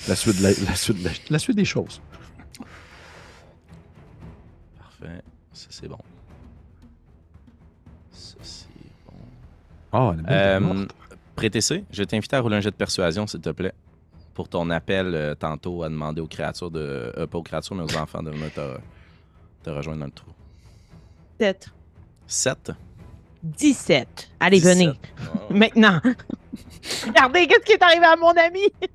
la 0.06 0.14
suite, 0.14 0.38
de 0.38 0.42
la, 0.44 0.50
la 0.50 0.76
suite, 0.76 0.98
de 1.00 1.04
la, 1.04 1.10
la 1.28 1.38
suite 1.40 1.56
des 1.56 1.64
choses. 1.64 2.00
Parfait. 4.78 5.22
Ça, 5.52 5.66
c'est 5.70 5.88
bon. 5.88 5.98
Ah, 9.92 10.12
elle 10.14 10.20
est 10.20 10.32
Euh. 10.32 10.86
Prétessé, 11.34 11.84
je 11.92 11.98
vais 12.02 12.06
t'inviter 12.06 12.34
à 12.34 12.40
rouler 12.40 12.56
un 12.56 12.60
jet 12.60 12.70
de 12.70 12.76
persuasion, 12.76 13.26
s'il 13.28 13.40
te 13.40 13.50
plaît. 13.50 13.72
Pour 14.34 14.48
ton 14.48 14.68
appel 14.70 15.14
euh, 15.14 15.34
tantôt 15.36 15.82
à 15.84 15.88
demander 15.88 16.20
aux 16.20 16.26
créatures 16.26 16.70
de. 16.70 17.12
euh, 17.16 17.26
pas 17.26 17.38
aux 17.38 17.42
créatures, 17.42 17.76
mais 17.76 17.84
aux 17.84 17.96
enfants 17.96 18.22
de 18.22 18.30
venir 18.30 18.52
te, 18.52 18.76
te 19.62 19.70
rejoindre 19.70 20.00
dans 20.00 20.06
le 20.06 20.12
trou. 20.12 20.30
7. 21.40 21.68
7. 22.26 22.72
17. 23.42 24.30
Allez, 24.40 24.58
venez. 24.60 24.88
Oh. 25.50 25.54
Maintenant. 25.54 26.00
Regardez, 27.06 27.46
qu'est-ce 27.46 27.64
qui 27.64 27.72
est 27.72 27.82
arrivé 27.82 28.04
à 28.04 28.16
mon 28.16 28.30
ami? 28.36 28.62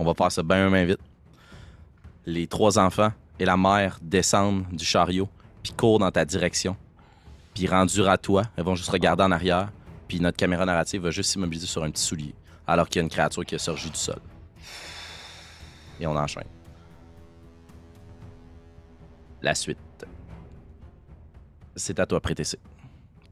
On 0.00 0.04
va 0.04 0.14
faire 0.14 0.30
ça 0.30 0.42
bien, 0.44 0.70
bien 0.70 0.84
vite. 0.84 1.00
Les 2.24 2.46
trois 2.46 2.78
enfants 2.78 3.12
et 3.40 3.44
la 3.44 3.56
mère 3.56 3.98
descendent 4.00 4.64
du 4.70 4.84
chariot, 4.84 5.28
puis 5.68 5.76
courent 5.76 5.98
dans 5.98 6.10
ta 6.10 6.24
direction. 6.24 6.76
Puis 7.54 7.66
rendus 7.66 8.06
à 8.06 8.16
toi, 8.16 8.44
elles 8.56 8.64
vont 8.64 8.74
juste 8.74 8.90
regarder 8.90 9.22
en 9.22 9.30
arrière, 9.30 9.70
puis 10.06 10.20
notre 10.20 10.36
caméra 10.36 10.64
narrative 10.64 11.02
va 11.02 11.10
juste 11.10 11.30
s'immobiliser 11.30 11.66
sur 11.66 11.84
un 11.84 11.90
petit 11.90 12.02
soulier, 12.02 12.34
alors 12.66 12.88
qu'il 12.88 13.00
y 13.00 13.00
a 13.00 13.02
une 13.02 13.10
créature 13.10 13.44
qui 13.44 13.54
a 13.54 13.58
surgi 13.58 13.90
du 13.90 13.98
sol. 13.98 14.20
Et 16.00 16.06
on 16.06 16.16
enchaîne. 16.16 16.46
La 19.42 19.54
suite. 19.54 19.78
C'est 21.76 22.00
à 22.00 22.06
toi, 22.06 22.20
Prétessé. 22.20 22.58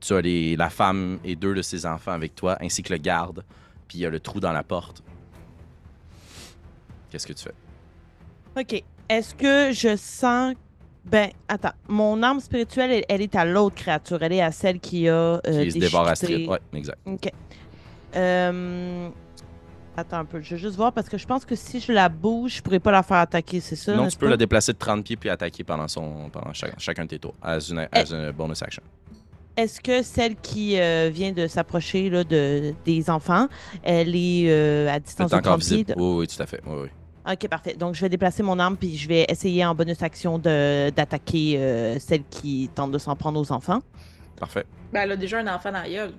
Tu 0.00 0.14
as 0.14 0.56
la 0.56 0.70
femme 0.70 1.18
et 1.24 1.36
deux 1.36 1.54
de 1.54 1.62
ses 1.62 1.86
enfants 1.86 2.12
avec 2.12 2.34
toi, 2.34 2.56
ainsi 2.60 2.82
que 2.82 2.92
le 2.92 2.98
garde, 2.98 3.44
puis 3.88 3.98
il 3.98 4.00
y 4.02 4.06
a 4.06 4.10
le 4.10 4.20
trou 4.20 4.40
dans 4.40 4.52
la 4.52 4.62
porte. 4.62 5.02
Qu'est-ce 7.10 7.26
que 7.26 7.32
tu 7.32 7.44
fais? 7.44 7.54
OK. 8.60 8.84
Est-ce 9.08 9.34
que 9.34 9.72
je 9.72 9.96
sens 9.96 10.54
Ben, 11.10 11.30
attends. 11.48 11.70
Mon 11.88 12.22
arme 12.22 12.40
spirituelle, 12.40 12.90
elle, 12.90 13.04
elle 13.08 13.22
est 13.22 13.34
à 13.36 13.44
l'autre 13.44 13.76
créature. 13.76 14.22
Elle 14.22 14.32
est 14.32 14.42
à 14.42 14.50
celle 14.52 14.80
qui 14.80 15.08
a. 15.08 15.12
euh, 15.12 15.40
qui 15.64 15.70
se 15.72 15.78
déchiqueté- 15.78 16.08
Astrid. 16.08 16.48
Ouais, 16.48 16.58
exact. 16.74 16.98
Ok. 17.06 17.30
Euh, 18.16 19.08
Attends 19.98 20.18
un 20.18 20.24
peu. 20.26 20.42
Je 20.42 20.54
vais 20.56 20.60
juste 20.60 20.76
voir 20.76 20.92
parce 20.92 21.08
que 21.08 21.16
je 21.16 21.26
pense 21.26 21.46
que 21.46 21.54
si 21.54 21.80
je 21.80 21.90
la 21.90 22.10
bouge, 22.10 22.56
je 22.56 22.62
pourrais 22.62 22.80
pas 22.80 22.90
la 22.90 23.02
faire 23.02 23.16
attaquer, 23.16 23.60
c'est 23.60 23.76
ça? 23.76 23.94
non, 23.94 24.08
tu 24.08 24.18
peux 24.18 24.26
pas? 24.26 24.30
la 24.30 24.36
déplacer 24.36 24.74
de 24.74 24.78
30 24.78 25.02
pieds 25.02 25.16
puis 25.16 25.30
attaquer 25.30 25.64
pendant, 25.64 25.88
son, 25.88 26.28
pendant 26.30 26.52
chaque- 26.52 26.78
chacun 26.78 27.04
de 27.04 27.08
tes 27.08 27.18
tours, 27.18 27.32
as 27.40 27.70
une, 27.70 27.88
as 27.90 28.12
une 28.12 28.30
bonus 28.32 28.60
action. 28.62 28.82
Est-ce 29.56 29.80
que 29.80 30.02
celle 30.02 30.36
qui 30.36 30.78
euh, 30.78 31.08
vient 31.10 31.32
de 31.32 31.46
s'approcher 31.46 32.10
de, 32.10 32.74
des 32.84 33.08
enfants, 33.08 33.48
elle 33.82 34.14
est 34.14 34.86
à 34.86 35.00
distance 35.00 35.30
de 35.30 35.36
encore 35.36 35.52
30 35.56 35.60
pieds? 35.60 35.76
visible. 35.78 35.94
Oui, 35.96 36.16
oui, 36.18 36.26
tout 36.26 36.42
à 36.42 36.46
fait. 36.46 36.60
Oui, 36.66 36.76
oui. 36.82 36.88
Ok, 37.30 37.48
parfait. 37.48 37.74
Donc, 37.74 37.94
je 37.94 38.00
vais 38.00 38.08
déplacer 38.08 38.42
mon 38.42 38.58
arme 38.58 38.76
puis 38.76 38.96
je 38.96 39.08
vais 39.08 39.26
essayer 39.28 39.64
en 39.64 39.74
bonus 39.74 40.00
action 40.02 40.38
de- 40.38 40.90
d'attaquer 40.90 41.56
euh, 41.58 41.98
celle 41.98 42.22
qui 42.30 42.70
tente 42.74 42.92
de 42.92 42.98
s'en 42.98 43.16
prendre 43.16 43.40
aux 43.40 43.50
enfants. 43.52 43.80
Parfait. 44.38 44.64
Ben, 44.92 45.02
elle 45.02 45.12
a 45.12 45.16
déjà 45.16 45.38
un 45.38 45.46
enfant 45.54 45.72
dans 45.72 45.82
la 45.82 45.88
gueule. 45.90 46.12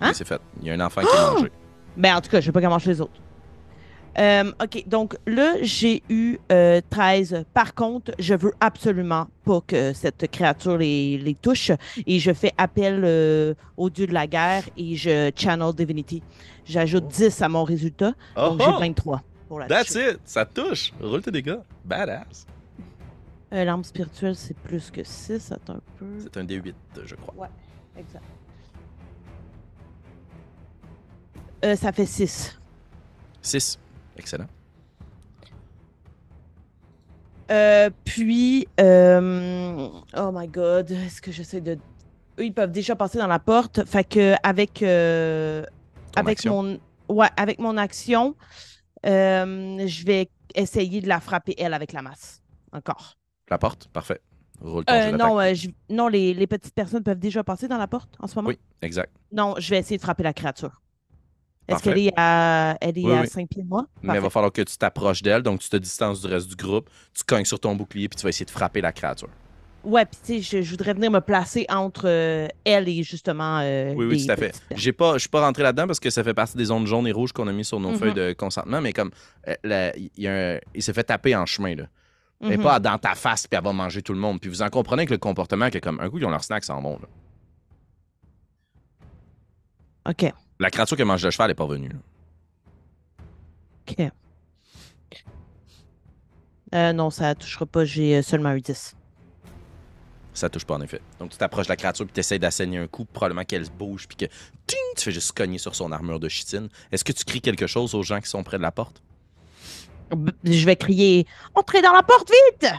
Hein? 0.00 0.08
Oui, 0.08 0.14
c'est 0.14 0.26
fait. 0.26 0.40
Il 0.62 0.68
y 0.68 0.70
a 0.70 0.74
un 0.74 0.80
enfant 0.80 1.02
qui 1.02 1.06
est 1.08 1.34
mangé. 1.34 1.52
Ben, 1.96 2.16
en 2.16 2.20
tout 2.20 2.28
cas, 2.30 2.40
je 2.40 2.46
vais 2.46 2.52
pas 2.52 2.60
qu'elle 2.60 2.70
mange 2.70 2.86
les 2.86 3.00
autres. 3.00 3.20
Euh, 4.18 4.50
OK, 4.62 4.82
donc 4.88 5.16
là, 5.26 5.54
j'ai 5.62 6.02
eu 6.08 6.38
euh, 6.50 6.80
13. 6.90 7.44
Par 7.54 7.74
contre, 7.74 8.12
je 8.18 8.34
veux 8.34 8.52
absolument 8.60 9.26
pas 9.44 9.60
que 9.66 9.92
cette 9.92 10.28
créature 10.30 10.76
les, 10.78 11.18
les 11.18 11.34
touche 11.34 11.70
et 12.06 12.18
je 12.18 12.32
fais 12.32 12.52
appel 12.58 13.02
euh, 13.04 13.54
au 13.76 13.90
dieu 13.90 14.06
de 14.08 14.12
la 14.14 14.26
guerre 14.26 14.64
et 14.76 14.96
je 14.96 15.30
channel 15.36 15.72
Divinity. 15.72 16.20
J'ajoute 16.64 17.06
10 17.08 17.42
à 17.42 17.48
mon 17.48 17.62
résultat, 17.64 18.12
Oh, 18.36 18.50
donc 18.56 18.60
j'ai 18.62 18.88
23 18.88 19.22
pour 19.54 19.60
la 19.60 19.66
That's 19.68 19.92
toucher. 19.92 20.10
it! 20.14 20.20
Ça 20.24 20.44
touche! 20.44 20.92
Roule 21.00 21.22
tes 21.22 21.30
dégâts. 21.30 21.58
Badass. 21.84 22.44
Euh, 23.52 23.62
L'arme 23.64 23.84
spirituelle, 23.84 24.34
c'est 24.34 24.56
plus 24.56 24.90
que 24.90 25.04
6, 25.04 25.52
attends 25.52 25.74
un 25.74 25.80
peu. 25.96 26.06
C'est 26.20 26.36
un 26.38 26.44
D8, 26.44 26.74
je 27.04 27.14
crois. 27.14 27.34
Ouais, 27.36 27.48
exact. 27.96 28.24
Euh, 31.64 31.76
ça 31.76 31.92
fait 31.92 32.04
6. 32.06 32.58
6. 33.42 33.78
Excellent. 34.16 34.46
Euh, 37.50 37.90
puis, 38.04 38.66
euh, 38.80 39.88
oh 40.16 40.30
my 40.32 40.48
god, 40.48 40.90
est-ce 40.90 41.20
que 41.22 41.30
j'essaie 41.30 41.60
de. 41.60 41.72
Eux, 42.38 42.44
ils 42.44 42.52
peuvent 42.54 42.72
déjà 42.72 42.96
passer 42.96 43.18
dans 43.18 43.26
la 43.26 43.38
porte. 43.38 43.84
Fait 43.84 44.02
que, 44.04 44.34
avec, 44.42 44.82
euh, 44.82 45.62
Ton 46.12 46.20
avec, 46.22 46.38
action. 46.38 46.62
mon, 46.62 47.14
ouais, 47.14 47.28
avec 47.36 47.58
mon 47.58 47.76
action, 47.76 48.34
euh, 49.06 49.86
je 49.86 50.04
vais 50.04 50.30
essayer 50.54 51.00
de 51.00 51.08
la 51.08 51.20
frapper, 51.20 51.54
elle, 51.58 51.74
avec 51.74 51.92
la 51.92 52.02
masse. 52.02 52.42
Encore. 52.72 53.16
La 53.50 53.58
porte, 53.58 53.88
parfait. 53.88 54.20
Roule 54.60 54.84
ton 54.84 54.94
Euh, 54.94 55.12
non, 55.12 55.38
euh, 55.40 55.52
je- 55.54 55.68
non 55.90 56.08
les, 56.08 56.32
les 56.34 56.46
petites 56.46 56.74
personnes 56.74 57.02
peuvent 57.02 57.18
déjà 57.18 57.42
passer 57.44 57.68
dans 57.68 57.78
la 57.78 57.86
porte 57.88 58.14
en 58.20 58.26
ce 58.26 58.34
moment? 58.36 58.48
Oui, 58.48 58.58
exact. 58.82 59.12
Non, 59.32 59.54
je 59.58 59.70
vais 59.70 59.78
essayer 59.78 59.96
de 59.96 60.02
frapper 60.02 60.22
la 60.22 60.32
créature. 60.32 60.80
Est-ce 61.66 61.82
qu'elle 61.82 61.98
est 61.98 62.12
à, 62.16 62.76
elle 62.80 62.98
est 62.98 63.04
Oui, 63.04 63.12
à 63.12 63.20
oui. 63.22 63.28
5 63.28 63.48
pieds 63.48 63.62
de 63.62 63.68
moi? 63.68 63.86
Mais 64.02 64.14
il 64.14 64.20
va 64.20 64.28
falloir 64.30 64.52
que 64.52 64.60
tu 64.62 64.76
t'approches 64.76 65.22
d'elle, 65.22 65.42
donc 65.42 65.60
tu 65.60 65.68
te 65.70 65.76
distances 65.76 66.20
du 66.20 66.26
reste 66.26 66.48
du 66.48 66.56
groupe, 66.56 66.90
tu 67.14 67.24
cognes 67.24 67.46
sur 67.46 67.58
ton 67.58 67.74
bouclier, 67.74 68.08
puis 68.08 68.16
tu 68.16 68.22
vas 68.22 68.28
essayer 68.28 68.44
de 68.44 68.50
frapper 68.50 68.80
la 68.82 68.92
créature. 68.92 69.28
Ouais, 69.84 70.06
puis 70.06 70.18
tu 70.24 70.42
sais, 70.42 70.58
je, 70.58 70.62
je 70.62 70.70
voudrais 70.70 70.94
venir 70.94 71.10
me 71.10 71.20
placer 71.20 71.66
entre 71.68 72.08
euh, 72.08 72.48
elle 72.64 72.88
et 72.88 73.02
justement. 73.02 73.58
euh, 73.60 73.92
Oui, 73.94 74.06
oui, 74.06 74.16
les 74.18 74.24
tout 74.26 74.32
à 74.32 74.36
fait. 74.36 74.58
J'ai 74.74 74.92
pas, 74.92 75.14
je 75.14 75.18
suis 75.18 75.28
pas 75.28 75.42
rentré 75.42 75.62
là-dedans 75.62 75.86
parce 75.86 76.00
que 76.00 76.08
ça 76.10 76.24
fait 76.24 76.32
partie 76.34 76.56
des 76.56 76.64
zones 76.66 76.86
jaunes 76.86 77.06
et 77.06 77.12
rouges 77.12 77.32
qu'on 77.32 77.46
a 77.48 77.52
mis 77.52 77.64
sur 77.66 77.78
nos 77.80 77.90
Mhm. 77.90 77.98
feuilles 77.98 78.14
de 78.14 78.32
consentement, 78.32 78.80
mais 78.80 78.92
comme 78.94 79.10
euh, 79.48 79.54
la- 79.62 79.94
il 79.96 80.10
y 80.16 80.26
a 80.26 80.54
un- 80.54 80.58
il 80.74 80.82
s'est 80.82 80.94
fait 80.94 81.04
taper 81.04 81.36
en 81.36 81.44
chemin 81.46 81.74
là. 81.74 81.84
Mais 82.40 82.56
Mhm. 82.56 82.62
pas 82.62 82.80
dans 82.80 82.98
ta 82.98 83.14
face 83.14 83.46
puis 83.46 83.56
elle 83.58 83.64
va 83.64 83.72
manger 83.72 84.00
tout 84.02 84.12
le 84.14 84.18
monde. 84.18 84.40
Puis 84.40 84.48
vous 84.50 84.62
en 84.62 84.68
comprenez 84.70 85.04
que 85.06 85.12
le 85.12 85.18
comportement 85.18 85.68
que 85.70 85.78
comme 85.78 86.00
un 86.00 86.08
coup 86.08 86.18
ils 86.18 86.24
ont 86.24 86.30
leur 86.30 86.42
snack 86.44 86.64
sans 86.64 86.80
bon. 86.80 86.98
là. 87.00 87.08
OK. 90.10 90.32
La 90.60 90.70
créature 90.70 90.96
qui 90.96 91.04
mange 91.04 91.24
le 91.24 91.30
cheval 91.30 91.50
est 91.50 91.54
pas 91.54 91.66
venue. 91.66 91.88
là. 91.88 91.96
OK. 93.88 94.10
Non, 96.94 97.10
ça 97.10 97.34
touchera 97.34 97.66
pas. 97.66 97.84
J'ai 97.84 98.20
seulement 98.22 98.52
eu 98.52 98.60
10. 98.60 98.96
Ça 100.34 100.50
touche 100.50 100.64
pas 100.64 100.74
en 100.74 100.80
effet. 100.80 101.00
Donc 101.20 101.30
tu 101.30 101.38
t'approches 101.38 101.66
de 101.66 101.72
la 101.72 101.76
créature 101.76 102.04
puis 102.04 102.12
tu 102.12 102.20
essaies 102.20 102.40
d'assaigner 102.40 102.78
un 102.78 102.88
coup, 102.88 103.04
probablement 103.04 103.44
qu'elle 103.44 103.64
se 103.64 103.70
bouge 103.70 104.08
puis 104.08 104.16
que 104.16 104.24
ting, 104.66 104.78
tu 104.96 105.04
fais 105.04 105.12
juste 105.12 105.32
cogner 105.32 105.58
sur 105.58 105.74
son 105.74 105.92
armure 105.92 106.18
de 106.18 106.28
chitine. 106.28 106.68
Est-ce 106.90 107.04
que 107.04 107.12
tu 107.12 107.24
cries 107.24 107.40
quelque 107.40 107.68
chose 107.68 107.94
aux 107.94 108.02
gens 108.02 108.20
qui 108.20 108.28
sont 108.28 108.42
près 108.42 108.58
de 108.58 108.62
la 108.62 108.72
porte? 108.72 109.02
Je 110.42 110.66
vais 110.66 110.76
crier 110.76 111.26
Entrez 111.54 111.80
dans 111.82 111.92
la 111.92 112.02
porte 112.02 112.30
vite! 112.50 112.72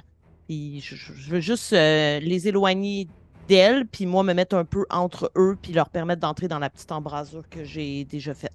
Puis 0.47 0.81
je, 0.81 1.29
veux 1.29 1.39
juste 1.39 1.73
euh, 1.73 2.19
les 2.19 2.47
éloigner 2.47 3.07
d'elle, 3.47 3.87
puis 3.87 4.05
moi 4.05 4.21
me 4.21 4.33
mettre 4.33 4.55
un 4.55 4.65
peu 4.65 4.85
entre 4.89 5.31
eux, 5.35 5.57
puis 5.59 5.73
leur 5.73 5.89
permettre 5.89 6.21
d'entrer 6.21 6.47
dans 6.47 6.59
la 6.59 6.69
petite 6.69 6.91
embrasure 6.91 7.47
que 7.49 7.63
j'ai 7.63 8.05
déjà 8.05 8.33
faite. 8.33 8.53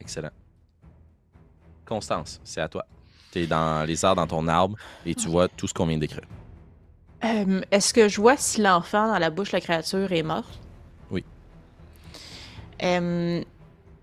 Excellent. 0.00 0.30
Constance, 1.84 2.40
c'est 2.44 2.60
à 2.60 2.68
toi. 2.68 2.86
Tu 3.32 3.40
es 3.40 3.46
dans 3.46 3.86
les 3.86 4.04
arbres 4.04 4.22
dans 4.22 4.26
ton 4.26 4.48
arbre 4.48 4.76
et 5.04 5.14
tu 5.14 5.28
vois 5.28 5.48
tout 5.48 5.66
ce 5.66 5.74
qu'on 5.74 5.86
vient 5.86 5.98
décrire. 5.98 6.26
Euh, 7.24 7.60
Est-ce 7.70 7.92
que 7.92 8.08
je 8.08 8.20
vois 8.20 8.36
si 8.36 8.60
l'enfant 8.60 9.08
dans 9.08 9.18
la 9.18 9.30
bouche 9.30 9.50
de 9.50 9.56
la 9.56 9.60
créature 9.60 10.12
est 10.12 10.22
mort? 10.22 10.44
Oui. 11.10 11.24
Euh, 12.82 13.42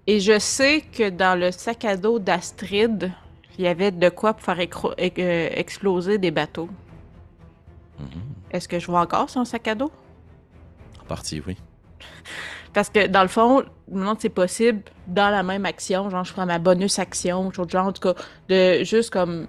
et 0.07 0.19
je 0.19 0.37
sais 0.37 0.81
que 0.81 1.09
dans 1.09 1.39
le 1.39 1.51
sac 1.51 1.85
à 1.85 1.95
dos 1.97 2.19
d'Astrid, 2.19 3.11
il 3.57 3.63
y 3.65 3.67
avait 3.67 3.91
de 3.91 4.09
quoi 4.09 4.33
pour 4.33 4.43
faire 4.43 4.59
euh, 4.59 5.49
exploser 5.51 6.17
des 6.17 6.31
bateaux. 6.31 6.69
Mhm. 7.99 8.21
Est-ce 8.51 8.67
que 8.67 8.79
je 8.79 8.87
vois 8.87 9.01
encore 9.01 9.29
son 9.29 9.45
sac 9.45 9.67
à 9.67 9.75
dos? 9.75 9.91
En 11.01 11.05
partie, 11.05 11.41
oui. 11.47 11.57
Parce 12.73 12.89
que 12.89 13.07
dans 13.07 13.21
le 13.21 13.29
fond, 13.29 13.63
si 13.63 13.99
c'est 14.19 14.29
possible 14.29 14.81
dans 15.07 15.29
la 15.29 15.43
même 15.43 15.65
action, 15.65 16.09
genre 16.09 16.25
je 16.25 16.33
prends 16.33 16.45
ma 16.45 16.59
bonus 16.59 16.99
action, 16.99 17.49
genre, 17.51 17.85
en 17.85 17.93
tout 17.93 18.01
cas, 18.01 18.21
de 18.49 18.83
juste 18.83 19.11
comme 19.11 19.47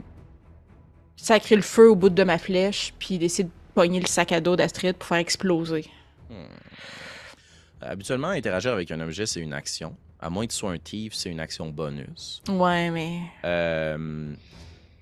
sacrer 1.16 1.56
le 1.56 1.62
feu 1.62 1.90
au 1.90 1.96
bout 1.96 2.10
de 2.10 2.22
ma 2.24 2.38
flèche, 2.38 2.94
puis 2.98 3.18
d'essayer 3.18 3.44
de 3.44 3.50
pogner 3.74 4.00
le 4.00 4.06
sac 4.06 4.32
à 4.32 4.40
dos 4.40 4.56
d'Astrid 4.56 4.96
pour 4.96 5.08
faire 5.08 5.18
exploser. 5.18 5.86
Habituellement, 7.80 8.28
interagir 8.28 8.72
avec 8.72 8.90
un 8.90 9.00
objet, 9.00 9.26
c'est 9.26 9.40
une 9.40 9.52
action. 9.52 9.94
À 10.20 10.30
moins 10.30 10.46
que 10.46 10.52
tu 10.52 10.56
sois 10.58 10.72
un 10.72 10.78
thief, 10.78 11.14
c'est 11.14 11.30
une 11.30 11.40
action 11.40 11.68
bonus. 11.68 12.42
Ouais, 12.48 12.90
mais. 12.90 13.18
Euh, 13.44 14.32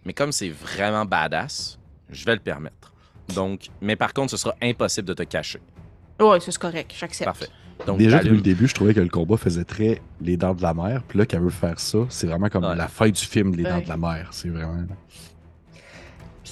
mais 0.05 0.13
comme 0.13 0.33
c'est 0.33 0.51
vraiment 0.51 1.05
badass, 1.05 1.79
je 2.11 2.25
vais 2.25 2.35
le 2.35 2.41
permettre. 2.41 2.93
Donc, 3.35 3.69
mais 3.81 3.97
par 3.97 4.13
contre, 4.13 4.33
ce 4.33 4.37
sera 4.37 4.55
impossible 4.61 5.07
de 5.09 5.15
te 5.15 5.23
cacher. 5.23 5.61
Ouais, 6.21 6.41
c'est 6.41 6.57
correct, 6.59 6.93
j'accepte. 6.99 7.25
Parfait. 7.27 7.49
Donc, 7.87 7.99
Déjà, 7.99 8.19
depuis 8.19 8.37
le 8.37 8.43
début, 8.43 8.69
je 8.69 8.75
trouvais 8.75 8.95
que 8.95 9.01
le 9.01 9.09
combat 9.09 9.37
faisait 9.37 9.65
très 9.65 10.01
les 10.21 10.37
dents 10.37 10.55
de 10.55 10.63
la 10.63 10.75
mer. 10.75 11.03
Puis 11.09 11.19
là, 11.19 11.27
qu'elle 11.27 11.41
veut 11.41 11.51
faire 11.51 11.79
ça, 11.81 11.99
c'est 12.09 12.27
vraiment 12.27 12.49
comme 12.49 12.65
Ouais. 12.65 12.77
la 12.77 12.89
fin 12.89 13.09
du 13.09 13.21
film 13.25 13.55
Les 13.55 13.63
dents 13.65 13.81
de 13.81 13.89
la 13.89 13.97
mer. 13.97 14.29
C'est 14.33 14.49
vraiment. 14.49 14.85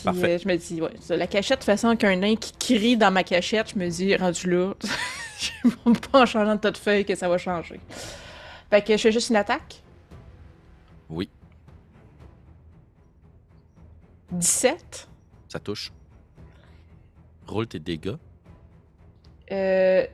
Puis 0.04 0.20
Parfait. 0.20 0.34
euh, 0.34 0.38
je 0.38 0.48
me 0.48 0.56
dis, 0.56 0.80
ouais, 0.82 0.90
ça, 1.00 1.16
la 1.16 1.26
cachette, 1.26 1.58
de 1.58 1.62
toute 1.62 1.66
façon, 1.66 1.94
qu'un 1.96 2.16
nain 2.16 2.34
qui 2.36 2.52
crie 2.52 2.96
dans 2.96 3.10
ma 3.12 3.22
cachette, 3.22 3.70
je 3.74 3.78
me 3.78 3.88
dis, 3.88 4.16
rendu 4.16 4.50
là, 4.50 4.74
je 5.38 5.50
vais 5.68 5.98
pas 6.10 6.22
en 6.22 6.26
changeant 6.26 6.56
de 6.56 6.60
tas 6.60 6.70
de 6.72 6.76
feuilles 6.76 7.04
que 7.04 7.14
ça 7.14 7.28
va 7.28 7.38
changer. 7.38 7.80
Fait 8.70 8.82
que 8.82 8.96
je 8.96 9.02
fais 9.02 9.12
juste 9.12 9.30
une 9.30 9.36
attaque. 9.36 9.82
Oui, 11.08 11.28
17. 14.32 15.08
ça 15.48 15.58
touche. 15.60 15.92
Roule 17.46 17.66
tes 17.66 17.78
dégâts. 17.78 18.14
Euh, 19.50 20.06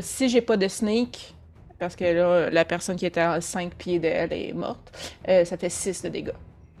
si 0.00 0.28
j'ai 0.30 0.40
pas 0.40 0.56
de 0.56 0.66
sneak, 0.66 1.34
parce 1.78 1.94
que 1.94 2.04
là, 2.04 2.48
la 2.50 2.64
personne 2.64 2.96
qui 2.96 3.04
était 3.04 3.20
à 3.20 3.40
5 3.40 3.74
pieds 3.74 3.98
d'elle 3.98 4.32
est 4.32 4.52
morte, 4.54 4.96
euh, 5.28 5.44
ça 5.44 5.58
fait 5.58 5.68
6 5.68 6.02
de 6.02 6.08
dégâts. 6.08 6.32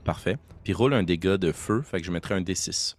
Parfait. 0.06 0.38
Puis 0.62 0.72
roule 0.72 0.94
un 0.94 1.02
dégât 1.02 1.36
de 1.36 1.50
feu, 1.50 1.82
fait 1.82 2.00
que 2.00 2.06
je 2.06 2.12
mettrai 2.12 2.34
un 2.34 2.40
D6. 2.40 2.94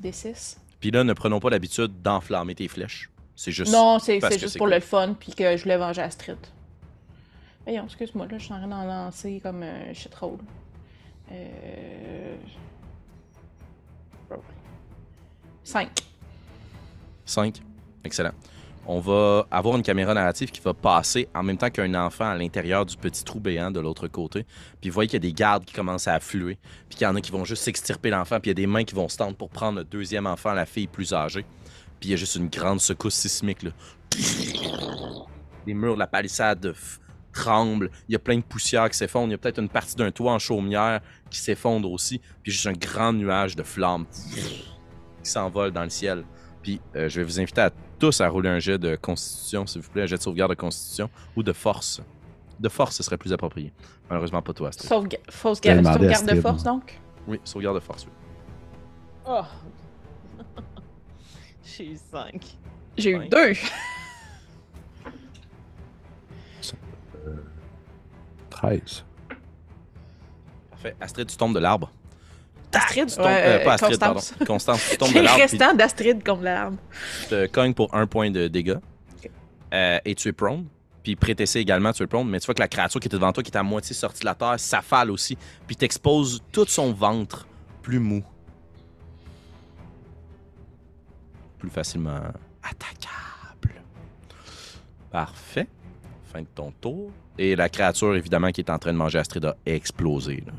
Des 0.00 0.12
6? 0.12 0.58
Puis 0.80 0.90
là, 0.90 1.04
ne 1.04 1.12
prenons 1.12 1.40
pas 1.40 1.50
l'habitude 1.50 2.00
d'enflammer 2.02 2.54
tes 2.54 2.68
flèches. 2.68 3.10
C'est 3.36 3.52
juste. 3.52 3.70
Non, 3.70 3.98
c'est 3.98 4.18
juste 4.38 4.56
pour 4.56 4.66
cool. 4.66 4.74
le 4.74 4.80
fun, 4.80 5.14
puis 5.18 5.34
que 5.34 5.56
je 5.56 5.62
voulais 5.62 5.76
venger 5.76 6.00
Astrid. 6.00 6.38
Voyons, 7.64 7.84
excuse-moi, 7.84 8.26
là, 8.26 8.38
je 8.38 8.44
suis 8.44 8.54
en 8.54 8.58
train 8.58 8.68
d'en 8.68 8.84
lancer 8.84 9.40
comme 9.42 9.62
un 9.62 9.92
shit 9.92 10.14
roll. 10.14 10.38
Euh... 11.30 12.36
5. 15.64 15.90
5. 17.26 17.60
Excellent. 18.04 18.32
On 18.90 19.00
va 19.00 19.46
avoir 19.50 19.76
une 19.76 19.82
caméra 19.82 20.14
narrative 20.14 20.50
qui 20.50 20.62
va 20.62 20.72
passer 20.72 21.28
en 21.34 21.42
même 21.42 21.58
temps 21.58 21.68
qu'un 21.68 21.92
enfant 21.94 22.24
à 22.24 22.34
l'intérieur 22.34 22.86
du 22.86 22.96
petit 22.96 23.22
trou 23.22 23.38
béant 23.38 23.70
de 23.70 23.80
l'autre 23.80 24.08
côté. 24.08 24.46
Puis 24.80 24.88
vous 24.88 24.94
voyez 24.94 25.08
qu'il 25.08 25.22
y 25.22 25.26
a 25.26 25.28
des 25.28 25.34
gardes 25.34 25.66
qui 25.66 25.74
commencent 25.74 26.08
à 26.08 26.14
affluer. 26.14 26.56
Puis 26.88 26.96
qu'il 26.96 27.04
y 27.04 27.06
en 27.06 27.14
a 27.14 27.20
qui 27.20 27.30
vont 27.30 27.44
juste 27.44 27.64
s'extirper 27.64 28.08
l'enfant. 28.08 28.40
Puis 28.40 28.48
il 28.48 28.52
y 28.52 28.56
a 28.58 28.62
des 28.62 28.66
mains 28.66 28.84
qui 28.84 28.94
vont 28.94 29.10
se 29.10 29.18
tendre 29.18 29.36
pour 29.36 29.50
prendre 29.50 29.80
le 29.80 29.84
deuxième 29.84 30.26
enfant, 30.26 30.54
la 30.54 30.64
fille 30.64 30.86
plus 30.86 31.12
âgée. 31.12 31.44
Puis 32.00 32.08
il 32.08 32.10
y 32.12 32.14
a 32.14 32.16
juste 32.16 32.36
une 32.36 32.48
grande 32.48 32.80
secousse 32.80 33.12
sismique. 33.12 33.62
Là. 33.62 33.72
Les 35.66 35.74
murs 35.74 35.92
de 35.94 35.98
la 35.98 36.06
palissade 36.06 36.74
tremblent. 37.34 37.90
Il 38.08 38.12
y 38.12 38.16
a 38.16 38.18
plein 38.18 38.38
de 38.38 38.42
poussière 38.42 38.88
qui 38.88 38.96
s'effondre. 38.96 39.28
Il 39.28 39.32
y 39.32 39.34
a 39.34 39.38
peut-être 39.38 39.60
une 39.60 39.68
partie 39.68 39.96
d'un 39.96 40.10
toit 40.10 40.32
en 40.32 40.38
chaumière 40.38 41.02
qui 41.28 41.40
s'effondre 41.40 41.92
aussi. 41.92 42.22
Puis 42.42 42.52
juste 42.52 42.66
un 42.66 42.72
grand 42.72 43.12
nuage 43.12 43.54
de 43.54 43.64
flammes 43.64 44.06
qui 45.22 45.30
s'envolent 45.30 45.72
dans 45.72 45.84
le 45.84 45.90
ciel. 45.90 46.24
Puis 46.62 46.80
euh, 46.96 47.10
je 47.10 47.20
vais 47.20 47.24
vous 47.24 47.38
inviter 47.38 47.60
à 47.60 47.70
tous 47.98 48.20
à 48.20 48.28
rouler 48.28 48.48
un 48.48 48.58
jet 48.58 48.78
de 48.78 48.96
constitution, 48.96 49.66
s'il 49.66 49.82
vous 49.82 49.90
plaît, 49.90 50.02
un 50.02 50.06
jet 50.06 50.16
de 50.16 50.22
sauvegarde 50.22 50.50
de 50.52 50.56
constitution 50.56 51.10
ou 51.36 51.42
de 51.42 51.52
force. 51.52 52.00
De 52.60 52.68
force, 52.68 52.96
ce 52.96 53.02
serait 53.02 53.18
plus 53.18 53.32
approprié. 53.32 53.72
Malheureusement, 54.08 54.42
pas 54.42 54.52
toi, 54.52 54.68
Astrid. 54.68 54.90
Sauvega- 54.90 55.18
fausse 55.30 55.60
J'avais 55.62 55.82
garde, 55.82 55.96
demandé 55.98 56.12
à 56.12 56.14
sauvegarde 56.16 56.36
de 56.36 56.40
force, 56.42 56.62
donc? 56.64 57.00
Oui, 57.26 57.40
sauvegarde 57.44 57.76
de 57.76 57.80
force, 57.80 58.06
oui. 58.06 58.12
Oh, 59.26 59.42
J'ai 61.64 61.92
eu 61.92 61.96
5. 61.96 62.56
j'ai 62.96 63.10
eu 63.10 63.18
Ouais. 63.18 63.28
deux. 63.28 63.52
13. 68.50 69.04
Parfait. 70.70 70.96
Astrid, 71.00 71.28
tu 71.28 71.36
tombes 71.36 71.54
de 71.54 71.60
l'arbre. 71.60 71.92
Astrid, 72.72 73.08
Tu 73.08 73.16
tombes, 73.16 73.24
ouais, 73.26 73.42
euh, 73.42 73.58
euh, 73.60 73.64
pas 73.64 73.72
Astrid, 73.74 73.98
Constance. 73.98 74.32
pardon. 74.32 74.44
Constance, 74.52 74.88
tu 74.90 74.96
tombes 74.98 75.12
de 75.12 75.20
l'arbre. 75.20 75.30
puis 75.32 75.42
restants 75.42 75.74
d'Astrid 75.74 76.22
comme 76.22 76.42
l'arbre. 76.42 76.76
tu 77.22 77.28
te 77.28 77.46
cognes 77.46 77.74
pour 77.74 77.94
un 77.94 78.06
point 78.06 78.30
de 78.30 78.48
dégâts. 78.48 78.78
Euh, 79.74 79.98
et 80.04 80.14
tu 80.14 80.28
es 80.28 80.32
prone. 80.32 80.66
Puis 81.02 81.16
prétessé 81.16 81.60
également, 81.60 81.92
tu 81.92 82.02
es 82.02 82.06
prone. 82.06 82.28
Mais 82.28 82.40
tu 82.40 82.46
vois 82.46 82.54
que 82.54 82.60
la 82.60 82.68
créature 82.68 83.00
qui 83.00 83.08
était 83.08 83.16
devant 83.16 83.32
toi, 83.32 83.42
qui 83.42 83.50
est 83.50 83.56
à 83.56 83.62
moitié 83.62 83.94
sortie 83.94 84.20
de 84.20 84.26
la 84.26 84.34
terre, 84.34 84.58
s'affale 84.58 85.10
aussi. 85.10 85.36
Puis 85.66 85.76
t'expose 85.76 86.42
tout 86.52 86.66
son 86.66 86.92
ventre 86.92 87.46
plus 87.82 87.98
mou. 87.98 88.22
Plus 91.58 91.70
facilement 91.70 92.20
attaquable. 92.62 93.82
Parfait. 95.10 95.66
Fin 96.32 96.42
de 96.42 96.46
ton 96.54 96.70
tour. 96.72 97.10
Et 97.38 97.56
la 97.56 97.68
créature, 97.68 98.14
évidemment, 98.14 98.50
qui 98.50 98.60
est 98.60 98.70
en 98.70 98.78
train 98.78 98.92
de 98.92 98.98
manger 98.98 99.18
Astrid 99.18 99.44
a 99.44 99.56
explosé. 99.66 100.42
là. 100.46 100.52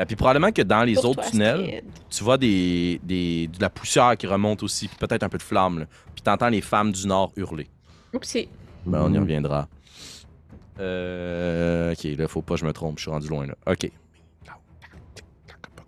Euh, 0.00 0.04
puis 0.06 0.16
probablement 0.16 0.50
que 0.50 0.62
dans 0.62 0.82
les 0.82 0.94
Pour 0.94 1.06
autres 1.10 1.20
toi, 1.22 1.30
tunnels, 1.30 1.60
Astrid. 1.60 1.84
tu 2.10 2.24
vois 2.24 2.38
des, 2.38 3.00
des- 3.04 3.46
de 3.48 3.60
la 3.60 3.68
poussière 3.70 4.16
qui 4.16 4.26
remonte 4.26 4.62
aussi, 4.62 4.88
puis 4.88 4.96
peut-être 4.98 5.22
un 5.22 5.28
peu 5.28 5.38
de 5.38 5.42
flamme. 5.42 5.80
là. 5.80 5.86
Puis 6.14 6.22
t'entends 6.22 6.48
les 6.48 6.60
femmes 6.62 6.90
du 6.92 7.06
Nord 7.06 7.32
hurler. 7.36 7.68
Oupsie. 8.14 8.48
Ben, 8.86 9.02
on 9.02 9.12
y 9.12 9.18
reviendra. 9.18 9.68
Euh, 10.78 11.92
ok, 11.92 12.04
là, 12.16 12.28
faut 12.28 12.42
pas 12.42 12.54
que 12.54 12.60
je 12.60 12.64
me 12.64 12.72
trompe, 12.72 12.98
je 12.98 13.02
suis 13.02 13.10
rendu 13.10 13.28
loin 13.28 13.46
là. 13.46 13.54
Ok. 13.66 13.90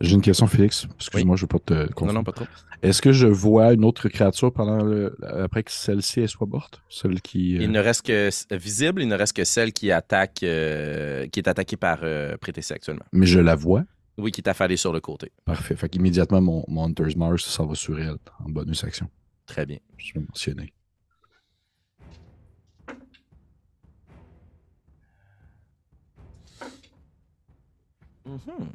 J'ai 0.01 0.15
une 0.17 0.21
question, 0.21 0.49
Félix. 0.49 0.89
Excuse-moi, 0.97 1.37
je 1.37 1.43
veux 1.43 1.47
pas 1.47 1.61
te 1.61 1.75
Non, 1.75 1.87
confondre. 1.95 2.13
non, 2.15 2.25
pas 2.25 2.33
trop. 2.33 2.47
Est-ce 2.83 3.01
que 3.01 3.13
je 3.13 3.29
vois 3.29 3.73
une 3.73 3.85
autre 3.85 4.09
créature 4.09 4.53
pendant 4.53 4.83
le... 4.83 5.17
après 5.45 5.63
que 5.63 5.71
celle-ci 5.71 6.23
elle 6.23 6.29
soit 6.29 6.49
morte? 6.49 6.83
Celle 6.91 7.21
qui. 7.21 7.57
euh, 7.57 7.63
Il 7.63 7.71
ne 7.71 7.79
reste 7.79 8.05
que 8.05 8.29
visible, 8.57 9.01
il 9.03 9.07
ne 9.07 9.15
reste 9.15 9.37
que 9.37 9.45
celle 9.45 9.73
qui 9.73 9.93
attaque, 9.93 10.43
euh, 10.43 11.29
qui 11.29 11.39
est 11.39 11.47
attaquée 11.47 11.77
par 11.77 12.01
euh, 12.03 12.37
Prétessé 12.37 12.75
actuellement. 12.75 13.05
Mais 13.13 13.27
je 13.27 13.39
la 13.39 13.55
vois. 13.55 13.85
Oui, 14.19 14.31
qui 14.31 14.41
est 14.41 14.49
affalée 14.49 14.77
sur 14.77 14.93
le 14.93 15.01
côté. 15.01 15.33
Parfait. 15.45 15.75
Fait 15.75 15.89
qu'immédiatement, 15.89 16.41
mon, 16.41 16.65
mon 16.69 16.85
Hunter's 16.85 17.17
Mars 17.17 17.45
s'en 17.45 17.67
va 17.67 17.75
sur 17.75 17.99
elle 17.99 18.17
en 18.45 18.49
bonus 18.51 18.85
action. 18.85 19.09
Très 19.47 19.67
bien. 19.67 19.79
Je 19.97 20.15
vais 20.15 20.21
mentionner. 20.21 20.73
Mhm. 28.25 28.69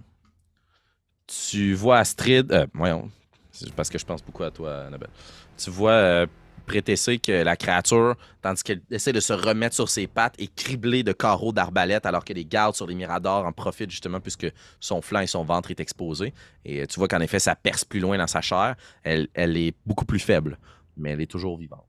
Tu 1.28 1.74
vois 1.74 2.00
Astrid. 2.00 2.52
Euh, 2.52 2.68
voyons. 2.74 3.10
C'est 3.52 3.74
parce 3.74 3.90
que 3.90 3.98
je 3.98 4.06
pense 4.06 4.24
beaucoup 4.24 4.44
à 4.44 4.52
toi, 4.52 4.86
Annabelle. 4.86 5.10
Tu 5.58 5.70
vois 5.70 5.92
euh, 5.92 6.28
Prétessé 6.68 7.18
que 7.18 7.32
la 7.32 7.56
créature, 7.56 8.16
tandis 8.42 8.62
qu'elle 8.62 8.82
essaie 8.92 9.14
de 9.14 9.22
se 9.22 9.32
remettre 9.32 9.74
sur 9.74 9.88
ses 9.88 10.06
pattes, 10.06 10.36
est 10.38 10.54
criblée 10.54 11.02
de 11.02 11.14
carreaux 11.14 11.54
d'arbalète, 11.54 12.06
alors 12.06 12.26
que 12.26 12.34
les 12.34 12.44
gardes 12.44 12.76
sur 12.76 12.86
les 12.86 12.94
miradors 12.94 13.46
en 13.46 13.54
profitent 13.54 13.90
justement 13.90 14.20
puisque 14.20 14.48
son 14.82 15.02
flanc 15.02 15.22
et 15.22 15.28
son 15.28 15.46
ventre 15.46 15.72
est 15.72 15.80
exposé. 15.80 16.34
Et 16.66 16.86
tu 16.86 17.00
vois 17.00 17.08
qu'en 17.08 17.22
effet, 17.22 17.40
ça 17.40 17.56
perce 17.56 17.86
plus 17.86 18.02
loin 18.02 18.18
dans 18.18 18.28
sa 18.28 18.42
chair. 18.42 18.76
Elle, 19.04 19.30
elle 19.34 19.56
est 19.56 19.74
beaucoup 19.86 20.04
plus 20.04 20.20
faible, 20.20 20.60
mais 20.98 21.12
elle 21.12 21.22
est 21.22 21.32
toujours 21.32 21.58
vivante. 21.58 21.86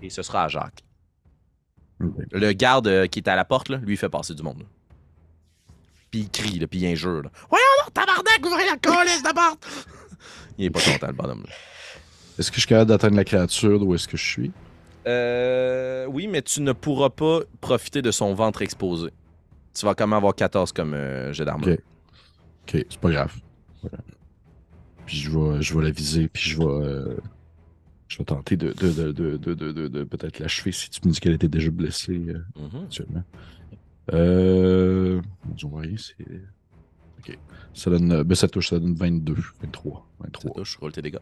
Et 0.00 0.10
ce 0.10 0.22
sera 0.22 0.44
à 0.44 0.48
Jacques. 0.48 0.84
Le 1.98 2.52
garde 2.52 2.86
euh, 2.86 3.06
qui 3.08 3.18
est 3.18 3.28
à 3.28 3.34
la 3.34 3.44
porte, 3.44 3.68
là, 3.68 3.78
lui, 3.78 3.94
il 3.94 3.96
fait 3.98 4.08
passer 4.08 4.34
du 4.34 4.42
monde. 4.44 4.60
là. 4.60 4.66
Puis 6.12 6.20
il 6.20 6.30
crie, 6.30 6.60
là, 6.60 6.68
puis 6.68 6.78
il 6.78 6.86
injure. 6.86 7.22
Voyons 7.50 7.64
donc, 7.84 7.92
tabarnak, 7.94 8.46
ouvrez 8.46 8.64
la 8.66 8.76
colisse 8.76 9.22
de 9.24 9.34
porte! 9.34 9.66
il 10.58 10.66
est 10.66 10.70
pas 10.70 10.80
content, 10.80 11.08
le 11.08 11.12
bonhomme. 11.14 11.44
là. 11.48 11.52
Est-ce 12.38 12.50
que 12.50 12.56
je 12.56 12.60
suis 12.60 12.68
capable 12.68 12.88
d'atteindre 12.88 13.16
la 13.16 13.24
créature 13.24 13.78
d'où 13.78 13.94
est-ce 13.94 14.08
que 14.08 14.16
je 14.16 14.24
suis? 14.26 14.52
Euh, 15.06 16.06
oui, 16.06 16.26
mais 16.26 16.42
tu 16.42 16.62
ne 16.62 16.72
pourras 16.72 17.10
pas 17.10 17.40
profiter 17.60 18.02
de 18.02 18.10
son 18.10 18.34
ventre 18.34 18.62
exposé. 18.62 19.10
Tu 19.74 19.84
vas 19.86 19.94
quand 19.94 20.06
même 20.06 20.14
avoir 20.16 20.34
14 20.34 20.72
comme 20.72 20.94
euh, 20.94 21.32
jet 21.32 21.44
d'armure. 21.44 21.68
Ok. 21.74 21.78
Ok, 22.74 22.86
c'est 22.88 22.98
pas 23.00 23.10
grave. 23.10 23.32
Voilà. 23.82 23.98
Puis 25.06 25.18
je 25.18 25.30
vais, 25.30 25.60
je 25.62 25.76
vais 25.76 25.84
la 25.84 25.90
viser, 25.90 26.28
puis 26.28 26.42
je 26.48 26.58
vais, 26.58 26.64
euh, 26.64 27.16
je 28.08 28.16
vais 28.18 28.24
tenter 28.24 28.56
de, 28.56 28.72
de, 28.72 28.90
de, 28.90 29.12
de, 29.12 29.36
de, 29.36 29.54
de- 29.54 29.72
de- 29.72 29.88
de 29.88 30.04
peut-être 30.04 30.38
l'achever 30.38 30.72
si 30.72 30.88
tu 30.88 31.06
me 31.06 31.12
dis 31.12 31.20
qu'elle 31.20 31.34
était 31.34 31.48
déjà 31.48 31.70
blessée 31.70 32.22
euh, 32.28 32.42
Mhm. 32.56 32.84
actuellement. 32.84 33.24
Euh. 34.12 35.20
Rien, 35.62 35.94
c'est. 35.98 36.24
Ok. 37.18 37.38
Ça 37.74 37.90
donne. 37.90 38.12
euh, 38.12 38.24
Ben, 38.24 38.34
ça 38.34 38.48
touche, 38.48 38.70
ça 38.70 38.78
donne 38.78 38.94
22, 38.94 39.34
23. 39.62 40.06
Ça 40.18 40.24
23. 40.24 40.52
touche, 40.54 40.76
roule 40.78 40.92
tes 40.92 41.02
dégâts. 41.02 41.18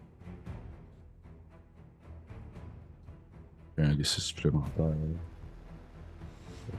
Un 3.82 3.94
des 3.94 4.04
6 4.04 4.20
supplémentaires. 4.20 4.94
Ça 6.70 6.76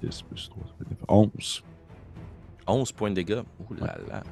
fait 0.00 0.10
6 0.10 0.22
plus 0.22 0.48
3, 0.50 0.62
ça 0.66 0.72
fait 0.78 0.90
9. 0.90 0.98
11. 1.08 1.62
11 2.66 2.92
points 2.92 3.10
de 3.10 3.14
dégâts. 3.16 3.42
Ouh 3.60 3.74
là 3.74 3.96
là. 4.08 4.22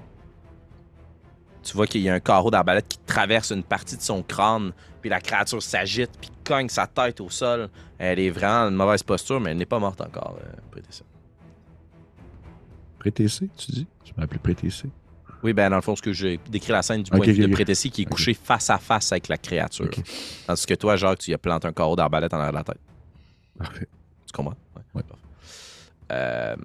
Tu 1.62 1.74
vois 1.76 1.86
qu'il 1.86 2.02
y 2.02 2.08
a 2.08 2.14
un 2.14 2.20
carreau 2.20 2.50
d'arbalète 2.50 2.86
qui 2.86 2.98
traverse 2.98 3.50
une 3.50 3.64
partie 3.64 3.96
de 3.96 4.02
son 4.02 4.22
crâne, 4.22 4.72
puis 5.00 5.10
la 5.10 5.20
créature 5.20 5.60
s'agite, 5.62 6.12
puis 6.20 6.30
cogne 6.44 6.68
sa 6.68 6.86
tête 6.86 7.20
au 7.20 7.28
sol. 7.28 7.68
Elle 7.98 8.20
est 8.20 8.30
vraiment 8.30 8.68
en 8.68 8.70
mauvaise 8.70 9.02
posture, 9.02 9.40
mais 9.40 9.50
elle 9.50 9.56
n'est 9.56 9.66
pas 9.66 9.80
morte 9.80 10.00
encore. 10.00 10.38
euh. 10.40 10.80
Pré-TC, 13.00 13.48
tu 13.56 13.72
dis? 13.72 13.86
Tu 14.04 14.12
m'as 14.16 14.24
appelé 14.24 14.38
Pré-TC 14.38 14.88
Oui, 15.46 15.52
ben 15.52 15.70
dans 15.70 15.76
le 15.76 15.82
fond, 15.82 15.94
ce 15.94 16.02
que 16.02 16.12
j'ai 16.12 16.40
décrit 16.50 16.72
la 16.72 16.82
scène 16.82 17.04
du 17.04 17.10
point 17.12 17.24
de 17.24 17.30
vue 17.30 17.42
de 17.42 17.46
ok. 17.46 17.52
Prétessy 17.52 17.88
qui 17.88 18.02
est 18.02 18.06
couché 18.06 18.34
face 18.34 18.68
à 18.68 18.78
face 18.78 19.12
avec 19.12 19.28
la 19.28 19.38
créature. 19.38 19.88
Tandis 20.44 20.66
que 20.66 20.74
toi, 20.74 20.96
Jacques, 20.96 21.20
tu 21.20 21.30
y 21.30 21.34
as 21.34 21.38
planté 21.38 21.68
un 21.68 21.72
carreau 21.72 21.94
d'arbalète 21.94 22.34
en 22.34 22.38
arrière 22.38 22.50
de 22.50 22.56
la 22.56 22.64
tête. 22.64 22.80
Parfait. 23.56 23.86
Tu 24.26 24.32
comprends? 24.32 24.56
Ouais. 24.74 24.82
Ouais. 24.92 25.02
Parfait. 25.04 25.22
Euh, 26.10 26.56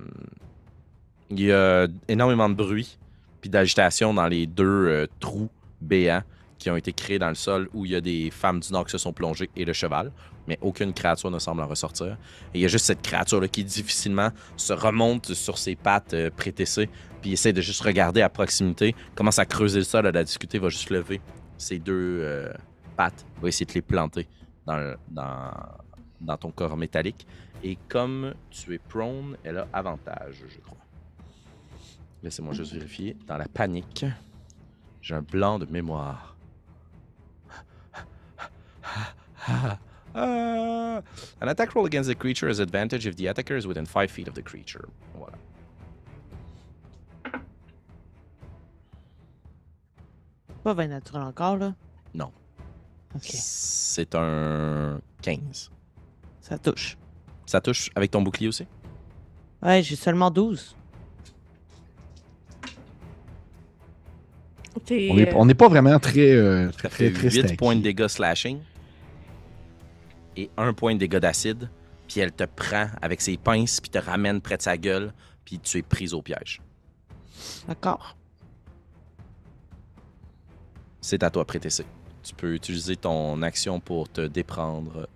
il 1.29 1.41
y 1.41 1.51
a 1.51 1.85
énormément 2.07 2.49
de 2.49 2.55
bruit 2.55 2.97
puis 3.39 3.51
d'agitation 3.51 4.15
dans 4.15 4.27
les 4.27 4.47
deux 4.47 4.65
euh, 4.65 5.07
trous 5.19 5.51
béants 5.79 6.23
qui 6.61 6.69
ont 6.69 6.75
été 6.75 6.93
créés 6.93 7.17
dans 7.17 7.29
le 7.29 7.35
sol 7.35 7.67
où 7.73 7.85
il 7.85 7.91
y 7.91 7.95
a 7.95 8.01
des 8.01 8.29
femmes 8.29 8.59
du 8.59 8.71
Nord 8.71 8.85
qui 8.85 8.91
se 8.91 8.99
sont 8.99 9.13
plongées 9.13 9.49
et 9.55 9.65
le 9.65 9.73
cheval, 9.73 10.11
mais 10.47 10.59
aucune 10.61 10.93
créature 10.93 11.31
ne 11.31 11.39
semble 11.39 11.61
en 11.61 11.67
ressortir. 11.67 12.17
Et 12.53 12.59
il 12.59 12.61
y 12.61 12.65
a 12.65 12.67
juste 12.67 12.85
cette 12.85 13.01
créature-là 13.01 13.47
qui 13.47 13.63
difficilement 13.63 14.29
se 14.57 14.73
remonte 14.73 15.33
sur 15.33 15.57
ses 15.57 15.75
pattes 15.75 16.13
euh, 16.13 16.29
prétessées 16.29 16.89
puis 17.21 17.33
essaie 17.33 17.53
de 17.53 17.61
juste 17.61 17.81
regarder 17.81 18.21
à 18.21 18.29
proximité, 18.29 18.95
commence 19.15 19.39
à 19.39 19.45
creuser 19.45 19.79
le 19.79 19.85
sol, 19.85 20.07
à 20.07 20.11
la 20.11 20.23
discuter, 20.23 20.57
va 20.57 20.69
juste 20.69 20.89
lever 20.89 21.21
ses 21.57 21.77
deux 21.77 22.19
euh, 22.23 22.51
pattes, 22.97 23.25
va 23.39 23.47
essayer 23.47 23.65
de 23.65 23.73
les 23.73 23.81
planter 23.81 24.27
dans, 24.65 24.95
dans 26.19 26.37
ton 26.37 26.51
corps 26.51 26.75
métallique. 26.75 27.27
Et 27.63 27.77
comme 27.87 28.33
tu 28.49 28.73
es 28.73 28.79
prone, 28.79 29.37
elle 29.43 29.59
a 29.59 29.67
avantage, 29.71 30.43
je 30.47 30.59
crois. 30.61 30.77
Laissez-moi 32.23 32.53
juste 32.53 32.73
vérifier. 32.73 33.15
Dans 33.27 33.37
la 33.37 33.47
panique, 33.47 34.05
j'ai 35.01 35.15
un 35.15 35.21
blanc 35.21 35.59
de 35.59 35.65
mémoire. 35.65 36.30
Ah. 39.47 39.81
An 41.41 41.47
attack 41.47 41.73
roll 41.73 41.85
against 41.85 42.09
the 42.09 42.15
creature 42.15 42.47
has 42.49 42.59
advantage 42.59 43.05
if 43.07 43.15
the 43.15 43.27
attacker 43.27 43.55
is 43.55 43.65
within 43.65 43.85
5 43.85 44.11
feet 44.11 44.27
of 44.27 44.33
the 44.35 44.41
creature. 44.43 44.89
Voilà. 45.17 45.37
Pas 50.63 50.73
20 50.73 50.87
naturel 50.87 51.23
encore, 51.23 51.57
là? 51.57 51.73
Non. 52.13 52.31
Ok, 53.15 53.21
C'est 53.23 54.13
un 54.15 54.99
15. 55.21 55.71
ça 56.41 56.57
touche. 56.57 56.97
Ça 57.45 57.59
touche 57.61 57.89
avec 57.95 58.11
ton 58.11 58.21
bouclier 58.21 58.47
aussi? 58.49 58.65
Ouais, 59.63 59.81
j'ai 59.83 59.95
seulement 59.95 60.29
12. 60.31 60.75
T'es, 64.85 65.09
On 65.35 65.45
n'est 65.45 65.53
pas 65.53 65.67
vraiment 65.67 65.99
très. 65.99 66.31
euh, 66.31 66.69
très, 66.71 66.89
très, 66.89 67.11
très 67.11 67.29
8 67.29 67.39
stacké. 67.39 67.55
points 67.57 67.75
de 67.75 67.81
dégâts 67.81 68.07
slashing 68.07 68.59
et 70.37 70.49
1 70.57 70.73
point 70.73 70.93
de 70.93 70.99
dégâts 70.99 71.17
d'acide. 71.17 71.69
Puis 72.07 72.19
elle 72.19 72.31
te 72.31 72.43
prend 72.43 72.87
avec 73.01 73.21
ses 73.21 73.37
pinces, 73.37 73.79
puis 73.79 73.89
te 73.89 73.97
ramène 73.97 74.41
près 74.41 74.57
de 74.57 74.61
sa 74.61 74.77
gueule, 74.77 75.13
puis 75.45 75.59
tu 75.59 75.77
es 75.77 75.81
prise 75.81 76.13
au 76.13 76.21
piège. 76.21 76.61
D'accord. 77.67 78.17
C'est 80.99 81.23
à 81.23 81.29
toi, 81.29 81.45
Prétessé. 81.45 81.85
Tu 82.23 82.35
peux 82.35 82.53
utiliser 82.53 82.95
ton 82.95 83.41
action 83.41 83.79
pour 83.79 84.07
te 84.09 84.21
déprendre, 84.21 85.07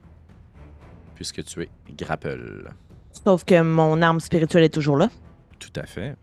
puisque 1.13 1.43
tu 1.43 1.63
es 1.63 1.69
grapple. 1.95 2.71
Sauf 3.11 3.43
que 3.43 3.61
mon 3.61 4.01
arme 4.01 4.19
spirituelle 4.19 4.63
est 4.63 4.73
toujours 4.73 4.97
là. 4.97 5.09
Tout 5.59 5.73
à 5.75 5.85
fait. 5.85 6.15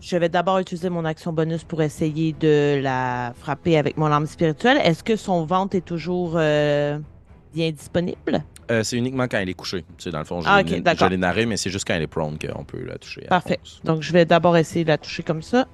je 0.00 0.16
vais 0.16 0.28
d'abord 0.28 0.58
utiliser 0.58 0.90
mon 0.90 1.04
action 1.04 1.32
bonus 1.32 1.64
pour 1.64 1.80
essayer 1.82 2.32
de 2.34 2.80
la 2.82 3.32
frapper 3.38 3.78
avec 3.78 3.96
mon 3.96 4.06
arme 4.06 4.26
spirituelle. 4.26 4.78
Est-ce 4.84 5.02
que 5.02 5.16
son 5.16 5.46
ventre 5.46 5.76
est 5.76 5.84
toujours 5.84 6.34
euh, 6.36 6.98
disponible? 7.72 8.44
Euh, 8.70 8.82
c'est 8.82 8.96
uniquement 8.96 9.28
quand 9.28 9.38
elle 9.38 9.48
est 9.48 9.54
couchée. 9.54 9.84
C'est 9.98 10.10
dans 10.10 10.18
le 10.18 10.24
fond, 10.24 10.40
je 10.40 10.48
Ah, 10.48 10.62
l'ai- 10.62 10.82
je 10.84 11.14
narré, 11.16 11.46
mais 11.46 11.56
c'est 11.56 11.70
juste 11.70 11.86
quand 11.86 11.94
elle 11.94 12.02
est 12.02 12.06
prone 12.06 12.36
qu'on 12.38 12.64
peut 12.64 12.82
la 12.84 12.98
toucher. 12.98 13.22
Parfait. 13.28 13.60
Donc, 13.84 14.02
je 14.02 14.12
vais 14.12 14.24
d'abord 14.24 14.56
essayer 14.56 14.84
de 14.84 14.88
la 14.88 14.98
toucher 14.98 15.22
comme 15.22 15.42
ça. 15.42 15.66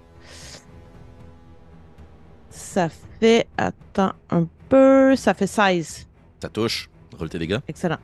Ça 2.50 2.88
fait. 3.20 3.46
Attends 3.56 4.12
un 4.30 4.46
peu. 4.68 5.16
Ça 5.16 5.32
fait 5.34 5.46
16. 5.46 6.06
Ça 6.40 6.48
touche. 6.48 6.88
Roule 7.18 7.28
tes 7.30 7.38
dégâts. 7.38 7.58
Excellent. 7.68 7.98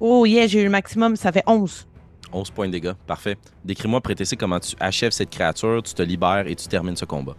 Oh, 0.00 0.26
yeah, 0.26 0.46
j'ai 0.46 0.60
eu 0.60 0.64
le 0.64 0.70
maximum. 0.70 1.16
Ça 1.16 1.32
fait 1.32 1.44
11. 1.46 1.86
11 2.32 2.50
points 2.50 2.66
de 2.66 2.72
dégâts. 2.72 2.92
Parfait. 3.06 3.36
Décris-moi, 3.64 4.00
Prétessé, 4.00 4.36
comment 4.36 4.58
tu 4.58 4.74
achèves 4.80 5.12
cette 5.12 5.30
créature, 5.30 5.82
tu 5.84 5.94
te 5.94 6.02
libères 6.02 6.46
et 6.48 6.56
tu 6.56 6.66
termines 6.66 6.96
ce 6.96 7.04
combat. 7.04 7.36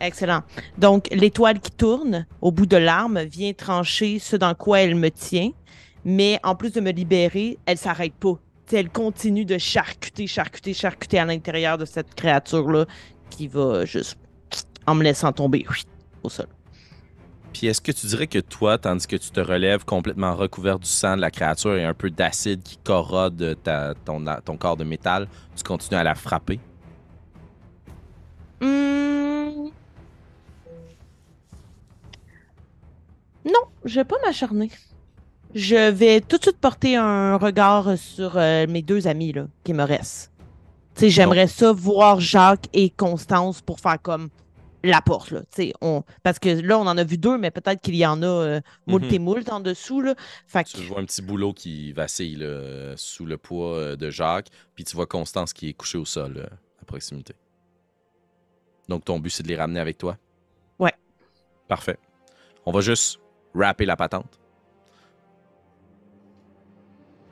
Excellent. 0.00 0.42
Donc, 0.76 1.08
l'étoile 1.10 1.60
qui 1.60 1.70
tourne 1.70 2.26
au 2.40 2.50
bout 2.50 2.66
de 2.66 2.76
l'arme 2.76 3.22
vient 3.22 3.52
trancher 3.52 4.18
ce 4.18 4.36
dans 4.36 4.54
quoi 4.54 4.80
elle 4.80 4.96
me 4.96 5.10
tient. 5.10 5.50
Mais 6.04 6.38
en 6.42 6.54
plus 6.54 6.72
de 6.72 6.80
me 6.80 6.90
libérer, 6.90 7.58
elle 7.64 7.78
s'arrête 7.78 8.14
pas. 8.14 8.34
T'sais, 8.66 8.80
elle 8.80 8.90
continue 8.90 9.44
de 9.44 9.56
charcuter, 9.56 10.26
charcuter, 10.26 10.74
charcuter 10.74 11.18
à 11.18 11.24
l'intérieur 11.24 11.78
de 11.78 11.84
cette 11.84 12.14
créature-là 12.14 12.86
qui 13.30 13.48
va 13.48 13.84
juste 13.84 14.18
en 14.86 14.94
me 14.94 15.02
laissant 15.02 15.32
tomber 15.32 15.64
oui, 15.70 15.82
au 16.22 16.28
sol. 16.28 16.46
Puis 17.54 17.68
est-ce 17.68 17.80
que 17.80 17.92
tu 17.92 18.06
dirais 18.06 18.26
que 18.26 18.40
toi, 18.40 18.78
tandis 18.78 19.06
que 19.06 19.16
tu 19.16 19.30
te 19.30 19.40
relèves 19.40 19.84
complètement 19.84 20.34
recouvert 20.34 20.78
du 20.78 20.88
sang 20.88 21.16
de 21.16 21.20
la 21.20 21.30
créature 21.30 21.76
et 21.76 21.84
un 21.84 21.94
peu 21.94 22.10
d'acide 22.10 22.62
qui 22.62 22.76
corrode 22.78 23.56
ta- 23.62 23.94
ton, 24.04 24.22
ton 24.44 24.56
corps 24.56 24.76
de 24.76 24.84
métal, 24.84 25.28
tu 25.56 25.62
continues 25.62 25.98
à 25.98 26.04
la 26.04 26.14
frapper? 26.14 26.58
Hmm. 28.60 29.13
Je 33.84 33.94
vais 33.96 34.04
pas 34.04 34.16
m'acharner. 34.24 34.70
Je 35.54 35.90
vais 35.90 36.20
tout 36.20 36.36
de 36.38 36.42
suite 36.42 36.58
porter 36.58 36.96
un 36.96 37.36
regard 37.36 37.96
sur 37.96 38.36
euh, 38.36 38.66
mes 38.68 38.82
deux 38.82 39.06
amis 39.06 39.32
là, 39.32 39.46
qui 39.62 39.72
me 39.72 39.84
restent. 39.84 40.32
Tu 40.94 41.00
sais, 41.02 41.10
j'aimerais 41.10 41.46
ça 41.48 41.72
voir 41.72 42.20
Jacques 42.20 42.66
et 42.72 42.90
Constance 42.90 43.60
pour 43.62 43.80
faire 43.80 44.00
comme 44.02 44.30
la 44.82 45.00
porte 45.00 45.30
là. 45.30 45.40
On 45.80 46.02
parce 46.22 46.38
que 46.38 46.48
là 46.48 46.78
on 46.78 46.86
en 46.86 46.98
a 46.98 47.04
vu 47.04 47.16
deux, 47.18 47.38
mais 47.38 47.50
peut-être 47.50 47.80
qu'il 47.80 47.94
y 47.96 48.04
en 48.04 48.22
a 48.22 48.26
euh, 48.26 48.60
moult 48.86 49.04
Mhm. 49.04 49.14
et 49.14 49.18
moult 49.18 49.48
en 49.50 49.60
dessous 49.60 50.00
là. 50.02 50.14
Fait 50.46 50.64
que 50.64 50.70
Tu 50.70 50.82
vois 50.82 51.00
un 51.00 51.04
petit 51.04 51.22
boulot 51.22 51.52
qui 51.52 51.92
vacille 51.92 52.36
là, 52.36 52.92
sous 52.96 53.24
le 53.24 53.36
poids 53.38 53.74
euh, 53.76 53.96
de 53.96 54.10
Jacques, 54.10 54.48
puis 54.74 54.84
tu 54.84 54.94
vois 54.94 55.06
Constance 55.06 55.52
qui 55.52 55.68
est 55.70 55.72
couchée 55.72 55.98
au 55.98 56.04
sol 56.04 56.36
euh, 56.36 56.46
à 56.82 56.84
proximité. 56.84 57.34
Donc 58.88 59.04
ton 59.04 59.18
but, 59.18 59.30
c'est 59.30 59.42
de 59.42 59.48
les 59.48 59.56
ramener 59.56 59.80
avec 59.80 59.96
toi? 59.98 60.18
Ouais. 60.78 60.92
Parfait. 61.68 61.96
On 62.66 62.72
va 62.72 62.80
juste 62.82 63.18
rapper 63.54 63.86
la 63.86 63.96
patente. 63.96 64.40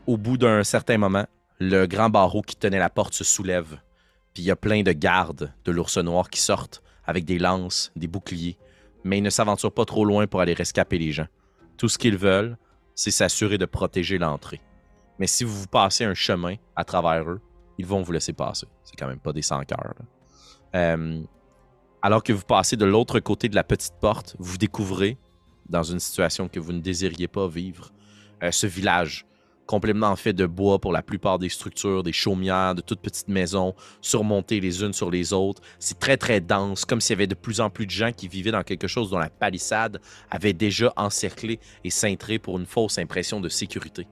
Au 0.06 0.16
bout 0.16 0.36
d'un 0.36 0.64
certain 0.64 0.98
moment, 0.98 1.26
le 1.58 1.86
grand 1.86 2.10
barreau 2.10 2.42
qui 2.42 2.56
tenait 2.56 2.78
la 2.78 2.90
porte 2.90 3.14
se 3.14 3.24
soulève, 3.24 3.78
puis 4.34 4.42
il 4.42 4.46
y 4.46 4.50
a 4.50 4.56
plein 4.56 4.82
de 4.82 4.92
gardes 4.92 5.52
de 5.64 5.72
l'ours 5.72 5.98
noir 5.98 6.28
qui 6.28 6.40
sortent 6.40 6.82
avec 7.04 7.24
des 7.24 7.38
lances, 7.38 7.92
des 7.96 8.08
boucliers, 8.08 8.58
mais 9.04 9.18
ils 9.18 9.22
ne 9.22 9.30
s'aventurent 9.30 9.72
pas 9.72 9.84
trop 9.84 10.04
loin 10.04 10.26
pour 10.26 10.40
aller 10.40 10.54
rescaper 10.54 10.98
les 10.98 11.12
gens. 11.12 11.26
Tout 11.76 11.88
ce 11.88 11.98
qu'ils 11.98 12.16
veulent, 12.16 12.56
c'est 12.94 13.10
s'assurer 13.10 13.58
de 13.58 13.66
protéger 13.66 14.18
l'entrée. 14.18 14.60
Mais 15.18 15.26
si 15.26 15.44
vous 15.44 15.66
passez 15.66 16.04
un 16.04 16.14
chemin 16.14 16.56
à 16.76 16.84
travers 16.84 17.28
eux, 17.30 17.40
ils 17.78 17.86
vont 17.86 18.02
vous 18.02 18.12
laisser 18.12 18.32
passer. 18.32 18.66
C'est 18.84 18.96
quand 18.96 19.06
même 19.06 19.20
pas 19.20 19.32
des 19.32 19.42
sans-cœurs. 19.42 19.94
Euh, 20.74 21.22
alors 22.02 22.22
que 22.22 22.32
vous 22.32 22.44
passez 22.44 22.76
de 22.76 22.84
l'autre 22.84 23.20
côté 23.20 23.48
de 23.48 23.54
la 23.54 23.64
petite 23.64 23.94
porte, 24.00 24.36
vous 24.38 24.58
découvrez, 24.58 25.18
dans 25.72 25.82
une 25.82 25.98
situation 25.98 26.48
que 26.48 26.60
vous 26.60 26.72
ne 26.72 26.80
désiriez 26.80 27.26
pas 27.26 27.48
vivre, 27.48 27.90
euh, 28.42 28.52
ce 28.52 28.66
village 28.66 29.26
complètement 29.66 30.14
fait 30.16 30.34
de 30.34 30.44
bois 30.44 30.78
pour 30.78 30.92
la 30.92 31.02
plupart 31.02 31.38
des 31.38 31.48
structures, 31.48 32.02
des 32.02 32.12
chaumières, 32.12 32.74
de 32.74 32.82
toutes 32.82 33.00
petites 33.00 33.28
maisons, 33.28 33.74
surmontées 34.02 34.60
les 34.60 34.82
unes 34.82 34.92
sur 34.92 35.10
les 35.10 35.32
autres. 35.32 35.62
C'est 35.78 35.98
très, 35.98 36.18
très 36.18 36.40
dense, 36.40 36.84
comme 36.84 37.00
s'il 37.00 37.14
y 37.14 37.18
avait 37.18 37.26
de 37.26 37.34
plus 37.34 37.60
en 37.60 37.70
plus 37.70 37.86
de 37.86 37.90
gens 37.90 38.12
qui 38.12 38.28
vivaient 38.28 38.50
dans 38.50 38.64
quelque 38.64 38.86
chose 38.86 39.08
dont 39.10 39.18
la 39.18 39.30
palissade 39.30 40.00
avait 40.30 40.52
déjà 40.52 40.92
encerclé 40.96 41.58
et 41.84 41.90
cintré 41.90 42.38
pour 42.38 42.58
une 42.58 42.66
fausse 42.66 42.98
impression 42.98 43.40
de 43.40 43.48
sécurité. 43.48 44.06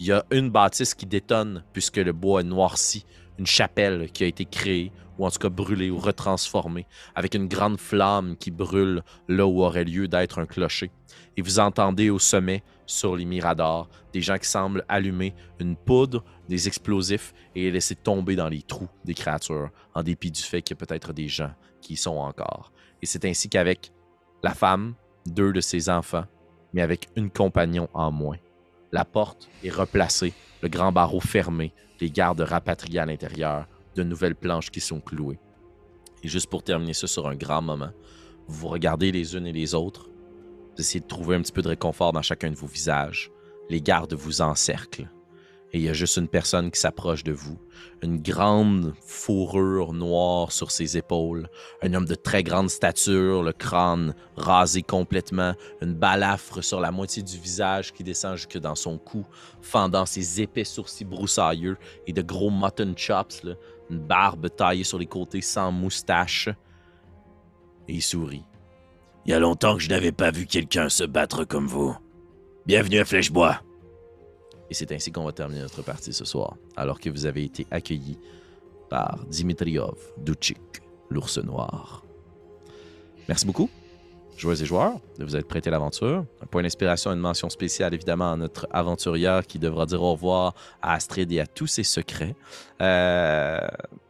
Il 0.00 0.06
y 0.06 0.12
a 0.12 0.24
une 0.30 0.50
bâtisse 0.50 0.94
qui 0.94 1.06
détonne 1.06 1.64
puisque 1.72 1.98
le 1.98 2.12
bois 2.12 2.40
est 2.40 2.44
noirci, 2.44 3.04
une 3.38 3.46
chapelle 3.46 4.10
qui 4.12 4.24
a 4.24 4.26
été 4.26 4.44
créée, 4.44 4.92
ou 5.18 5.26
en 5.26 5.30
tout 5.30 5.38
cas 5.38 5.48
brûlée 5.48 5.90
ou 5.90 5.98
retransformée, 5.98 6.86
avec 7.14 7.34
une 7.34 7.48
grande 7.48 7.78
flamme 7.78 8.36
qui 8.36 8.50
brûle 8.50 9.02
là 9.28 9.46
où 9.46 9.62
aurait 9.62 9.84
lieu 9.84 10.08
d'être 10.08 10.38
un 10.38 10.46
clocher. 10.46 10.90
Et 11.36 11.42
vous 11.42 11.58
entendez 11.58 12.10
au 12.10 12.18
sommet, 12.18 12.62
sur 12.86 13.16
les 13.16 13.24
miradors, 13.24 13.88
des 14.12 14.20
gens 14.20 14.38
qui 14.38 14.48
semblent 14.48 14.84
allumer 14.88 15.34
une 15.58 15.76
poudre, 15.76 16.22
des 16.48 16.68
explosifs 16.68 17.32
et 17.54 17.70
laisser 17.70 17.94
tomber 17.94 18.36
dans 18.36 18.48
les 18.48 18.62
trous 18.62 18.88
des 19.04 19.14
créatures, 19.14 19.70
en 19.94 20.02
dépit 20.02 20.30
du 20.30 20.42
fait 20.42 20.62
qu'il 20.62 20.76
y 20.76 20.82
a 20.82 20.84
peut-être 20.84 21.12
des 21.12 21.28
gens 21.28 21.52
qui 21.80 21.94
y 21.94 21.96
sont 21.96 22.16
encore. 22.16 22.72
Et 23.02 23.06
c'est 23.06 23.24
ainsi 23.24 23.48
qu'avec 23.48 23.92
la 24.42 24.54
femme, 24.54 24.94
deux 25.26 25.52
de 25.52 25.60
ses 25.60 25.88
enfants, 25.88 26.24
mais 26.72 26.82
avec 26.82 27.08
une 27.16 27.30
compagnon 27.30 27.88
en 27.94 28.10
moins, 28.10 28.36
la 28.92 29.04
porte 29.04 29.48
est 29.62 29.70
replacée, 29.70 30.32
le 30.64 30.70
grand 30.70 30.92
barreau 30.92 31.20
fermé, 31.20 31.74
les 32.00 32.10
gardes 32.10 32.40
rapatriés 32.40 32.98
à 32.98 33.04
l'intérieur, 33.04 33.66
de 33.96 34.02
nouvelles 34.02 34.34
planches 34.34 34.70
qui 34.70 34.80
sont 34.80 34.98
clouées. 34.98 35.38
Et 36.22 36.28
juste 36.28 36.48
pour 36.48 36.62
terminer 36.62 36.94
ça 36.94 37.06
sur 37.06 37.28
un 37.28 37.36
grand 37.36 37.60
moment, 37.60 37.90
vous 38.48 38.68
regardez 38.68 39.12
les 39.12 39.36
unes 39.36 39.46
et 39.46 39.52
les 39.52 39.74
autres, 39.74 40.08
vous 40.08 40.80
essayez 40.80 41.00
de 41.00 41.06
trouver 41.06 41.36
un 41.36 41.42
petit 41.42 41.52
peu 41.52 41.60
de 41.60 41.68
réconfort 41.68 42.12
dans 42.14 42.22
chacun 42.22 42.50
de 42.50 42.56
vos 42.56 42.66
visages. 42.66 43.30
Les 43.68 43.82
gardes 43.82 44.14
vous 44.14 44.40
encerclent. 44.40 45.10
Et 45.74 45.78
il 45.78 45.82
y 45.82 45.88
a 45.88 45.92
juste 45.92 46.18
une 46.18 46.28
personne 46.28 46.70
qui 46.70 46.78
s'approche 46.78 47.24
de 47.24 47.32
vous, 47.32 47.58
une 48.00 48.22
grande 48.22 48.94
fourrure 49.04 49.92
noire 49.92 50.52
sur 50.52 50.70
ses 50.70 50.96
épaules, 50.96 51.48
un 51.82 51.94
homme 51.94 52.04
de 52.04 52.14
très 52.14 52.44
grande 52.44 52.70
stature, 52.70 53.42
le 53.42 53.52
crâne 53.52 54.14
rasé 54.36 54.82
complètement, 54.82 55.54
une 55.82 55.94
balafre 55.94 56.62
sur 56.62 56.78
la 56.78 56.92
moitié 56.92 57.24
du 57.24 57.36
visage 57.38 57.92
qui 57.92 58.04
descend 58.04 58.36
jusque 58.36 58.56
dans 58.58 58.76
son 58.76 58.98
cou, 58.98 59.26
fendant 59.62 60.06
ses 60.06 60.40
épais 60.40 60.62
sourcils 60.62 61.04
broussailleux 61.04 61.76
et 62.06 62.12
de 62.12 62.22
gros 62.22 62.52
mutton 62.52 62.94
chops, 62.96 63.42
une 63.90 63.98
barbe 63.98 64.48
taillée 64.54 64.84
sur 64.84 65.00
les 65.00 65.06
côtés 65.06 65.40
sans 65.40 65.72
moustache. 65.72 66.48
Et 67.88 67.94
il 67.94 68.02
sourit. 68.02 68.44
Il 69.26 69.32
y 69.32 69.34
a 69.34 69.40
longtemps 69.40 69.74
que 69.74 69.82
je 69.82 69.88
n'avais 69.88 70.12
pas 70.12 70.30
vu 70.30 70.46
quelqu'un 70.46 70.88
se 70.88 71.02
battre 71.02 71.42
comme 71.42 71.66
vous. 71.66 71.96
Bienvenue 72.64 73.00
à 73.00 73.04
Flèchebois. 73.04 73.60
Et 74.74 74.76
c'est 74.76 74.90
ainsi 74.90 75.12
qu'on 75.12 75.22
va 75.22 75.30
terminer 75.30 75.60
notre 75.60 75.82
partie 75.82 76.12
ce 76.12 76.24
soir, 76.24 76.56
alors 76.74 76.98
que 76.98 77.08
vous 77.08 77.26
avez 77.26 77.44
été 77.44 77.64
accueillis 77.70 78.18
par 78.90 79.24
Dimitriov 79.26 79.96
Duchik, 80.18 80.58
l'ours 81.10 81.38
noir. 81.38 82.02
Merci 83.28 83.46
beaucoup, 83.46 83.70
joueuses 84.36 84.62
et 84.62 84.66
joueurs, 84.66 84.94
de 85.18 85.24
vous 85.24 85.36
être 85.36 85.46
prêtés 85.46 85.68
à 85.68 85.72
l'aventure? 85.72 86.24
Un 86.42 86.46
point 86.46 86.62
d'inspiration 86.62 87.12
une 87.12 87.20
mention 87.20 87.48
spéciale, 87.50 87.94
évidemment, 87.94 88.32
à 88.32 88.36
notre 88.36 88.66
aventurière 88.70 89.46
qui 89.46 89.58
devra 89.58 89.86
dire 89.86 90.02
au 90.02 90.12
revoir 90.12 90.54
à 90.82 90.94
Astrid 90.94 91.30
et 91.32 91.40
à 91.40 91.46
tous 91.46 91.66
ses 91.66 91.84
secrets. 91.84 92.34
Euh, 92.80 93.58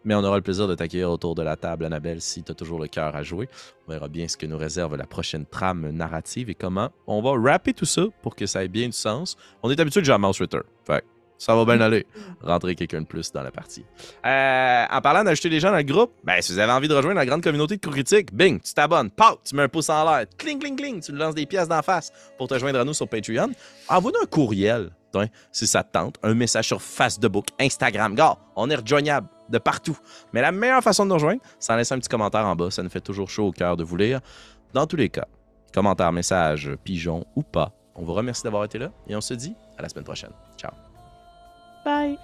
mais 0.05 0.15
on 0.15 0.25
aura 0.25 0.37
le 0.37 0.43
plaisir 0.43 0.69
de 0.69 0.75
t'accueillir 0.75 1.11
autour 1.11 1.35
de 1.35 1.43
la 1.43 1.57
table, 1.57 1.85
Annabelle, 1.85 2.21
si 2.21 2.43
tu 2.43 2.53
as 2.53 2.55
toujours 2.55 2.79
le 2.79 2.89
cœur 2.89 3.15
à 3.15 3.23
jouer. 3.23 3.49
On 3.87 3.93
verra 3.93 4.09
bien 4.09 4.29
ce 4.29 4.37
que 4.37 4.47
nous 4.47 4.59
réserve 4.59 4.97
la 4.97 5.07
prochaine 5.07 5.47
trame 5.47 5.91
narrative 5.91 6.51
et 6.51 6.55
comment 6.55 6.91
on 7.07 7.23
va 7.23 7.33
rapper 7.39 7.73
tout 7.73 7.85
ça 7.85 8.03
pour 8.23 8.35
que 8.35 8.47
ça 8.47 8.65
ait 8.65 8.69
bien 8.69 8.87
du 8.87 8.93
sens. 8.93 9.37
On 9.63 9.71
est 9.71 9.79
habitué 9.79 10.01
déjà 10.01 10.15
à 10.15 10.19
Mouse 10.19 10.41
Ritter. 10.41 10.61
Fait 10.85 11.05
ça 11.39 11.55
va 11.55 11.65
bien 11.65 11.81
aller. 11.81 12.07
Rentrer 12.43 12.75
quelqu'un 12.75 13.03
de 13.03 13.07
plus 13.07 13.33
dans 13.33 13.43
la 13.43 13.51
partie. 13.51 13.85
Euh, 14.25 14.85
en 14.91 15.01
parlant 15.01 15.25
d'ajouter 15.25 15.49
les 15.49 15.61
gens 15.61 15.71
dans 15.71 15.77
le 15.77 15.83
groupe, 15.83 16.13
ben, 16.25 16.41
si 16.41 16.53
vous 16.53 16.59
avez 16.59 16.73
envie 16.73 16.89
de 16.89 16.95
rejoindre 16.95 17.17
la 17.17 17.27
grande 17.27 17.43
communauté 17.43 17.77
de 17.77 17.81
crew 17.81 17.93
critique, 17.93 18.35
bing, 18.35 18.61
tu 18.61 18.73
t'abonnes, 18.75 19.11
pow, 19.11 19.39
tu 19.45 19.55
mets 19.55 19.63
un 19.63 19.69
pouce 19.69 19.91
en 19.91 20.05
l'air, 20.05 20.27
cling, 20.39 20.59
cling, 20.59 20.77
cling, 20.77 21.01
tu 21.01 21.13
lances 21.13 21.35
des 21.35 21.47
pièces 21.47 21.69
d'en 21.69 21.83
face 21.83 22.13
pour 22.39 22.49
te 22.49 22.59
joindre 22.59 22.81
à 22.81 22.85
nous 22.85 22.95
sur 22.95 23.09
Patreon. 23.09 23.51
Envoie-nous 23.89 24.23
un 24.23 24.27
courriel, 24.27 24.91
hein, 25.15 25.27
si 25.53 25.67
ça 25.67 25.83
te 25.83 25.93
tente, 25.93 26.17
un 26.23 26.35
message 26.35 26.67
sur 26.67 26.81
Facebook, 26.81 27.47
Instagram. 27.61 28.15
Gars, 28.15 28.37
on 28.57 28.71
est 28.71 28.77
rejoignable 28.77 29.29
de 29.49 29.59
partout. 29.59 29.99
Mais 30.33 30.41
la 30.41 30.53
meilleure 30.53 30.83
façon 30.83 31.05
de 31.05 31.11
nous 31.11 31.15
rejoindre, 31.15 31.41
c'est 31.59 31.73
en 31.73 31.77
laissant 31.77 31.97
un 31.97 31.99
petit 31.99 32.09
commentaire 32.09 32.47
en 32.47 32.57
bas. 32.57 32.71
Ça 32.71 32.83
nous 32.83 32.91
fait 32.91 33.01
toujours 33.01 33.29
chaud 33.29 33.49
au 33.49 33.53
cœur 33.53 33.77
de 33.77 33.85
vous 33.85 33.97
lire. 33.97 34.21
Dans 34.73 34.87
tous 34.87 34.97
les 34.97 35.09
cas, 35.09 35.27
commentaire, 35.73 36.13
message, 36.13 36.71
pigeon 36.83 37.25
ou 37.37 37.43
pas, 37.43 37.73
on 37.95 38.03
vous 38.03 38.15
remercie 38.15 38.43
d'avoir 38.43 38.65
été 38.65 38.79
là 38.79 38.91
et 39.07 39.15
on 39.15 39.21
se 39.21 39.35
dit 39.35 39.55
à 39.79 39.83
la 39.83 39.89
semaine 39.89 40.05
prochaine. 40.05 40.33
Ciao. 40.57 40.84
Bye. 41.85 42.19